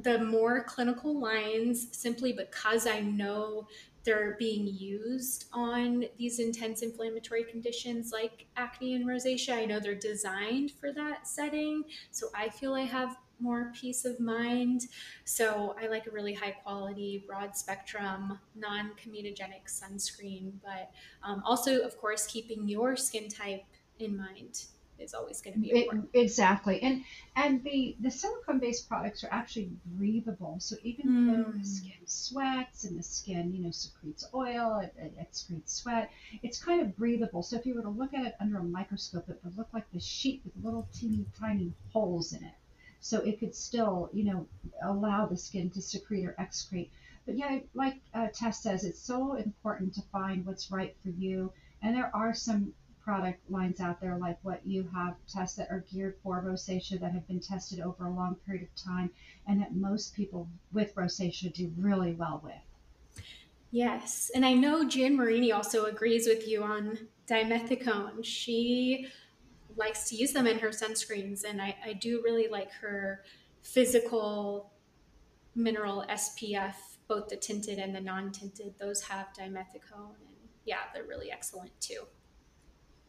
the 0.00 0.20
more 0.20 0.62
clinical 0.62 1.18
lines 1.18 1.88
simply 1.90 2.32
because 2.32 2.86
I 2.86 3.00
know 3.00 3.66
they're 4.04 4.36
being 4.38 4.66
used 4.66 5.46
on 5.52 6.04
these 6.16 6.38
intense 6.38 6.82
inflammatory 6.82 7.44
conditions 7.44 8.12
like 8.12 8.46
acne 8.56 8.94
and 8.94 9.04
rosacea. 9.06 9.54
I 9.54 9.64
know 9.64 9.80
they're 9.80 9.96
designed 9.96 10.70
for 10.70 10.92
that 10.92 11.26
setting. 11.26 11.82
So 12.12 12.28
I 12.34 12.48
feel 12.48 12.74
I 12.74 12.82
have 12.82 13.16
more 13.40 13.72
peace 13.74 14.04
of 14.04 14.20
mind. 14.20 14.82
So 15.24 15.76
I 15.80 15.88
like 15.88 16.06
a 16.06 16.10
really 16.10 16.34
high 16.34 16.52
quality, 16.52 17.24
broad 17.26 17.56
spectrum, 17.56 18.38
non 18.54 18.92
comedogenic 19.02 19.66
sunscreen, 19.66 20.52
but 20.62 20.90
um, 21.22 21.42
also, 21.44 21.80
of 21.80 21.96
course, 21.98 22.26
keeping 22.26 22.68
your 22.68 22.96
skin 22.96 23.28
type 23.28 23.64
in 23.98 24.16
mind 24.16 24.64
is 24.98 25.14
always 25.14 25.40
going 25.40 25.54
to 25.54 25.60
be 25.60 25.70
important. 25.70 26.08
It, 26.12 26.20
exactly, 26.20 26.82
and 26.82 27.04
and 27.36 27.62
the 27.62 27.96
the 28.00 28.10
silicone 28.10 28.58
based 28.58 28.88
products 28.88 29.24
are 29.24 29.32
actually 29.32 29.70
breathable. 29.86 30.56
So 30.58 30.76
even 30.82 31.06
mm. 31.06 31.26
though 31.26 31.52
the 31.58 31.64
skin 31.64 31.92
sweats 32.04 32.84
and 32.84 32.98
the 32.98 33.02
skin 33.02 33.52
you 33.54 33.62
know 33.62 33.70
secretes 33.70 34.26
oil, 34.34 34.80
it, 34.82 34.94
it, 34.98 35.12
it 35.18 35.28
secretes 35.36 35.74
sweat. 35.74 36.10
It's 36.42 36.62
kind 36.62 36.82
of 36.82 36.96
breathable. 36.96 37.42
So 37.42 37.56
if 37.56 37.66
you 37.66 37.74
were 37.74 37.82
to 37.82 37.88
look 37.88 38.14
at 38.14 38.26
it 38.26 38.34
under 38.40 38.58
a 38.58 38.64
microscope, 38.64 39.28
it 39.28 39.38
would 39.44 39.56
look 39.56 39.68
like 39.72 39.90
the 39.92 40.00
sheet 40.00 40.42
with 40.44 40.64
little 40.64 40.88
teeny 40.92 41.24
tiny 41.38 41.72
holes 41.92 42.32
in 42.32 42.44
it. 42.44 42.54
So 43.00 43.20
it 43.20 43.38
could 43.38 43.54
still 43.54 44.10
you 44.12 44.24
know 44.24 44.46
allow 44.82 45.26
the 45.26 45.36
skin 45.36 45.70
to 45.70 45.82
secrete 45.82 46.24
or 46.24 46.34
excrete. 46.38 46.90
But 47.26 47.36
yeah, 47.36 47.58
like 47.74 47.96
uh, 48.14 48.28
Tess 48.32 48.62
says, 48.62 48.84
it's 48.84 49.02
so 49.02 49.34
important 49.34 49.94
to 49.94 50.02
find 50.10 50.46
what's 50.46 50.70
right 50.70 50.96
for 51.02 51.10
you. 51.10 51.52
And 51.82 51.94
there 51.94 52.10
are 52.14 52.34
some 52.34 52.72
product 53.08 53.50
lines 53.50 53.80
out 53.80 54.00
there 54.02 54.18
like 54.18 54.38
what 54.42 54.60
you 54.66 54.86
have 54.94 55.14
tests 55.26 55.56
that 55.56 55.70
are 55.70 55.82
geared 55.90 56.14
for 56.22 56.42
rosacea 56.42 57.00
that 57.00 57.12
have 57.12 57.26
been 57.26 57.40
tested 57.40 57.80
over 57.80 58.04
a 58.04 58.10
long 58.10 58.34
period 58.44 58.62
of 58.62 58.84
time 58.84 59.10
and 59.46 59.60
that 59.60 59.74
most 59.74 60.14
people 60.14 60.46
with 60.72 60.94
rosacea 60.94 61.50
do 61.54 61.72
really 61.78 62.12
well 62.12 62.40
with. 62.44 63.24
Yes, 63.70 64.30
and 64.34 64.44
I 64.44 64.52
know 64.52 64.86
Jan 64.86 65.16
Marini 65.16 65.52
also 65.52 65.86
agrees 65.86 66.26
with 66.26 66.46
you 66.46 66.62
on 66.62 66.98
dimethicone. 67.26 68.24
She 68.24 69.08
likes 69.78 70.08
to 70.10 70.16
use 70.16 70.32
them 70.32 70.46
in 70.46 70.58
her 70.58 70.68
sunscreens. 70.68 71.44
And 71.44 71.62
I, 71.62 71.76
I 71.84 71.92
do 71.94 72.20
really 72.24 72.48
like 72.48 72.72
her 72.72 73.24
physical 73.62 74.72
mineral 75.54 76.04
SPF, 76.10 76.74
both 77.08 77.28
the 77.28 77.36
tinted 77.36 77.78
and 77.78 77.94
the 77.94 78.00
non 78.00 78.32
tinted. 78.32 78.74
Those 78.78 79.02
have 79.02 79.28
dimethicone. 79.38 80.16
And 80.26 80.36
yeah, 80.64 80.80
they're 80.92 81.04
really 81.04 81.30
excellent 81.30 81.72
too. 81.80 82.02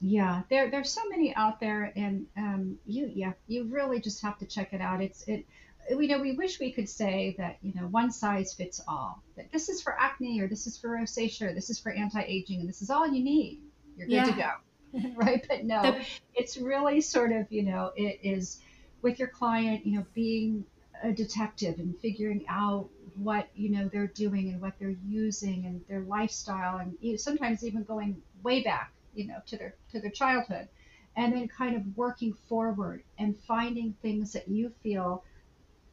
Yeah, 0.02 0.44
there 0.50 0.72
there's 0.72 0.90
so 0.90 1.02
many 1.10 1.36
out 1.36 1.60
there, 1.60 1.92
and 1.96 2.26
um, 2.38 2.80
you 2.86 3.12
yeah 3.14 3.34
you 3.48 3.66
really 3.66 4.00
just 4.00 4.22
have 4.22 4.38
to 4.38 4.46
check 4.46 4.72
it 4.72 4.80
out. 4.80 5.02
It's 5.02 5.28
it 5.28 5.46
you 5.90 6.08
know 6.08 6.20
we 6.20 6.34
wish 6.34 6.60
we 6.60 6.72
could 6.72 6.88
say 6.88 7.36
that 7.38 7.58
you 7.62 7.74
know 7.76 7.88
one 7.88 8.10
size 8.12 8.54
fits 8.54 8.80
all. 8.88 9.22
That 9.36 9.52
this 9.52 9.68
is 9.68 9.82
for 9.82 10.00
acne 10.00 10.40
or 10.40 10.48
this 10.48 10.68
is 10.68 10.78
for 10.78 10.90
rosacea 10.90 11.50
or 11.50 11.54
this 11.54 11.70
is 11.70 11.80
for 11.80 11.92
anti-aging 11.92 12.62
and 12.62 12.70
this 12.70 12.82
is 12.82 12.90
all 12.90 13.08
you 13.08 13.22
need. 13.22 13.62
You're 13.98 14.08
good 14.08 14.14
yeah. 14.14 14.26
to 14.26 14.32
go, 14.32 14.52
right? 15.16 15.46
But 15.48 15.66
no, 15.66 15.82
the, 15.82 16.06
it's 16.36 16.58
really 16.58 17.02
sort 17.02 17.32
of 17.32 17.52
you 17.52 17.64
know 17.64 17.92
it 17.96 18.20
is 18.24 18.60
with 19.02 19.20
your 19.20 19.28
client 19.28 19.86
you 19.86 19.98
know 19.98 20.06
being 20.14 20.66
a 21.04 21.12
detective 21.12 21.80
and 21.80 21.98
figuring 22.00 22.46
out 22.50 22.90
what 23.16 23.48
you 23.56 23.70
know 23.70 23.88
they're 23.88 24.08
doing 24.08 24.50
and 24.50 24.62
what 24.62 24.74
they're 24.80 24.96
using 25.08 25.66
and 25.66 25.82
their 25.88 26.02
lifestyle 26.02 26.78
and 26.78 27.20
sometimes 27.20 27.64
even 27.64 27.84
going 27.84 28.22
way 28.44 28.62
back 28.62 28.92
you 29.14 29.28
know 29.28 29.38
to 29.46 29.58
their 29.58 29.76
to 29.92 30.00
their 30.00 30.12
childhood 30.12 30.68
and 31.16 31.34
then 31.34 31.48
kind 31.48 31.76
of 31.76 31.98
working 31.98 32.34
forward 32.48 33.04
and 33.18 33.38
finding 33.48 33.94
things 34.02 34.34
that 34.34 34.48
you 34.48 34.72
feel 34.84 35.24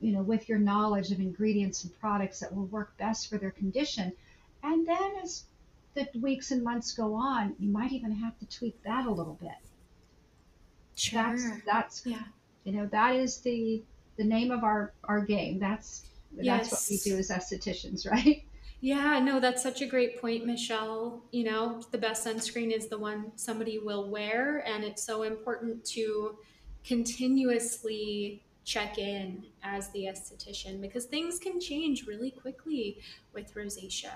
you 0.00 0.12
know 0.12 0.22
with 0.22 0.48
your 0.48 0.58
knowledge 0.58 1.10
of 1.10 1.20
ingredients 1.20 1.84
and 1.84 2.00
products 2.00 2.40
that 2.40 2.54
will 2.54 2.66
work 2.66 2.96
best 2.98 3.28
for 3.28 3.38
their 3.38 3.50
condition 3.50 4.12
and 4.62 4.86
then 4.86 5.12
as 5.22 5.44
the 5.96 6.06
weeks 6.20 6.52
and 6.52 6.62
months 6.62 6.92
go 6.92 7.14
on 7.14 7.54
you 7.58 7.68
might 7.68 7.90
even 7.90 8.12
have 8.12 8.38
to 8.38 8.46
tweak 8.46 8.80
that 8.84 9.06
a 9.06 9.10
little 9.10 9.38
bit 9.40 9.50
sure. 10.94 11.22
that's 11.22 11.44
that's 11.66 12.06
yeah 12.06 12.22
you 12.64 12.72
know 12.72 12.86
that 12.86 13.16
is 13.16 13.38
the 13.38 13.82
the 14.16 14.24
name 14.24 14.50
of 14.52 14.62
our 14.62 14.92
our 15.04 15.20
game 15.20 15.58
that's 15.58 16.06
yes. 16.38 16.70
that's 16.70 16.90
what 16.90 16.90
we 16.90 17.10
do 17.10 17.18
as 17.18 17.30
estheticians 17.30 18.08
right 18.10 18.44
yeah, 18.80 19.18
no, 19.20 19.40
that's 19.40 19.62
such 19.62 19.80
a 19.80 19.86
great 19.86 20.20
point, 20.20 20.44
Michelle. 20.44 21.22
You 21.32 21.44
know, 21.44 21.82
the 21.92 21.98
best 21.98 22.26
sunscreen 22.26 22.70
is 22.70 22.88
the 22.88 22.98
one 22.98 23.32
somebody 23.36 23.78
will 23.78 24.10
wear, 24.10 24.58
and 24.66 24.84
it's 24.84 25.02
so 25.02 25.22
important 25.22 25.84
to 25.86 26.36
continuously 26.84 28.42
check 28.64 28.98
in 28.98 29.46
as 29.62 29.88
the 29.90 30.04
esthetician 30.04 30.80
because 30.80 31.04
things 31.04 31.38
can 31.38 31.60
change 31.60 32.06
really 32.06 32.30
quickly 32.30 32.98
with 33.32 33.54
rosacea. 33.54 34.12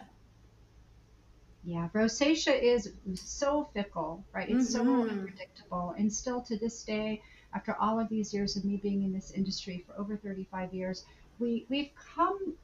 Yeah, 1.62 1.88
rosacea 1.92 2.60
is 2.60 2.92
so 3.14 3.68
fickle, 3.74 4.24
right? 4.32 4.48
It's 4.48 4.74
mm-hmm. 4.74 4.86
so 4.86 5.10
unpredictable. 5.10 5.94
And 5.98 6.12
still 6.12 6.40
to 6.42 6.56
this 6.56 6.82
day, 6.84 7.22
after 7.54 7.76
all 7.80 7.98
of 8.00 8.08
these 8.08 8.32
years 8.32 8.56
of 8.56 8.64
me 8.64 8.76
being 8.76 9.02
in 9.02 9.12
this 9.12 9.32
industry 9.32 9.84
for 9.86 10.00
over 10.00 10.16
35 10.16 10.72
years, 10.72 11.04
we, 11.38 11.66
we've 11.68 11.90
come 12.14 12.54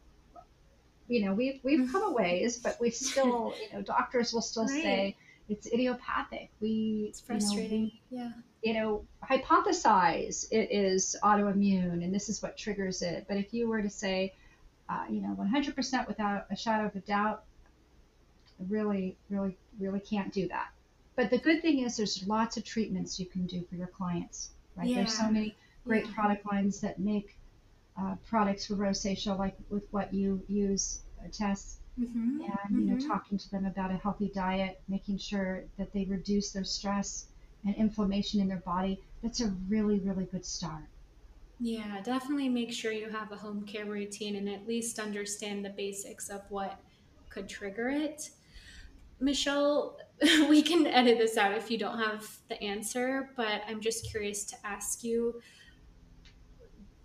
you 1.09 1.25
know, 1.25 1.35
we've 1.35 1.61
we've 1.63 1.91
come 1.91 2.03
a 2.03 2.13
ways, 2.23 2.59
but 2.59 2.77
we 2.81 2.91
still, 2.91 3.55
you 3.61 3.77
know, 3.77 3.83
doctors 3.83 4.33
will 4.33 4.43
still 4.43 4.67
right. 4.67 4.83
say 4.83 5.17
it's 5.49 5.67
idiopathic. 5.73 6.51
We 6.61 7.07
it's 7.09 7.21
frustrating. 7.21 7.93
You 8.11 8.19
know, 8.19 8.25
we, 8.25 8.25
yeah. 8.25 8.31
You 8.63 8.75
know, 8.75 9.05
hypothesize 9.23 10.51
it 10.51 10.73
is 10.73 11.17
autoimmune 11.23 12.03
and 12.03 12.13
this 12.13 12.29
is 12.29 12.43
what 12.43 12.57
triggers 12.57 13.03
it. 13.03 13.27
But 13.29 13.37
if 13.37 13.55
you 13.55 13.69
were 13.69 13.81
to 13.81 13.91
say, 13.91 14.35
uh, 14.89 15.05
you 15.09 15.21
know, 15.21 15.37
100% 15.39 16.09
without 16.09 16.47
a 16.51 16.57
shadow 16.57 16.87
of 16.87 16.97
a 16.97 17.01
doubt, 17.01 17.45
really, 18.69 19.17
really, 19.31 19.57
really 19.79 20.01
can't 20.01 20.33
do 20.33 20.49
that. 20.49 20.69
But 21.15 21.31
the 21.31 21.39
good 21.39 21.63
thing 21.63 21.81
is 21.81 21.97
there's 21.97 22.27
lots 22.27 22.57
of 22.57 22.65
treatments 22.65 23.19
you 23.19 23.27
can 23.27 23.47
do 23.47 23.65
for 23.69 23.77
your 23.77 23.87
clients, 23.87 24.51
right? 24.77 24.87
Yeah. 24.87 24.97
There's 24.97 25.17
so 25.17 25.31
many 25.31 25.55
great 25.85 26.07
yeah. 26.07 26.15
product 26.15 26.47
lines 26.51 26.81
that 26.81 26.99
make 26.99 27.37
uh, 27.99 28.17
products 28.29 28.67
for 28.67 28.75
rosacea, 28.75 29.39
like 29.39 29.57
with 29.71 29.87
what 29.91 30.13
you 30.13 30.43
use, 30.49 31.01
uh, 31.25 31.29
Tess, 31.33 31.79
mm-hmm. 31.99 32.43
and 32.43 32.81
you 32.81 32.87
know, 32.87 32.97
mm-hmm. 32.97 33.09
talking 33.09 33.39
to 33.39 33.51
them 33.51 33.65
about 33.65 33.91
a 33.91 33.97
healthy 33.97 34.31
diet, 34.35 34.81
making 34.89 35.17
sure 35.17 35.65
that 35.79 35.93
they 35.93 36.05
reduce 36.05 36.51
their 36.51 36.65
stress 36.65 37.27
and 37.65 37.75
inflammation 37.77 38.41
in 38.41 38.49
their 38.49 38.59
body. 38.59 39.01
That's 39.23 39.41
a 39.41 39.55
really, 39.69 39.99
really 40.01 40.25
good 40.25 40.45
start. 40.45 40.85
Yeah, 41.59 42.03
definitely 42.03 42.51
make 42.51 42.71
sure 42.71 42.93
you 42.93 43.09
have 43.09 43.33
a 43.33 43.37
home 43.37 43.65
care 43.65 43.87
routine 43.87 44.37
and 44.37 44.49
at 44.49 44.69
least 44.69 44.99
understand 44.99 45.65
the 45.65 45.71
basics 45.71 46.29
of 46.29 46.43
what 46.51 46.79
could 47.31 47.49
trigger 47.49 47.89
it. 47.89 48.29
Michelle, 49.21 49.99
we 50.49 50.63
can 50.63 50.87
edit 50.87 51.19
this 51.19 51.37
out 51.37 51.53
if 51.57 51.71
you 51.71 51.79
don't 51.79 51.99
have 51.99 52.27
the 52.49 52.63
answer, 52.63 53.31
but 53.37 53.63
I'm 53.69 53.81
just 53.81 54.11
curious 54.11 54.45
to 54.45 54.57
ask 54.65 55.05
you 55.05 55.41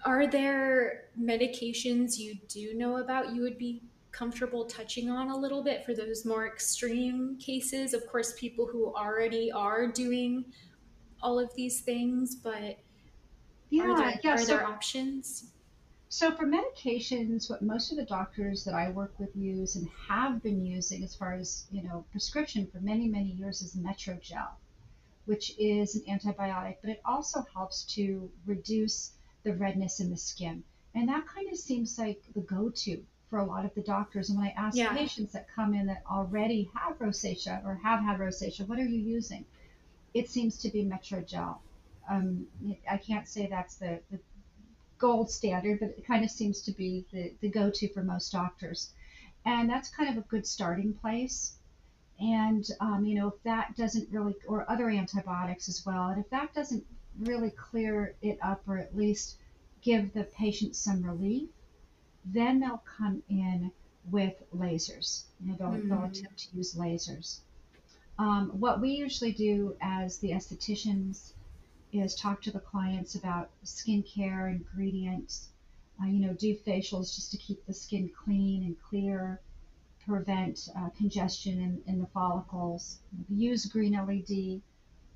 are 0.03 0.25
there 0.25 1.09
medications 1.19 2.17
you 2.17 2.35
do 2.47 2.73
know 2.73 2.97
about 2.97 3.35
you 3.35 3.43
would 3.43 3.59
be 3.59 3.83
comfortable 4.11 4.65
touching 4.65 5.09
on 5.09 5.29
a 5.29 5.37
little 5.37 5.63
bit 5.63 5.85
for 5.85 5.93
those 5.93 6.25
more 6.25 6.47
extreme 6.47 7.37
cases? 7.37 7.93
Of 7.93 8.05
course, 8.07 8.33
people 8.37 8.65
who 8.65 8.93
already 8.95 9.51
are 9.51 9.87
doing 9.87 10.45
all 11.21 11.39
of 11.39 11.53
these 11.55 11.81
things, 11.81 12.35
but 12.35 12.79
yeah, 13.69 13.83
are 13.83 13.97
there, 13.97 14.19
yeah, 14.23 14.33
are 14.33 14.37
so, 14.37 14.57
there 14.57 14.65
options? 14.65 15.51
So 16.13 16.29
for 16.35 16.45
medications, 16.45 17.49
what 17.49 17.61
most 17.61 17.89
of 17.89 17.97
the 17.97 18.03
doctors 18.03 18.65
that 18.65 18.73
I 18.73 18.89
work 18.89 19.13
with 19.17 19.33
use 19.33 19.77
and 19.77 19.87
have 20.09 20.43
been 20.43 20.65
using 20.65 21.05
as 21.05 21.15
far 21.15 21.31
as, 21.31 21.67
you 21.71 21.81
know, 21.81 22.03
prescription 22.11 22.67
for 22.67 22.81
many, 22.81 23.07
many 23.07 23.29
years 23.29 23.61
is 23.61 23.75
Metrogel, 23.75 24.49
which 25.23 25.55
is 25.57 25.95
an 25.95 26.01
antibiotic, 26.09 26.75
but 26.81 26.89
it 26.89 27.01
also 27.05 27.45
helps 27.53 27.83
to 27.95 28.29
reduce 28.45 29.13
the 29.43 29.53
redness 29.53 30.01
in 30.01 30.09
the 30.09 30.17
skin. 30.17 30.65
And 30.95 31.07
that 31.07 31.25
kind 31.27 31.47
of 31.49 31.57
seems 31.57 31.97
like 31.97 32.21
the 32.35 32.41
go 32.41 32.69
to 32.69 33.01
for 33.29 33.39
a 33.39 33.45
lot 33.45 33.63
of 33.63 33.73
the 33.73 33.81
doctors. 33.81 34.29
And 34.29 34.37
when 34.37 34.47
I 34.47 34.53
ask 34.57 34.77
yeah. 34.77 34.93
patients 34.93 35.31
that 35.31 35.47
come 35.55 35.73
in 35.73 35.85
that 35.85 36.03
already 36.11 36.69
have 36.75 36.99
rosacea 36.99 37.65
or 37.65 37.75
have 37.75 38.01
had 38.01 38.19
rosacea, 38.19 38.67
what 38.67 38.79
are 38.79 38.85
you 38.85 38.99
using? 38.99 39.45
It 40.13 40.29
seems 40.29 40.57
to 40.57 40.69
be 40.69 40.83
Metrogel. 40.83 41.59
Um, 42.09 42.47
I 42.89 42.97
can't 42.97 43.29
say 43.29 43.47
that's 43.47 43.75
the, 43.75 44.01
the 44.11 44.19
gold 45.01 45.31
standard, 45.31 45.79
but 45.79 45.89
it 45.97 46.05
kind 46.05 46.23
of 46.23 46.29
seems 46.29 46.61
to 46.61 46.71
be 46.71 47.05
the, 47.11 47.33
the 47.41 47.49
go 47.49 47.71
to 47.71 47.91
for 47.91 48.03
most 48.03 48.31
doctors. 48.31 48.91
And 49.45 49.67
that's 49.67 49.89
kind 49.89 50.09
of 50.09 50.23
a 50.23 50.27
good 50.27 50.45
starting 50.45 50.93
place. 50.93 51.55
And, 52.19 52.63
um, 52.79 53.03
you 53.03 53.15
know, 53.15 53.29
if 53.29 53.43
that 53.43 53.75
doesn't 53.75 54.07
really, 54.11 54.35
or 54.47 54.69
other 54.69 54.89
antibiotics 54.89 55.67
as 55.67 55.83
well, 55.83 56.09
and 56.09 56.23
if 56.23 56.29
that 56.29 56.53
doesn't 56.53 56.85
really 57.19 57.49
clear 57.49 58.13
it 58.21 58.37
up 58.43 58.61
or 58.67 58.77
at 58.77 58.95
least 58.95 59.37
give 59.81 60.13
the 60.13 60.23
patient 60.23 60.75
some 60.75 61.01
relief, 61.01 61.49
then 62.23 62.59
they'll 62.59 62.83
come 62.97 63.23
in 63.27 63.71
with 64.11 64.35
lasers. 64.55 65.23
You 65.43 65.49
know, 65.49 65.55
they'll, 65.57 65.67
mm-hmm. 65.69 65.89
they'll 65.89 66.03
attempt 66.03 66.37
to 66.51 66.57
use 66.57 66.75
lasers. 66.75 67.39
Um, 68.19 68.51
what 68.59 68.79
we 68.79 68.91
usually 68.91 69.31
do 69.31 69.75
as 69.81 70.19
the 70.19 70.29
estheticians 70.29 71.31
is 71.93 72.15
talk 72.15 72.41
to 72.41 72.51
the 72.51 72.59
clients 72.59 73.15
about 73.15 73.49
skincare 73.65 74.49
ingredients. 74.49 75.49
Uh, 76.01 76.07
you 76.07 76.19
know, 76.19 76.33
do 76.33 76.55
facials 76.55 77.15
just 77.15 77.31
to 77.31 77.37
keep 77.37 77.65
the 77.65 77.73
skin 77.73 78.09
clean 78.09 78.63
and 78.63 78.75
clear, 78.81 79.39
prevent 80.05 80.69
uh, 80.77 80.89
congestion 80.97 81.59
in, 81.59 81.81
in 81.93 81.99
the 81.99 82.07
follicles. 82.07 82.99
Use 83.29 83.65
green 83.65 83.93
LED 83.93 84.61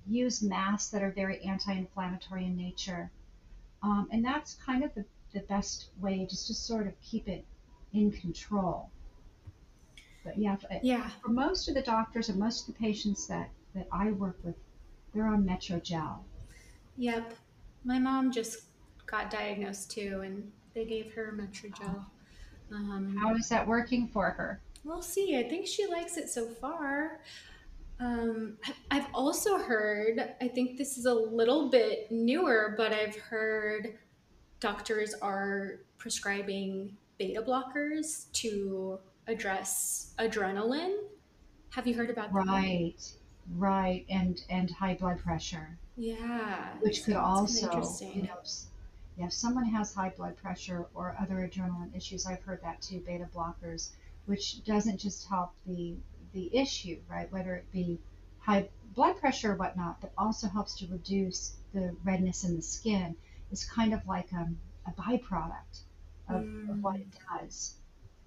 use 0.08 0.42
masks 0.42 0.92
that 0.92 1.02
are 1.02 1.12
very 1.12 1.42
anti-inflammatory 1.42 2.46
in 2.46 2.56
nature. 2.56 3.12
Um, 3.82 4.08
and 4.12 4.24
that's 4.24 4.56
kind 4.56 4.84
of 4.84 4.94
the, 4.94 5.06
the 5.34 5.42
best 5.42 5.90
way 6.00 6.26
just 6.30 6.48
to 6.48 6.54
sort 6.54 6.88
of 6.88 6.94
keep 7.02 7.28
it 7.28 7.46
in 7.94 8.12
control. 8.12 8.90
But 10.24 10.38
yeah, 10.38 10.58
yeah. 10.82 11.10
for 11.22 11.30
most 11.30 11.68
of 11.68 11.76
the 11.76 11.82
doctors 11.82 12.30
and 12.30 12.40
most 12.40 12.68
of 12.68 12.74
the 12.74 12.80
patients 12.80 13.28
that, 13.28 13.50
that 13.76 13.88
I 13.92 14.12
work 14.12 14.38
with, 14.44 14.56
they're 15.14 15.28
on 15.28 15.46
Metrogel. 15.46 16.20
Yep. 16.98 17.34
My 17.84 18.00
mom 18.00 18.32
just 18.32 18.64
got 19.06 19.30
diagnosed 19.30 19.91
too, 19.91 20.22
and 20.24 20.52
they 20.74 20.86
gave 20.86 21.14
her 21.14 21.34
Metrogel. 21.38 22.06
Um, 22.72 23.16
How 23.22 23.36
is 23.36 23.50
that 23.50 23.68
working 23.68 24.08
for 24.08 24.32
her? 24.32 24.62
We'll 24.84 25.02
see. 25.02 25.38
I 25.38 25.48
think 25.48 25.68
she 25.68 25.86
likes 25.88 26.18
it 26.18 26.30
so 26.30 26.48
far. 26.48 27.22
Um, 28.00 28.58
I've 28.91 29.08
also 29.14 29.58
heard, 29.58 30.36
I 30.41 30.48
think 30.48 30.78
this 30.78 30.98
is 30.98 31.06
a 31.06 31.14
little 31.14 31.70
bit 31.70 32.12
newer, 32.12 32.74
but 32.78 32.91
I've 32.91 33.16
heard 33.16 33.98
doctors 34.60 35.14
are 35.22 35.80
prescribing 35.98 36.98
beta 37.18 37.41
blockers 37.41 38.32
to 38.34 39.00
address 39.28 40.14
adrenaline. 40.20 40.98
Have 41.70 41.88
you 41.88 41.96
heard 41.96 42.10
about 42.10 42.34
that? 42.34 42.46
Right, 42.46 42.96
right, 43.56 44.06
and 44.10 44.41
and 44.50 44.70
high 44.72 44.96
blood 44.96 45.20
pressure. 45.20 45.78
Yeah, 45.98 46.74
which 46.82 47.04
could 47.06 47.16
also, 47.16 47.72
you 48.14 48.24
know, 48.24 48.41
yeah, 49.18 49.28
if 49.28 49.34
someone 49.34 49.66
has 49.66 49.93
high 49.93 50.10
blood 50.10 50.36
pressure 50.38 50.86
or 50.93 51.16
other 51.20 51.36
adrenaline 51.36 51.96
issues, 51.96 52.26
I've 52.26 52.41
heard 52.41 52.62
that 52.64 52.82
too. 52.82 53.00
Beta 53.00 53.28
blockers, 53.34 53.91
which 54.26 54.64
doesn't 54.66 55.00
just 55.00 55.28
help 55.30 55.52
the 55.66 55.96
the 56.34 56.54
issue, 56.56 57.00
right? 57.10 57.32
Whether 57.32 57.56
it 57.56 57.72
be 57.72 58.00
high 58.39 58.68
blood 58.93 59.18
pressure 59.20 59.54
or 59.54 59.56
whatnot, 59.56 60.02
but 60.02 60.12
also 60.18 60.48
helps 60.48 60.76
to 60.80 60.88
reduce 60.88 61.56
the 61.74 61.96
redness 62.04 62.43
in 62.43 62.56
the 62.56 62.62
skin 62.62 63.16
It's 63.52 63.66
kind 63.66 63.93
of 63.93 64.06
like 64.08 64.32
um, 64.34 64.58
a 64.88 64.91
byproduct 64.91 65.82
of, 66.30 66.43
mm. 66.43 66.70
of, 66.70 66.84
what 66.84 66.96
it 66.96 67.08
does. 67.30 67.76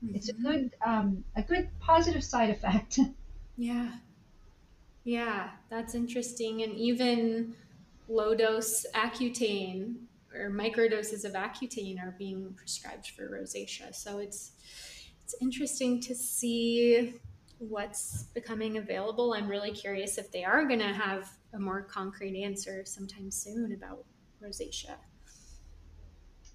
Mm-hmm. 0.04 0.14
It's 0.14 0.28
a 0.28 0.32
mm-hmm. 0.32 0.46
good 0.46 0.70
um, 0.84 1.24
a 1.36 1.42
good 1.42 1.68
positive 1.80 2.24
side 2.24 2.50
effect. 2.50 2.98
yeah, 3.56 3.90
yeah, 5.08 5.48
that's 5.70 5.94
interesting. 5.94 6.62
And 6.62 6.74
even 6.74 7.54
low 8.08 8.34
dose 8.34 8.84
Accutane 8.94 9.94
or 10.34 10.50
microdoses 10.50 11.24
of 11.24 11.32
Accutane 11.32 11.98
are 11.98 12.14
being 12.18 12.52
prescribed 12.58 13.12
for 13.16 13.26
rosacea. 13.26 13.94
So 13.94 14.18
it's 14.18 14.52
it's 15.22 15.34
interesting 15.40 15.98
to 16.02 16.14
see 16.14 17.14
what's 17.56 18.24
becoming 18.34 18.76
available. 18.76 19.32
I'm 19.32 19.48
really 19.48 19.70
curious 19.70 20.18
if 20.18 20.30
they 20.30 20.44
are 20.44 20.66
going 20.66 20.80
to 20.80 20.92
have 20.92 21.30
a 21.54 21.58
more 21.58 21.80
concrete 21.80 22.42
answer 22.42 22.84
sometime 22.84 23.30
soon 23.30 23.72
about 23.72 24.04
rosacea. 24.44 24.96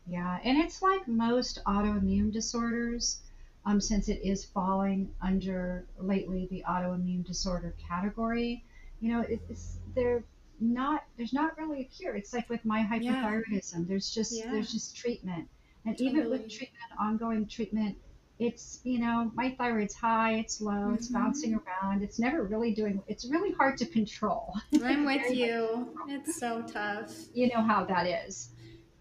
Yeah, 0.05 0.37
and 0.43 0.59
it's 0.59 0.83
like 0.83 1.07
most 1.07 1.59
autoimmune 1.65 2.31
disorders, 2.31 3.21
um, 3.65 3.79
since 3.79 4.09
it 4.09 4.19
is 4.23 4.45
falling 4.45 5.11
under 5.21 5.85
lately 5.97 6.47
the 6.51 6.63
autoimmune 6.67 7.25
disorder 7.25 7.75
category. 7.87 8.63
You 8.99 9.13
know, 9.13 9.25
it's 9.27 9.79
they're 9.95 10.23
not 10.59 11.03
there's 11.17 11.33
not 11.33 11.57
really 11.57 11.81
a 11.81 11.85
cure. 11.85 12.15
It's 12.15 12.33
like 12.33 12.49
with 12.49 12.63
my 12.65 12.83
hypothyroidism. 12.83 13.79
Yeah. 13.79 13.85
There's 13.87 14.11
just 14.11 14.37
yeah. 14.37 14.51
there's 14.51 14.71
just 14.71 14.95
treatment, 14.95 15.47
and 15.85 15.97
totally. 15.97 16.09
even 16.09 16.29
with 16.29 16.49
treatment, 16.49 16.91
ongoing 16.99 17.47
treatment, 17.47 17.97
it's 18.39 18.79
you 18.83 18.99
know 18.99 19.31
my 19.35 19.55
thyroid's 19.59 19.93
high 19.93 20.33
it's 20.33 20.59
low 20.59 20.71
mm-hmm. 20.71 20.95
it's 20.95 21.07
bouncing 21.07 21.53
around 21.53 22.01
it's 22.01 22.19
never 22.19 22.43
really 22.43 22.73
doing 22.73 23.01
it's 23.07 23.25
really 23.25 23.51
hard 23.53 23.77
to 23.77 23.85
control 23.85 24.53
i'm 24.83 25.05
with 25.05 25.29
you 25.31 25.87
it's 26.07 26.39
so 26.39 26.61
tough 26.63 27.13
you 27.33 27.47
know 27.49 27.61
how 27.61 27.85
that 27.85 28.07
is 28.07 28.49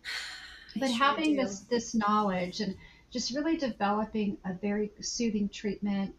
but 0.77 0.89
sure 0.89 0.99
having 0.99 1.35
do. 1.37 1.43
this 1.43 1.61
this 1.61 1.95
knowledge 1.95 2.61
and 2.61 2.77
just 3.13 3.35
really 3.35 3.57
developing 3.57 4.37
a 4.45 4.55
very 4.55 4.91
soothing 5.01 5.49
treatment 5.49 6.15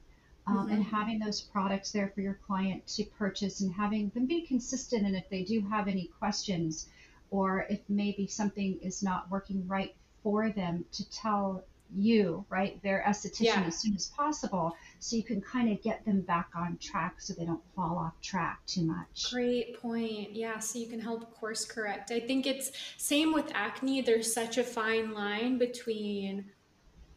um, 0.46 0.58
mm-hmm. 0.58 0.74
and 0.74 0.84
having 0.84 1.20
those 1.20 1.42
products 1.42 1.92
there 1.92 2.12
for 2.14 2.22
your 2.22 2.40
client 2.46 2.86
to 2.88 3.04
purchase 3.04 3.62
and 3.62 3.74
having 3.74 4.10
them 4.10 4.26
be 4.26 4.42
consistent 4.42 5.06
and 5.06 5.16
if 5.16 5.28
they 5.30 5.44
do 5.44 5.62
have 5.62 5.88
any 5.88 6.10
questions 6.20 6.88
or 7.32 7.66
if 7.70 7.80
maybe 7.90 8.28
something 8.28 8.78
is 8.82 9.02
not 9.02 9.30
working 9.32 9.68
right 9.68 9.96
for 10.22 10.50
them 10.52 10.86
to 10.92 11.10
tell 11.10 11.64
you, 11.96 12.44
right, 12.50 12.82
their 12.82 13.04
esthetician 13.08 13.44
yeah. 13.44 13.64
as 13.66 13.80
soon 13.80 13.96
as 13.96 14.08
possible 14.08 14.76
so 15.00 15.16
you 15.16 15.24
can 15.24 15.42
kind 15.42 15.72
of 15.72 15.82
get 15.84 16.04
them 16.06 16.22
back 16.22 16.50
on 16.56 16.78
track 16.78 17.20
so 17.20 17.34
they 17.34 17.46
don't 17.46 17.62
fall 17.76 17.98
off 17.98 18.20
track 18.22 18.60
too 18.66 18.84
much. 18.84 19.32
Great 19.32 19.80
point. 19.80 20.34
Yeah, 20.34 20.60
so 20.60 20.80
you 20.80 20.88
can 20.88 21.00
help 21.00 21.34
course 21.36 21.66
correct. 21.66 22.12
I 22.12 22.20
think 22.20 22.48
it's 22.48 22.72
same 22.98 23.34
with 23.34 23.52
acne, 23.54 24.02
there's 24.02 24.34
such 24.34 24.58
a 24.58 24.64
fine 24.64 25.14
line 25.14 25.58
between 25.58 26.46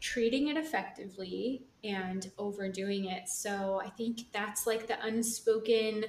treating 0.01 0.49
it 0.49 0.57
effectively 0.57 1.63
and 1.85 2.31
overdoing 2.39 3.07
it. 3.07 3.29
So 3.29 3.81
I 3.85 3.89
think 3.91 4.21
that's 4.33 4.67
like 4.67 4.87
the 4.87 5.03
unspoken 5.05 6.05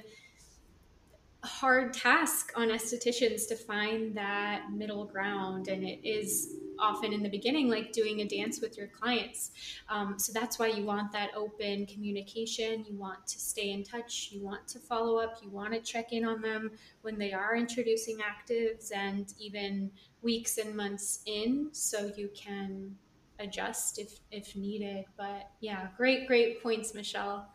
hard 1.44 1.94
task 1.94 2.52
on 2.56 2.68
estheticians 2.68 3.46
to 3.48 3.56
find 3.56 4.16
that 4.16 4.70
middle 4.72 5.04
ground. 5.04 5.68
And 5.68 5.84
it 5.84 6.00
is 6.02 6.54
often 6.80 7.12
in 7.12 7.22
the 7.22 7.28
beginning 7.28 7.68
like 7.68 7.92
doing 7.92 8.20
a 8.20 8.24
dance 8.24 8.60
with 8.60 8.76
your 8.76 8.88
clients. 8.88 9.52
Um, 9.88 10.18
so 10.18 10.32
that's 10.32 10.58
why 10.58 10.68
you 10.68 10.84
want 10.84 11.12
that 11.12 11.30
open 11.36 11.86
communication. 11.86 12.84
You 12.88 12.96
want 12.96 13.26
to 13.26 13.38
stay 13.38 13.70
in 13.70 13.84
touch. 13.84 14.30
You 14.32 14.42
want 14.44 14.66
to 14.68 14.78
follow 14.78 15.18
up. 15.18 15.38
You 15.42 15.50
want 15.50 15.72
to 15.74 15.80
check 15.80 16.12
in 16.12 16.24
on 16.24 16.40
them 16.40 16.72
when 17.02 17.18
they 17.18 17.32
are 17.32 17.56
introducing 17.56 18.18
actives 18.18 18.92
and 18.94 19.32
even 19.38 19.90
weeks 20.22 20.58
and 20.58 20.74
months 20.74 21.20
in 21.26 21.68
so 21.72 22.10
you 22.16 22.30
can 22.34 22.96
adjust 23.38 23.98
if 23.98 24.18
if 24.30 24.56
needed 24.56 25.04
but 25.16 25.50
yeah 25.60 25.88
great 25.96 26.26
great 26.26 26.62
points 26.62 26.94
michelle 26.94 27.48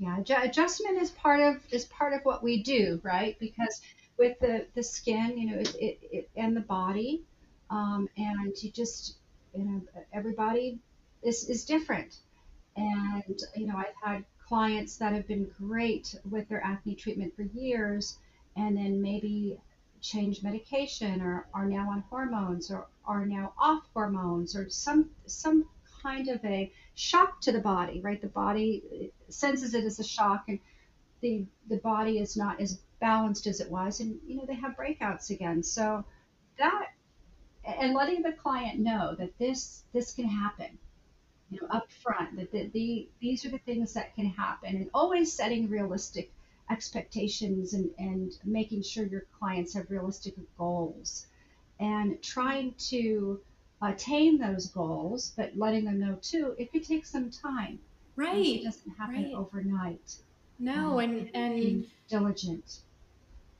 yeah, 0.00 0.18
adjustment 0.42 0.98
is 0.98 1.10
part 1.10 1.40
of 1.40 1.62
is 1.70 1.84
part 1.86 2.14
of 2.14 2.20
what 2.22 2.42
we 2.42 2.62
do, 2.62 3.00
right? 3.02 3.38
Because 3.38 3.82
with 4.18 4.38
the 4.40 4.66
the 4.74 4.82
skin, 4.82 5.36
you 5.36 5.50
know, 5.50 5.58
it, 5.58 5.74
it, 5.74 5.98
it 6.10 6.30
and 6.36 6.56
the 6.56 6.62
body, 6.62 7.22
um, 7.68 8.08
and 8.16 8.54
you 8.62 8.70
just 8.70 9.16
you 9.54 9.64
know 9.64 9.82
everybody 10.12 10.78
is 11.22 11.48
is 11.48 11.64
different, 11.64 12.16
and 12.76 13.38
you 13.54 13.66
know 13.66 13.76
I've 13.76 13.94
had 14.02 14.24
clients 14.48 14.96
that 14.96 15.12
have 15.12 15.26
been 15.28 15.50
great 15.58 16.14
with 16.30 16.48
their 16.48 16.64
acne 16.64 16.94
treatment 16.94 17.34
for 17.36 17.42
years, 17.42 18.16
and 18.56 18.76
then 18.76 19.02
maybe 19.02 19.58
change 20.00 20.42
medication 20.42 21.20
or 21.20 21.46
are 21.54 21.66
now 21.66 21.90
on 21.90 22.02
hormones 22.10 22.70
or 22.70 22.86
are 23.04 23.26
now 23.26 23.52
off 23.58 23.82
hormones 23.94 24.56
or 24.56 24.68
some 24.70 25.10
some 25.26 25.66
kind 26.02 26.28
of 26.28 26.44
a 26.44 26.72
shock 26.94 27.40
to 27.42 27.52
the 27.52 27.60
body, 27.60 28.00
right? 28.00 28.20
The 28.20 28.28
body 28.28 29.12
senses 29.28 29.74
it 29.74 29.84
as 29.84 29.98
a 29.98 30.04
shock, 30.04 30.44
and 30.48 30.58
the 31.20 31.44
the 31.68 31.76
body 31.78 32.18
is 32.18 32.36
not 32.36 32.60
as 32.60 32.80
balanced 33.00 33.46
as 33.46 33.60
it 33.60 33.70
was, 33.70 34.00
and 34.00 34.18
you 34.26 34.36
know 34.36 34.44
they 34.46 34.54
have 34.54 34.76
breakouts 34.76 35.30
again. 35.30 35.62
So 35.62 36.04
that 36.58 36.88
and 37.64 37.94
letting 37.94 38.22
the 38.22 38.32
client 38.32 38.78
know 38.80 39.14
that 39.18 39.36
this 39.38 39.84
this 39.92 40.12
can 40.12 40.26
happen, 40.26 40.78
you 41.50 41.60
know, 41.60 41.68
up 41.68 41.90
front 42.02 42.36
that 42.36 42.52
the, 42.52 42.68
the 42.72 43.08
these 43.20 43.44
are 43.44 43.50
the 43.50 43.58
things 43.58 43.94
that 43.94 44.14
can 44.14 44.26
happen, 44.26 44.76
and 44.76 44.90
always 44.94 45.32
setting 45.32 45.68
realistic 45.68 46.32
expectations 46.70 47.74
and, 47.74 47.90
and 47.98 48.32
making 48.44 48.82
sure 48.82 49.04
your 49.04 49.26
clients 49.38 49.74
have 49.74 49.90
realistic 49.90 50.34
goals 50.56 51.26
and 51.80 52.22
trying 52.22 52.74
to 52.78 53.40
attain 53.82 54.38
those 54.38 54.66
goals, 54.66 55.32
but 55.36 55.56
letting 55.56 55.84
them 55.84 55.98
know 55.98 56.16
too, 56.20 56.54
it 56.58 56.70
could 56.70 56.84
take 56.84 57.06
some 57.06 57.30
time. 57.30 57.78
Right. 58.16 58.60
It 58.60 58.64
doesn't 58.64 58.90
happen 58.96 59.24
right. 59.24 59.34
overnight. 59.34 60.16
No, 60.58 61.00
um, 61.00 61.10
and 61.10 61.30
and 61.34 61.86
diligent. 62.08 62.80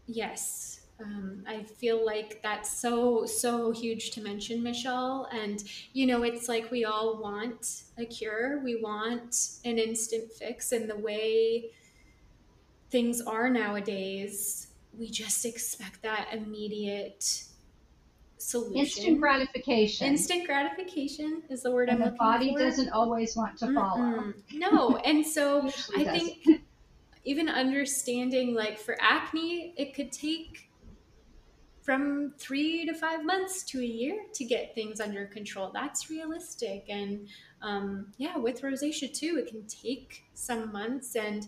Yes. 0.07 0.81
Um, 1.03 1.45
I 1.49 1.63
feel 1.63 2.05
like 2.05 2.43
that's 2.43 2.79
so 2.79 3.25
so 3.25 3.71
huge 3.71 4.11
to 4.11 4.21
mention, 4.21 4.63
Michelle. 4.63 5.29
And 5.33 5.65
you 5.95 6.07
know, 6.07 6.25
it's 6.25 6.47
like 6.47 6.71
we 6.71 6.85
all 6.85 7.23
want 7.23 7.85
a 7.97 8.05
cure. 8.05 8.61
We 8.63 8.83
want 8.83 9.35
an 9.65 9.79
instant 9.79 10.31
fix, 10.31 10.73
and 10.73 10.91
the 10.91 10.97
way 10.97 11.71
things 12.91 13.21
are 13.21 13.49
nowadays, 13.49 14.69
we 14.99 15.11
just 15.11 15.45
expect 15.45 16.03
that 16.03 16.29
immediate 16.33 17.45
solution. 18.39 18.77
Instant 18.79 19.21
gratification. 19.21 20.07
Instant 20.09 20.47
gratification 20.47 21.43
is 21.49 21.63
the 21.63 21.71
word 21.71 21.89
and 21.89 22.03
I'm 22.03 22.11
looking 22.11 22.19
for. 22.19 22.25
the 22.25 22.31
looking 22.39 22.57
body 22.57 22.65
doesn't 22.65 22.91
always 22.91 23.37
want 23.37 23.59
to 23.59 23.73
follow. 23.73 24.01
Mm-mm. 24.01 24.35
No, 24.53 24.97
and 24.99 25.25
so 25.25 25.71
I 25.97 26.05
doesn't. 26.05 26.21
think 26.45 26.63
even 27.25 27.49
understanding 27.49 28.55
like 28.55 28.79
for 28.79 28.97
acne, 29.01 29.75
it 29.77 29.95
could 29.95 30.11
take 30.13 30.69
from 31.83 32.33
three 32.39 32.85
to 32.87 32.95
five 32.95 33.25
months 33.25 33.63
to 33.65 33.81
a 33.81 33.85
year 33.85 34.19
to 34.35 34.45
get 34.45 34.75
things 34.75 35.01
under 35.01 35.27
control. 35.27 35.71
That's 35.73 36.11
realistic, 36.11 36.85
and 36.89 37.29
um, 37.63 38.13
yeah, 38.17 38.37
with 38.37 38.63
rosacea 38.63 39.13
too, 39.13 39.37
it 39.39 39.49
can 39.51 39.67
take 39.67 40.25
some 40.35 40.73
months 40.73 41.15
and. 41.15 41.47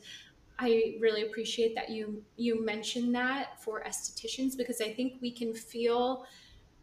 I 0.63 0.95
really 1.01 1.23
appreciate 1.23 1.75
that 1.75 1.91
you 1.91 2.23
you 2.37 2.65
mentioned 2.65 3.15
that 3.15 3.61
for 3.63 3.83
estheticians 3.83 4.57
because 4.57 4.81
I 4.81 4.93
think 4.93 5.15
we 5.21 5.33
can 5.33 5.53
feel 5.53 6.25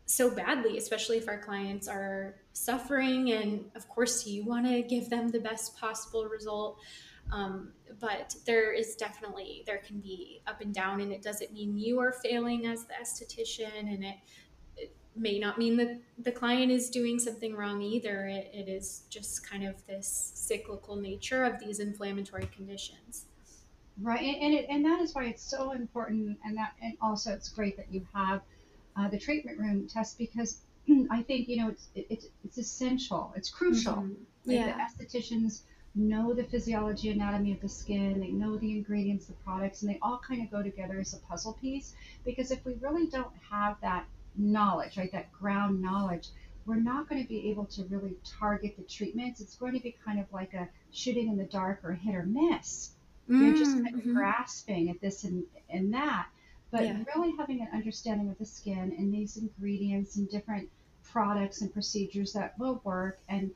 so 0.05 0.29
badly, 0.29 0.77
especially 0.77 1.17
if 1.17 1.27
our 1.27 1.37
clients 1.37 1.87
are 1.87 2.35
suffering. 2.53 3.31
And 3.31 3.65
of 3.75 3.87
course, 3.87 4.25
you 4.25 4.43
want 4.43 4.65
to 4.65 4.81
give 4.81 5.09
them 5.09 5.29
the 5.29 5.39
best 5.39 5.77
possible 5.77 6.25
result. 6.25 6.79
Um, 7.31 7.73
but 7.99 8.35
there 8.45 8.71
is 8.71 8.95
definitely, 8.95 9.63
there 9.67 9.77
can 9.85 9.99
be 9.99 10.41
up 10.47 10.61
and 10.61 10.73
down, 10.73 10.99
and 11.01 11.11
it 11.11 11.21
doesn't 11.21 11.53
mean 11.53 11.77
you 11.77 11.99
are 11.99 12.11
failing 12.11 12.65
as 12.65 12.85
the 12.85 12.93
esthetician, 12.93 13.77
and 13.77 14.03
it, 14.03 14.15
it 14.77 14.95
may 15.15 15.37
not 15.37 15.59
mean 15.59 15.77
that 15.77 16.01
the 16.17 16.31
client 16.31 16.71
is 16.71 16.89
doing 16.89 17.19
something 17.19 17.55
wrong 17.55 17.83
either. 17.83 18.25
It, 18.25 18.49
it 18.51 18.67
is 18.67 19.03
just 19.11 19.47
kind 19.47 19.63
of 19.63 19.85
this 19.85 20.31
cyclical 20.33 20.95
nature 20.95 21.43
of 21.43 21.59
these 21.59 21.79
inflammatory 21.79 22.49
conditions. 22.55 23.25
Right, 24.01 24.21
and 24.21 24.43
and, 24.43 24.53
it, 24.53 24.65
and 24.69 24.85
that 24.85 25.01
is 25.01 25.13
why 25.13 25.25
it's 25.25 25.43
so 25.43 25.71
important, 25.71 26.37
and 26.45 26.57
that 26.57 26.73
and 26.81 26.93
also 27.01 27.33
it's 27.33 27.49
great 27.49 27.75
that 27.77 27.91
you 27.91 28.05
have 28.13 28.41
uh, 28.95 29.09
the 29.09 29.19
treatment 29.19 29.59
room 29.59 29.87
test 29.87 30.17
because 30.17 30.61
I 31.11 31.21
think 31.23 31.47
you 31.47 31.57
know 31.57 31.69
it's 31.69 31.89
it's 31.95 32.27
it's 32.43 32.57
essential. 32.57 33.33
It's 33.35 33.49
crucial. 33.49 33.95
Mm-hmm. 33.95 34.51
Yeah. 34.51 34.65
the 34.65 35.05
estheticians 35.05 35.61
know 35.95 36.33
the 36.33 36.43
physiology, 36.43 37.09
anatomy 37.09 37.51
of 37.51 37.61
the 37.61 37.69
skin. 37.69 38.19
They 38.19 38.29
know 38.29 38.57
the 38.57 38.71
ingredients, 38.71 39.25
the 39.25 39.33
products, 39.33 39.81
and 39.81 39.91
they 39.91 39.99
all 40.01 40.19
kind 40.25 40.41
of 40.43 40.51
go 40.51 40.63
together 40.63 40.99
as 40.99 41.13
a 41.13 41.17
puzzle 41.17 41.53
piece. 41.53 41.93
Because 42.25 42.51
if 42.51 42.63
we 42.65 42.75
really 42.75 43.07
don't 43.07 43.33
have 43.49 43.77
that 43.81 44.05
knowledge, 44.35 44.97
right, 44.97 45.11
that 45.11 45.31
ground 45.31 45.81
knowledge, 45.81 46.29
we're 46.65 46.75
not 46.75 47.09
going 47.09 47.21
to 47.21 47.27
be 47.27 47.49
able 47.49 47.65
to 47.65 47.83
really 47.85 48.15
target 48.39 48.75
the 48.77 48.83
treatments. 48.83 49.41
It's 49.41 49.55
going 49.55 49.73
to 49.73 49.79
be 49.79 49.95
kind 50.05 50.19
of 50.19 50.31
like 50.31 50.53
a 50.53 50.69
shooting 50.91 51.27
in 51.27 51.37
the 51.37 51.45
dark 51.45 51.81
or 51.83 51.93
hit 51.93 52.15
or 52.15 52.23
miss. 52.23 52.91
Mm-hmm. 53.29 53.45
You're 53.45 53.55
just 53.55 53.75
kind 53.75 53.87
of 53.95 54.01
mm-hmm. 54.01 54.15
grasping 54.15 54.89
at 54.89 54.99
this 55.01 55.23
and, 55.23 55.43
and 55.69 55.93
that. 55.93 56.27
but 56.71 56.83
Yeah. 56.83 57.03
really 57.15 57.35
having 57.37 57.61
an 57.61 57.69
understanding 57.73 58.29
of 58.29 58.37
the 58.37 58.45
skin 58.45 58.95
and 58.97 59.13
these 59.13 59.37
ingredients 59.37 60.17
and 60.17 60.29
different 60.29 60.69
products 61.03 61.61
and 61.61 61.73
procedures 61.73 62.33
that 62.33 62.57
will 62.59 62.81
work 62.83 63.19
and 63.27 63.51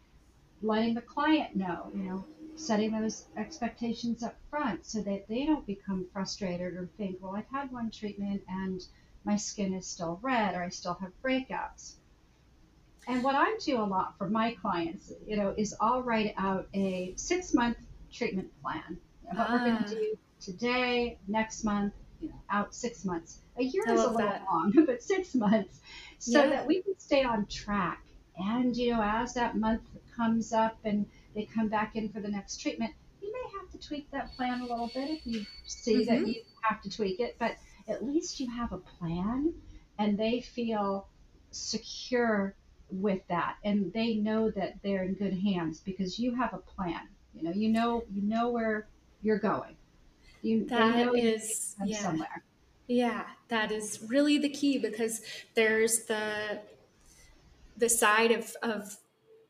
letting 0.61 0.93
the 0.93 1.01
client 1.01 1.55
know, 1.55 1.91
you 1.93 2.03
know, 2.03 2.25
setting 2.55 2.91
those 2.91 3.25
expectations 3.37 4.23
up 4.23 4.35
front 4.49 4.85
so 4.85 5.01
that 5.01 5.27
they 5.27 5.45
don't 5.45 5.65
become 5.65 6.07
frustrated 6.13 6.73
or 6.73 6.87
think, 6.97 7.17
well, 7.21 7.35
I've 7.35 7.49
had 7.51 7.71
one 7.71 7.89
treatment 7.91 8.43
and 8.47 8.83
my 9.25 9.37
skin 9.37 9.73
is 9.73 9.87
still 9.87 10.19
red 10.21 10.55
or 10.55 10.63
I 10.63 10.69
still 10.69 10.95
have 10.95 11.11
breakouts. 11.23 11.93
And 13.07 13.23
what 13.23 13.35
I 13.35 13.57
do 13.63 13.81
a 13.81 13.83
lot 13.83 14.17
for 14.17 14.29
my 14.29 14.53
clients, 14.53 15.11
you 15.27 15.35
know, 15.35 15.53
is 15.57 15.75
I'll 15.81 16.03
write 16.03 16.33
out 16.37 16.67
a 16.73 17.13
six 17.17 17.53
month 17.53 17.77
treatment 18.11 18.51
plan. 18.61 18.97
What 19.31 19.51
we're 19.51 19.59
going 19.59 19.77
Ah. 19.77 19.85
to 19.85 19.95
do 19.95 20.17
today, 20.39 21.19
next 21.27 21.63
month, 21.63 21.93
you 22.19 22.29
know, 22.29 22.41
out 22.49 22.73
six 22.75 23.05
months. 23.05 23.39
A 23.57 23.63
year 23.63 23.83
I 23.87 23.93
is 23.93 24.03
a 24.03 24.09
little 24.09 24.17
that. 24.29 24.45
long, 24.49 24.71
but 24.85 25.01
six 25.01 25.35
months, 25.35 25.79
so 26.19 26.41
Yeah. 26.41 26.49
that 26.49 26.67
we 26.67 26.81
can 26.81 26.97
stay 26.99 27.23
on 27.23 27.45
track. 27.47 28.03
And 28.37 28.75
you 28.75 28.93
know, 28.93 29.01
as 29.03 29.33
that 29.35 29.55
month 29.57 29.83
comes 30.15 30.53
up 30.53 30.77
and 30.83 31.05
they 31.35 31.45
come 31.45 31.67
back 31.69 31.95
in 31.95 32.09
for 32.09 32.19
the 32.19 32.29
next 32.29 32.57
treatment, 32.61 32.93
you 33.21 33.31
may 33.31 33.59
have 33.59 33.69
to 33.71 33.87
tweak 33.87 34.09
that 34.11 34.35
plan 34.35 34.61
a 34.61 34.65
little 34.67 34.87
bit 34.93 35.09
if 35.09 35.25
you 35.25 35.45
see 35.65 36.05
that 36.05 36.19
Mhm. 36.19 36.27
you 36.27 36.43
have 36.61 36.81
to 36.81 36.89
tweak 36.89 37.19
it. 37.19 37.35
But 37.39 37.57
at 37.87 38.03
least 38.03 38.39
you 38.39 38.49
have 38.49 38.71
a 38.71 38.77
plan, 38.77 39.53
and 39.97 40.17
they 40.17 40.41
feel 40.41 41.07
secure 41.51 42.55
with 42.89 43.25
that, 43.27 43.57
and 43.63 43.91
they 43.93 44.15
know 44.15 44.49
that 44.51 44.81
they're 44.83 45.03
in 45.03 45.13
good 45.15 45.33
hands 45.39 45.79
because 45.79 46.19
you 46.19 46.35
have 46.35 46.53
a 46.53 46.57
plan. 46.57 47.07
You 47.33 47.43
know, 47.43 47.51
you 47.51 47.69
know, 47.69 48.03
you 48.11 48.21
know 48.21 48.49
where 48.49 48.87
you're 49.23 49.39
going. 49.39 49.77
You, 50.41 50.65
That 50.67 50.97
you're 50.97 51.17
is, 51.17 51.75
taking 51.79 51.93
yeah. 51.93 51.97
somewhere. 52.03 52.43
Yeah, 52.87 53.25
that 53.49 53.71
is 53.71 53.99
really 54.09 54.37
the 54.37 54.49
key 54.49 54.77
because 54.77 55.21
there's 55.55 56.05
the 56.05 56.61
the 57.77 57.89
side 57.89 58.31
of 58.31 58.55
of 58.61 58.97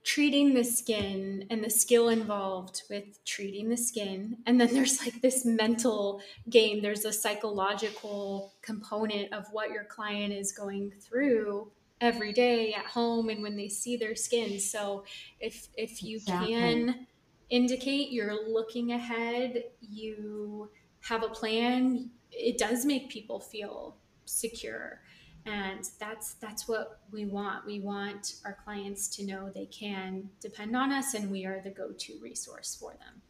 treating 0.04 0.54
the 0.54 0.64
skin 0.64 1.48
and 1.50 1.64
the 1.64 1.70
skill 1.70 2.10
involved 2.10 2.84
with 2.90 3.24
treating 3.26 3.70
the 3.70 3.78
skin 3.78 4.38
and 4.46 4.60
then 4.60 4.74
there's 4.74 5.00
like 5.02 5.22
this 5.22 5.46
mental 5.46 6.22
game 6.50 6.82
there's 6.82 7.06
a 7.06 7.14
psychological 7.14 8.54
component 8.62 9.32
of 9.34 9.46
what 9.52 9.72
your 9.72 9.86
client 9.86 10.34
is 10.34 10.52
going 10.52 10.92
through 11.02 11.72
every 12.02 12.34
day 12.34 12.74
at 12.74 12.86
home 12.86 13.30
and 13.30 13.42
when 13.42 13.56
they 13.56 13.70
see 13.70 13.96
their 13.96 14.16
skin 14.16 14.60
so 14.60 15.06
if 15.40 15.70
if 15.78 16.04
you 16.04 16.18
Exactly. 16.18 16.54
can 16.54 17.08
indicate 17.50 18.12
you're 18.12 18.48
looking 18.50 18.92
ahead 18.92 19.64
you 19.82 20.70
have 21.02 21.24
a 21.24 21.30
plan 21.30 22.10
it 22.32 22.58
does 22.58 22.86
make 22.86 23.10
people 23.10 23.40
feel 23.40 23.96
secure 24.26 25.02
and 25.46 25.90
that's 26.00 26.36
that's 26.36 26.68
what 26.68 27.02
we 27.12 27.26
want 27.26 27.66
we 27.66 27.80
want 27.80 28.36
our 28.46 28.58
clients 28.64 29.08
to 29.08 29.26
know 29.26 29.50
they 29.50 29.66
can 29.66 30.30
depend 30.42 30.76
on 30.76 30.92
us 30.92 31.14
and 31.14 31.30
we 31.30 31.46
are 31.46 31.62
the 31.62 31.70
go-to 31.70 32.18
resource 32.22 32.76
for 32.80 32.92
them 32.92 33.22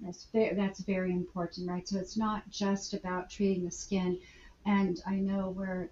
That's 0.00 0.26
very, 0.32 0.54
that's 0.54 0.80
very 0.80 1.12
important, 1.12 1.68
right? 1.68 1.86
So 1.88 1.98
it's 1.98 2.16
not 2.16 2.48
just 2.50 2.94
about 2.94 3.30
treating 3.30 3.64
the 3.64 3.70
skin. 3.70 4.18
And 4.66 5.00
I 5.06 5.16
know 5.16 5.50
where, 5.50 5.90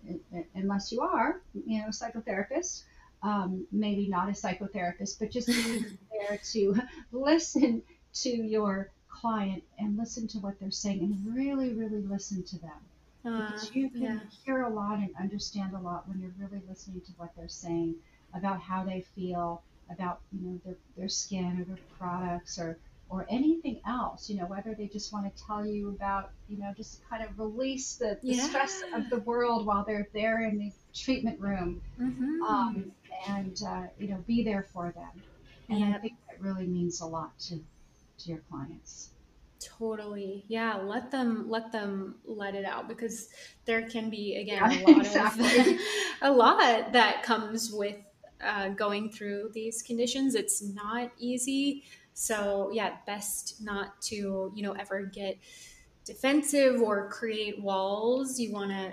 unless 0.55 0.93
you 0.93 1.01
are, 1.01 1.41
you 1.55 1.81
know, 1.81 1.87
a 1.87 1.91
psychotherapist, 1.91 2.83
um, 3.25 3.67
maybe 3.73 4.09
not 4.09 4.29
a 4.31 4.33
psychotherapist, 4.33 5.19
but 5.21 5.33
just 5.33 5.49
being 5.49 5.99
there 6.13 6.39
to 6.53 6.77
listen 7.13 7.83
to 8.15 8.31
your 8.31 8.93
client 9.11 9.65
and 9.79 9.99
listen 9.99 10.29
to 10.29 10.39
what 10.41 10.61
they're 10.61 10.71
saying 10.73 11.01
and 11.03 11.37
really, 11.37 11.75
really 11.75 12.03
listen 12.03 12.45
to 12.45 12.59
them. 12.61 12.81
uh, 13.27 13.53
Because 13.53 13.71
you 13.75 13.91
can 13.91 14.03
yeah 14.03 14.21
hear 14.45 14.63
a 14.63 14.71
lot 14.71 14.99
and 14.99 15.11
understand 15.21 15.75
a 15.75 15.81
lot 15.81 16.09
when 16.09 16.21
you're 16.21 16.35
really 16.39 16.63
listening 16.69 17.03
to 17.03 17.13
what 17.17 17.31
they're 17.37 17.49
saying 17.49 17.97
about 18.35 18.61
how 18.61 18.85
they 18.85 19.03
feel 19.17 19.65
about 19.91 20.21
you 20.33 20.41
know 20.43 20.61
their, 20.65 20.77
their 20.97 21.09
skin 21.09 21.61
or 21.61 21.65
their 21.65 21.79
products 21.99 22.59
or 22.59 22.79
or 23.09 23.27
anything 23.31 23.81
else 23.87 24.29
you 24.31 24.37
know 24.37 24.47
whether 24.47 24.75
they 24.75 24.87
just 24.87 25.13
want 25.13 25.25
to 25.35 25.43
tell 25.45 25.65
you 25.65 25.89
about 25.91 26.31
you 26.49 26.59
know 26.59 26.73
just 26.77 27.01
kind 27.09 27.23
of 27.23 27.39
release 27.39 27.97
the, 27.97 28.19
the 28.23 28.35
stress 28.35 28.83
of 28.95 29.09
the 29.11 29.19
world 29.21 29.67
while 29.67 29.85
they're 29.85 30.09
there 30.15 30.43
in 30.49 30.59
the 30.59 30.73
treatment 30.95 31.39
room. 31.41 31.81
Mhm. 32.01 32.41
um, 32.49 32.93
and 33.29 33.57
uh, 33.67 33.85
you 33.99 34.09
know 34.09 34.23
be 34.27 34.43
there 34.43 34.67
for 34.73 34.93
them. 34.93 35.23
And 35.69 35.95
i 35.95 35.99
think 35.99 36.15
that 36.29 36.41
really 36.41 36.67
means 36.67 37.01
a 37.01 37.07
lot 37.07 37.39
to 37.49 37.57
to 38.19 38.31
your 38.31 38.43
clients. 38.51 39.11
Totally. 39.79 40.45
Yeah 40.49 40.77
let 40.77 41.11
them 41.11 41.49
let 41.49 41.73
them 41.73 42.17
let 42.25 42.55
it 42.55 42.65
out 42.65 42.87
because 42.89 43.29
there 43.65 43.89
can 43.89 44.11
be 44.11 44.37
again 44.37 44.63
Yeah, 44.63 44.79
a 44.79 44.83
lot 44.89 45.01
exactly. 45.07 45.75
of 45.75 45.81
a 46.23 46.33
lot 46.33 46.93
that 46.93 47.23
comes 47.23 47.71
with 47.73 47.97
uh, 48.43 48.69
going 48.71 49.11
through 49.11 49.51
these 49.53 49.83
conditions 49.83 50.35
it's 50.35 50.63
not 50.63 51.11
easy 51.19 51.85
so 52.15 52.71
yeah 52.73 52.97
best 53.07 53.63
not 53.63 54.01
to 54.01 54.53
you 54.55 54.63
know 54.63 54.73
ever 54.73 55.03
get 55.03 55.39
defensive 56.05 56.81
or 56.81 57.09
create 57.09 57.61
walls 57.61 58.39
you 58.39 58.53
want 58.53 58.71
to 58.71 58.93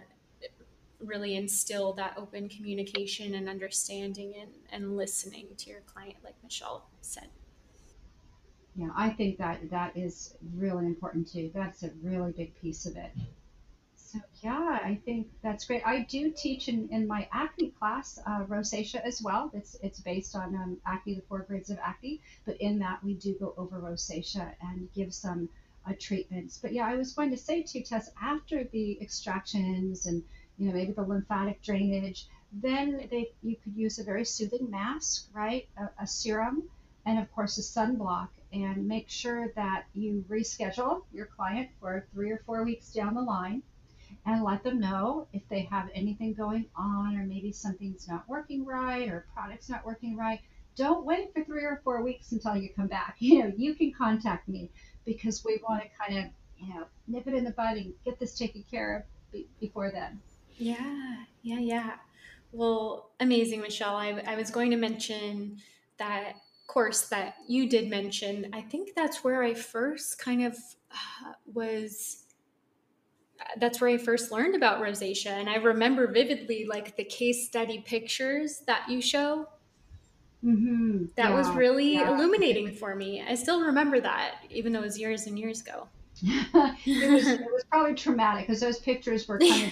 really 0.99 1.35
instill 1.35 1.93
that 1.93 2.13
open 2.17 2.47
communication 2.47 3.33
and 3.35 3.49
understanding 3.49 4.33
and, 4.39 4.51
and 4.71 4.95
listening 4.95 5.47
to 5.57 5.69
your 5.69 5.81
client 5.81 6.15
like 6.23 6.35
michelle 6.43 6.87
said 7.01 7.27
Yeah, 8.75 8.89
I 8.95 9.09
think 9.09 9.37
that 9.37 9.69
that 9.69 9.97
is 9.97 10.35
really 10.55 10.85
important 10.85 11.29
too. 11.31 11.51
That's 11.53 11.83
a 11.83 11.91
really 12.01 12.31
big 12.31 12.55
piece 12.61 12.85
of 12.85 12.95
it. 12.95 13.11
So 14.11 14.19
yeah, 14.41 14.77
I 14.83 14.99
think 15.05 15.29
that's 15.41 15.63
great. 15.63 15.87
I 15.87 16.01
do 16.01 16.31
teach 16.31 16.67
in, 16.67 16.89
in 16.89 17.07
my 17.07 17.29
acne 17.31 17.69
class 17.69 18.19
uh, 18.25 18.43
rosacea 18.43 19.01
as 19.05 19.21
well. 19.21 19.49
It's 19.53 19.77
it's 19.81 20.01
based 20.01 20.35
on 20.35 20.53
um, 20.53 20.77
acne, 20.85 21.15
the 21.15 21.21
four 21.21 21.39
grades 21.43 21.69
of 21.69 21.79
acne. 21.79 22.19
But 22.43 22.57
in 22.59 22.79
that 22.79 23.01
we 23.05 23.13
do 23.13 23.33
go 23.35 23.53
over 23.55 23.79
rosacea 23.79 24.53
and 24.59 24.91
give 24.93 25.13
some 25.13 25.47
uh, 25.87 25.93
treatments. 25.97 26.57
But 26.57 26.73
yeah, 26.73 26.87
I 26.87 26.95
was 26.95 27.13
going 27.13 27.29
to 27.29 27.37
say 27.37 27.61
too, 27.61 27.83
Tess, 27.83 28.11
after 28.21 28.65
the 28.65 29.01
extractions 29.01 30.05
and 30.05 30.21
you 30.57 30.67
know 30.67 30.73
maybe 30.73 30.91
the 30.91 31.03
lymphatic 31.03 31.61
drainage, 31.61 32.27
then 32.51 33.07
they 33.09 33.31
you 33.41 33.55
could 33.55 33.77
use 33.77 33.97
a 33.97 34.03
very 34.03 34.25
soothing 34.25 34.69
mask, 34.69 35.29
right? 35.33 35.69
A, 35.77 36.03
a 36.03 36.07
serum, 36.07 36.63
and 37.05 37.17
of 37.17 37.31
course 37.33 37.57
a 37.57 37.61
sunblock 37.61 38.27
and 38.51 38.85
make 38.85 39.09
sure 39.09 39.53
that 39.55 39.85
you 39.95 40.25
reschedule 40.27 41.03
your 41.13 41.27
client 41.27 41.69
for 41.79 42.05
three 42.13 42.31
or 42.31 42.41
four 42.45 42.65
weeks 42.65 42.91
down 42.91 43.13
the 43.13 43.21
line 43.21 43.63
and 44.25 44.43
let 44.43 44.63
them 44.63 44.79
know 44.79 45.27
if 45.33 45.41
they 45.49 45.61
have 45.71 45.89
anything 45.93 46.33
going 46.33 46.65
on 46.75 47.17
or 47.17 47.25
maybe 47.25 47.51
something's 47.51 48.07
not 48.07 48.27
working 48.27 48.65
right 48.65 49.09
or 49.09 49.25
product's 49.33 49.69
not 49.69 49.85
working 49.85 50.15
right. 50.15 50.39
Don't 50.75 51.05
wait 51.05 51.33
for 51.33 51.43
three 51.43 51.63
or 51.63 51.81
four 51.83 52.03
weeks 52.03 52.31
until 52.31 52.55
you 52.55 52.69
come 52.75 52.87
back. 52.87 53.17
You 53.19 53.43
know, 53.43 53.51
you 53.55 53.75
can 53.75 53.91
contact 53.91 54.47
me 54.47 54.69
because 55.05 55.43
we 55.43 55.59
want 55.67 55.83
to 55.83 55.89
kind 55.97 56.19
of, 56.19 56.31
you 56.57 56.73
know, 56.73 56.85
nip 57.07 57.27
it 57.27 57.33
in 57.33 57.43
the 57.43 57.51
bud 57.51 57.77
and 57.77 57.93
get 58.05 58.19
this 58.19 58.37
taken 58.37 58.63
care 58.69 58.97
of 58.97 59.03
be- 59.31 59.49
before 59.59 59.91
then. 59.91 60.19
Yeah, 60.57 61.23
yeah, 61.41 61.59
yeah. 61.59 61.91
Well, 62.51 63.11
amazing, 63.19 63.61
Michelle. 63.61 63.95
I, 63.95 64.21
I 64.27 64.35
was 64.35 64.51
going 64.51 64.71
to 64.71 64.77
mention 64.77 65.57
that 65.97 66.35
course 66.67 67.09
that 67.09 67.35
you 67.47 67.67
did 67.67 67.89
mention. 67.89 68.49
I 68.53 68.61
think 68.61 68.91
that's 68.95 69.23
where 69.23 69.43
I 69.43 69.53
first 69.53 70.19
kind 70.19 70.43
of 70.45 70.55
uh, 70.91 71.33
was. 71.45 72.20
That's 73.57 73.81
where 73.81 73.89
I 73.89 73.97
first 73.97 74.31
learned 74.31 74.55
about 74.55 74.81
rosacea, 74.81 75.31
and 75.31 75.49
I 75.49 75.55
remember 75.55 76.07
vividly 76.07 76.65
like 76.65 76.95
the 76.95 77.03
case 77.03 77.47
study 77.47 77.79
pictures 77.85 78.63
that 78.67 78.89
you 78.89 79.01
show. 79.01 79.47
Mm-hmm. 80.43 81.05
That 81.17 81.33
was 81.33 81.47
really 81.49 81.93
yeah. 81.93 82.13
illuminating 82.13 82.73
for 82.73 82.95
me. 82.95 83.21
I 83.21 83.35
still 83.35 83.61
remember 83.61 83.99
that, 83.99 84.35
even 84.49 84.73
though 84.73 84.79
it 84.79 84.85
was 84.85 84.99
years 84.99 85.27
and 85.27 85.37
years 85.37 85.61
ago. 85.61 85.87
it 86.23 87.11
was 87.11 87.27
it 87.27 87.41
was 87.41 87.63
probably 87.69 87.95
traumatic 87.95 88.45
because 88.47 88.61
those 88.61 88.79
pictures 88.79 89.27
were 89.27 89.39
kind 89.39 89.67
of 89.67 89.71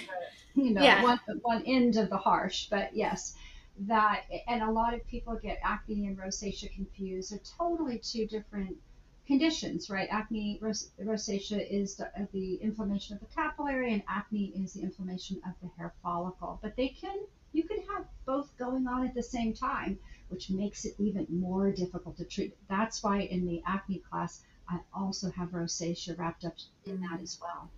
the, 0.55 0.61
you 0.63 0.73
know 0.73 0.81
Yeah. 0.81 1.03
one 1.03 1.19
one 1.43 1.63
end 1.67 1.97
of 1.97 2.09
the 2.09 2.17
harsh 2.17 2.67
but 2.71 2.95
yes 2.95 3.35
that 3.81 4.23
and 4.47 4.63
a 4.63 4.71
lot 4.71 4.95
of 4.95 5.05
people 5.05 5.35
get 5.35 5.59
acne 5.63 6.07
and 6.07 6.17
rosacea 6.17 6.73
confused 6.73 7.31
they're 7.31 7.39
totally 7.57 7.99
two 7.99 8.25
different 8.25 8.75
conditions 9.29 9.91
right? 9.91 10.09
Acne 10.09 10.59
rosacea 10.61 11.61
is 11.69 11.95
the, 11.95 12.59
inflammation 12.61 13.15
of 13.15 13.19
the 13.19 13.27
capillary 13.27 13.93
and 13.93 14.01
acne 14.07 14.51
is 14.55 14.73
the 14.73 14.81
inflammation 14.81 15.39
of 15.45 15.53
the 15.61 15.69
hair 15.77 15.93
follicle. 16.01 16.59
But 16.63 16.75
they 16.75 16.89
can 16.89 17.17
you 17.53 17.63
can 17.63 17.77
have 17.93 18.05
both 18.25 18.49
going 18.57 18.87
on 18.87 19.05
at 19.05 19.13
the 19.13 19.23
same 19.23 19.53
time 19.53 19.99
which 20.29 20.49
makes 20.49 20.83
it 20.85 20.95
even 20.97 21.27
more 21.29 21.71
difficult 21.71 22.17
to 22.17 22.25
treat. 22.25 22.57
That's 22.67 23.03
why 23.03 23.21
in 23.21 23.45
the 23.45 23.61
acne 23.67 24.01
class 24.09 24.41
I 24.67 24.79
also 24.93 25.29
have 25.31 25.49
rosacea 25.49 26.17
wrapped 26.17 26.43
up 26.43 26.55
in 26.85 26.99
that 27.01 27.21
as 27.21 27.39
well. 27.39 27.69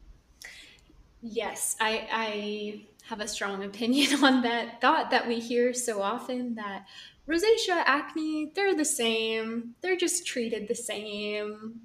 Yes, 1.22 1.76
I, 1.80 2.08
I 2.12 2.86
have 3.10 3.20
a 3.20 3.28
strong 3.28 3.64
opinion 3.64 4.24
on 4.24 4.42
that 4.44 4.80
thought 4.80 5.12
that 5.12 5.28
we 5.28 5.40
hear 5.40 5.74
so 5.74 6.02
often 6.02 6.56
that 6.56 6.86
rosacea, 7.28 7.84
acne, 7.86 8.52
they're 8.56 8.76
the 8.76 8.86
same. 8.86 9.76
They're 9.82 9.98
just 9.98 10.26
treated 10.26 10.68
the 10.68 10.76
same. 10.76 11.82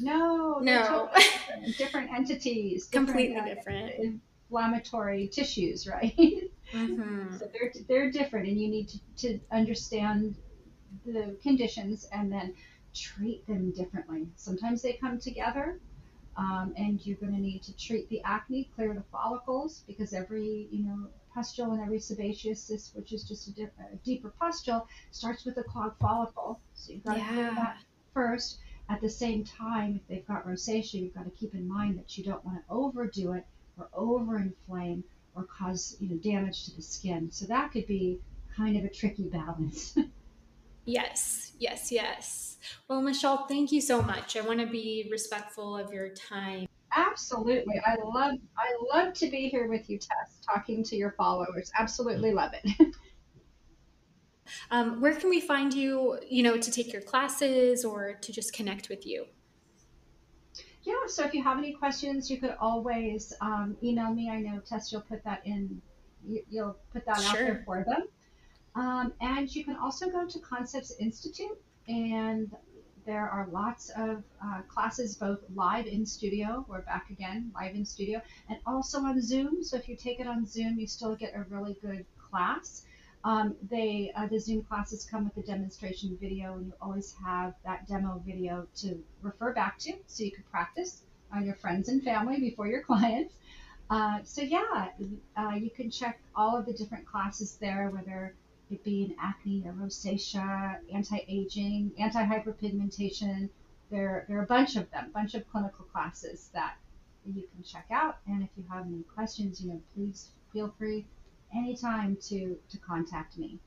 No, 0.00 0.58
no, 0.60 1.08
different, 1.16 1.76
different, 1.78 2.12
entities, 2.12 2.86
different, 2.86 3.08
completely 3.08 3.40
uh, 3.40 3.44
different 3.54 4.20
inflammatory 4.50 5.28
tissues, 5.28 5.86
right? 5.88 6.14
Mm-hmm. 6.72 7.38
so 7.38 7.48
they're 7.52 7.72
they're 7.88 8.10
different, 8.10 8.48
and 8.48 8.60
you 8.60 8.68
need 8.68 8.88
to, 8.88 8.98
to 9.18 9.40
understand 9.52 10.36
the 11.06 11.36
conditions 11.42 12.08
and 12.12 12.30
then 12.30 12.54
treat 12.94 13.46
them 13.46 13.70
differently. 13.70 14.26
Sometimes 14.36 14.82
they 14.82 14.94
come 14.94 15.18
together, 15.18 15.78
um, 16.36 16.74
and 16.76 17.04
you're 17.06 17.16
going 17.16 17.34
to 17.34 17.40
need 17.40 17.62
to 17.62 17.76
treat 17.76 18.08
the 18.10 18.20
acne, 18.24 18.68
clear 18.74 18.92
the 18.92 19.04
follicles, 19.10 19.84
because 19.86 20.12
every 20.12 20.68
you 20.70 20.84
know 20.84 21.06
pustule 21.36 21.72
and 21.72 21.82
every 21.82 22.00
sebaceous 22.00 22.62
cyst, 22.62 22.96
which 22.96 23.12
is 23.12 23.24
just 23.24 23.48
a, 23.48 23.52
dip, 23.52 23.72
a, 23.78 23.96
deeper 23.96 24.32
pustule, 24.40 24.88
starts 25.10 25.44
with 25.44 25.58
a 25.58 25.62
clogged 25.62 25.98
follicle. 26.00 26.58
So 26.74 26.94
you've 26.94 27.04
got 27.04 27.18
yeah. 27.18 27.26
to 27.26 27.32
clear 27.32 27.54
that 27.54 27.76
first. 28.14 28.58
At 28.88 29.00
the 29.00 29.10
same 29.10 29.44
time, 29.44 30.00
if 30.00 30.08
they've 30.08 30.26
got 30.26 30.46
rosacea, 30.46 31.02
you've 31.02 31.14
got 31.14 31.24
to 31.24 31.30
keep 31.30 31.54
in 31.54 31.68
mind 31.68 31.98
that 31.98 32.16
you 32.16 32.24
don't 32.24 32.44
want 32.44 32.58
to 32.58 32.64
overdo 32.72 33.32
it 33.32 33.44
or 33.76 33.88
overinflame 33.92 35.02
or 35.34 35.44
cause 35.44 35.96
you 36.00 36.08
know 36.08 36.16
damage 36.16 36.64
to 36.64 36.76
the 36.76 36.82
skin. 36.82 37.30
So 37.30 37.46
that 37.46 37.72
could 37.72 37.86
be 37.86 38.20
kind 38.56 38.76
of 38.76 38.84
a 38.84 38.88
tricky 38.88 39.24
balance. 39.28 39.98
yes, 40.84 41.52
yes, 41.58 41.92
yes. 41.92 42.58
Well, 42.88 43.02
Michelle, 43.02 43.46
thank 43.46 43.72
you 43.72 43.80
so 43.80 44.00
much. 44.00 44.36
I 44.36 44.40
want 44.40 44.60
to 44.60 44.66
be 44.66 45.08
respectful 45.10 45.76
of 45.76 45.92
your 45.92 46.08
time. 46.10 46.68
Absolutely. 46.96 47.78
I 47.86 47.96
love 48.02 48.38
I 48.56 48.96
love 48.96 49.12
to 49.14 49.30
be 49.30 49.48
here 49.48 49.68
with 49.68 49.90
you, 49.90 49.98
Tess, 49.98 50.40
talking 50.42 50.82
to 50.84 50.96
your 50.96 51.12
followers. 51.12 51.70
Absolutely 51.78 52.32
love 52.32 52.52
it. 52.54 52.94
um, 54.70 55.00
where 55.02 55.14
can 55.14 55.28
we 55.28 55.40
find 55.40 55.74
you, 55.74 56.18
you 56.28 56.42
know, 56.42 56.56
to 56.56 56.70
take 56.70 56.92
your 56.92 57.02
classes 57.02 57.84
or 57.84 58.14
to 58.22 58.32
just 58.32 58.54
connect 58.54 58.88
with 58.88 59.06
you? 59.06 59.26
Yeah, 60.84 60.94
so 61.06 61.24
if 61.24 61.34
you 61.34 61.42
have 61.42 61.58
any 61.58 61.72
questions, 61.72 62.30
you 62.30 62.38
could 62.38 62.54
always 62.60 63.32
um, 63.42 63.76
email 63.82 64.14
me. 64.14 64.30
I 64.30 64.40
know 64.40 64.60
Tess, 64.60 64.90
you'll 64.90 65.02
put 65.02 65.22
that 65.24 65.42
in, 65.44 65.82
you'll 66.48 66.78
put 66.92 67.04
that 67.04 67.20
sure. 67.20 67.30
out 67.30 67.36
there 67.36 67.62
for 67.66 67.84
them. 67.86 68.06
Um, 68.74 69.12
and 69.20 69.54
you 69.54 69.64
can 69.64 69.76
also 69.76 70.08
go 70.08 70.26
to 70.26 70.38
Concepts 70.38 70.94
Institute, 70.98 71.60
and 71.88 72.54
there 73.06 73.28
are 73.30 73.48
lots 73.52 73.88
of 73.90 74.24
uh, 74.44 74.62
classes, 74.62 75.14
both 75.14 75.38
live 75.54 75.86
in 75.86 76.04
studio, 76.04 76.66
we're 76.68 76.82
back 76.82 77.08
again, 77.10 77.52
live 77.54 77.74
in 77.74 77.84
studio, 77.84 78.20
and 78.48 78.58
also 78.66 78.98
on 78.98 79.22
Zoom. 79.22 79.62
So 79.62 79.76
if 79.76 79.88
you 79.88 79.94
take 79.96 80.18
it 80.18 80.26
on 80.26 80.44
Zoom, 80.44 80.78
you 80.78 80.88
still 80.88 81.14
get 81.14 81.32
a 81.34 81.44
really 81.48 81.76
good 81.80 82.04
class. 82.18 82.82
Um, 83.22 83.54
they 83.70 84.12
uh, 84.16 84.26
the 84.26 84.40
Zoom 84.40 84.62
classes 84.62 85.06
come 85.08 85.24
with 85.24 85.44
a 85.44 85.46
demonstration 85.46 86.18
video, 86.20 86.54
and 86.54 86.66
you 86.66 86.72
always 86.80 87.14
have 87.24 87.54
that 87.64 87.88
demo 87.88 88.20
video 88.26 88.66
to 88.78 89.02
refer 89.22 89.52
back 89.52 89.78
to, 89.80 89.92
so 90.06 90.24
you 90.24 90.32
can 90.32 90.44
practice 90.50 91.02
on 91.32 91.44
your 91.46 91.54
friends 91.54 91.88
and 91.88 92.02
family 92.02 92.40
before 92.40 92.66
your 92.66 92.82
clients. 92.90 93.34
Uh, 93.88 94.18
so 94.24 94.42
yeah, 94.42 94.88
uh, 95.36 95.52
you 95.54 95.70
can 95.70 95.92
check 95.92 96.18
all 96.34 96.56
of 96.56 96.66
the 96.66 96.72
different 96.72 97.06
classes 97.06 97.56
there, 97.60 97.88
whether 97.90 98.34
it 98.70 98.82
be 98.84 99.04
in 99.04 99.16
acne 99.20 99.62
or 99.64 99.72
rosacea, 99.72 100.78
anti-aging, 100.92 101.92
anti-hyperpigmentation. 101.98 103.48
There, 103.90 104.24
there 104.28 104.38
are 104.38 104.42
a 104.42 104.46
bunch 104.46 104.76
of 104.76 104.90
them, 104.90 105.06
a 105.06 105.10
bunch 105.10 105.34
of 105.34 105.48
clinical 105.50 105.84
classes 105.92 106.50
that 106.52 106.76
you 107.24 107.44
can 107.54 107.62
check 107.64 107.86
out. 107.90 108.18
And 108.26 108.42
if 108.42 108.48
you 108.56 108.64
have 108.70 108.86
any 108.86 109.02
questions, 109.14 109.60
you 109.60 109.68
know, 109.68 109.80
please 109.94 110.30
feel 110.52 110.74
free 110.78 111.06
anytime 111.54 112.16
to 112.28 112.56
to 112.70 112.78
contact 112.78 113.38
me. 113.38 113.58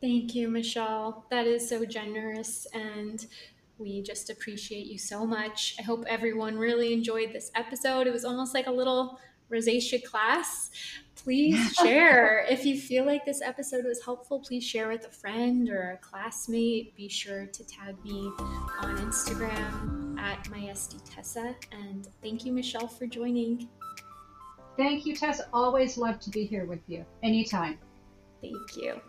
Thank 0.00 0.34
you, 0.34 0.48
Michelle. 0.48 1.24
That 1.30 1.46
is 1.46 1.68
so 1.68 1.84
generous 1.84 2.66
and 2.74 3.24
we 3.78 4.02
just 4.02 4.30
appreciate 4.30 4.86
you 4.86 4.98
so 4.98 5.26
much. 5.26 5.74
I 5.78 5.82
hope 5.82 6.04
everyone 6.06 6.56
really 6.56 6.92
enjoyed 6.92 7.32
this 7.32 7.50
episode. 7.54 8.06
It 8.06 8.12
was 8.12 8.24
almost 8.24 8.54
like 8.54 8.66
a 8.66 8.70
little 8.70 9.18
rosacea 9.50 10.02
class. 10.04 10.70
Please 11.16 11.72
share. 11.74 12.44
if 12.50 12.66
you 12.66 12.78
feel 12.78 13.06
like 13.06 13.24
this 13.24 13.40
episode 13.40 13.84
was 13.84 14.04
helpful, 14.04 14.40
please 14.40 14.64
share 14.64 14.88
with 14.88 15.06
a 15.06 15.10
friend 15.10 15.68
or 15.70 15.92
a 15.92 15.96
classmate. 15.98 16.94
Be 16.96 17.08
sure 17.08 17.46
to 17.46 17.64
tag 17.64 17.96
me 18.04 18.30
on 18.80 18.98
Instagram 18.98 20.18
at 20.18 20.44
myestitessa. 20.44 21.54
And 21.72 22.08
thank 22.22 22.44
you, 22.44 22.52
Michelle, 22.52 22.88
for 22.88 23.06
joining. 23.06 23.68
Thank 24.76 25.06
you, 25.06 25.14
Tess. 25.14 25.40
Always 25.52 25.96
love 25.96 26.18
to 26.20 26.30
be 26.30 26.44
here 26.44 26.66
with 26.66 26.80
you. 26.88 27.04
Anytime. 27.22 27.78
Thank 28.42 28.76
you. 28.76 29.00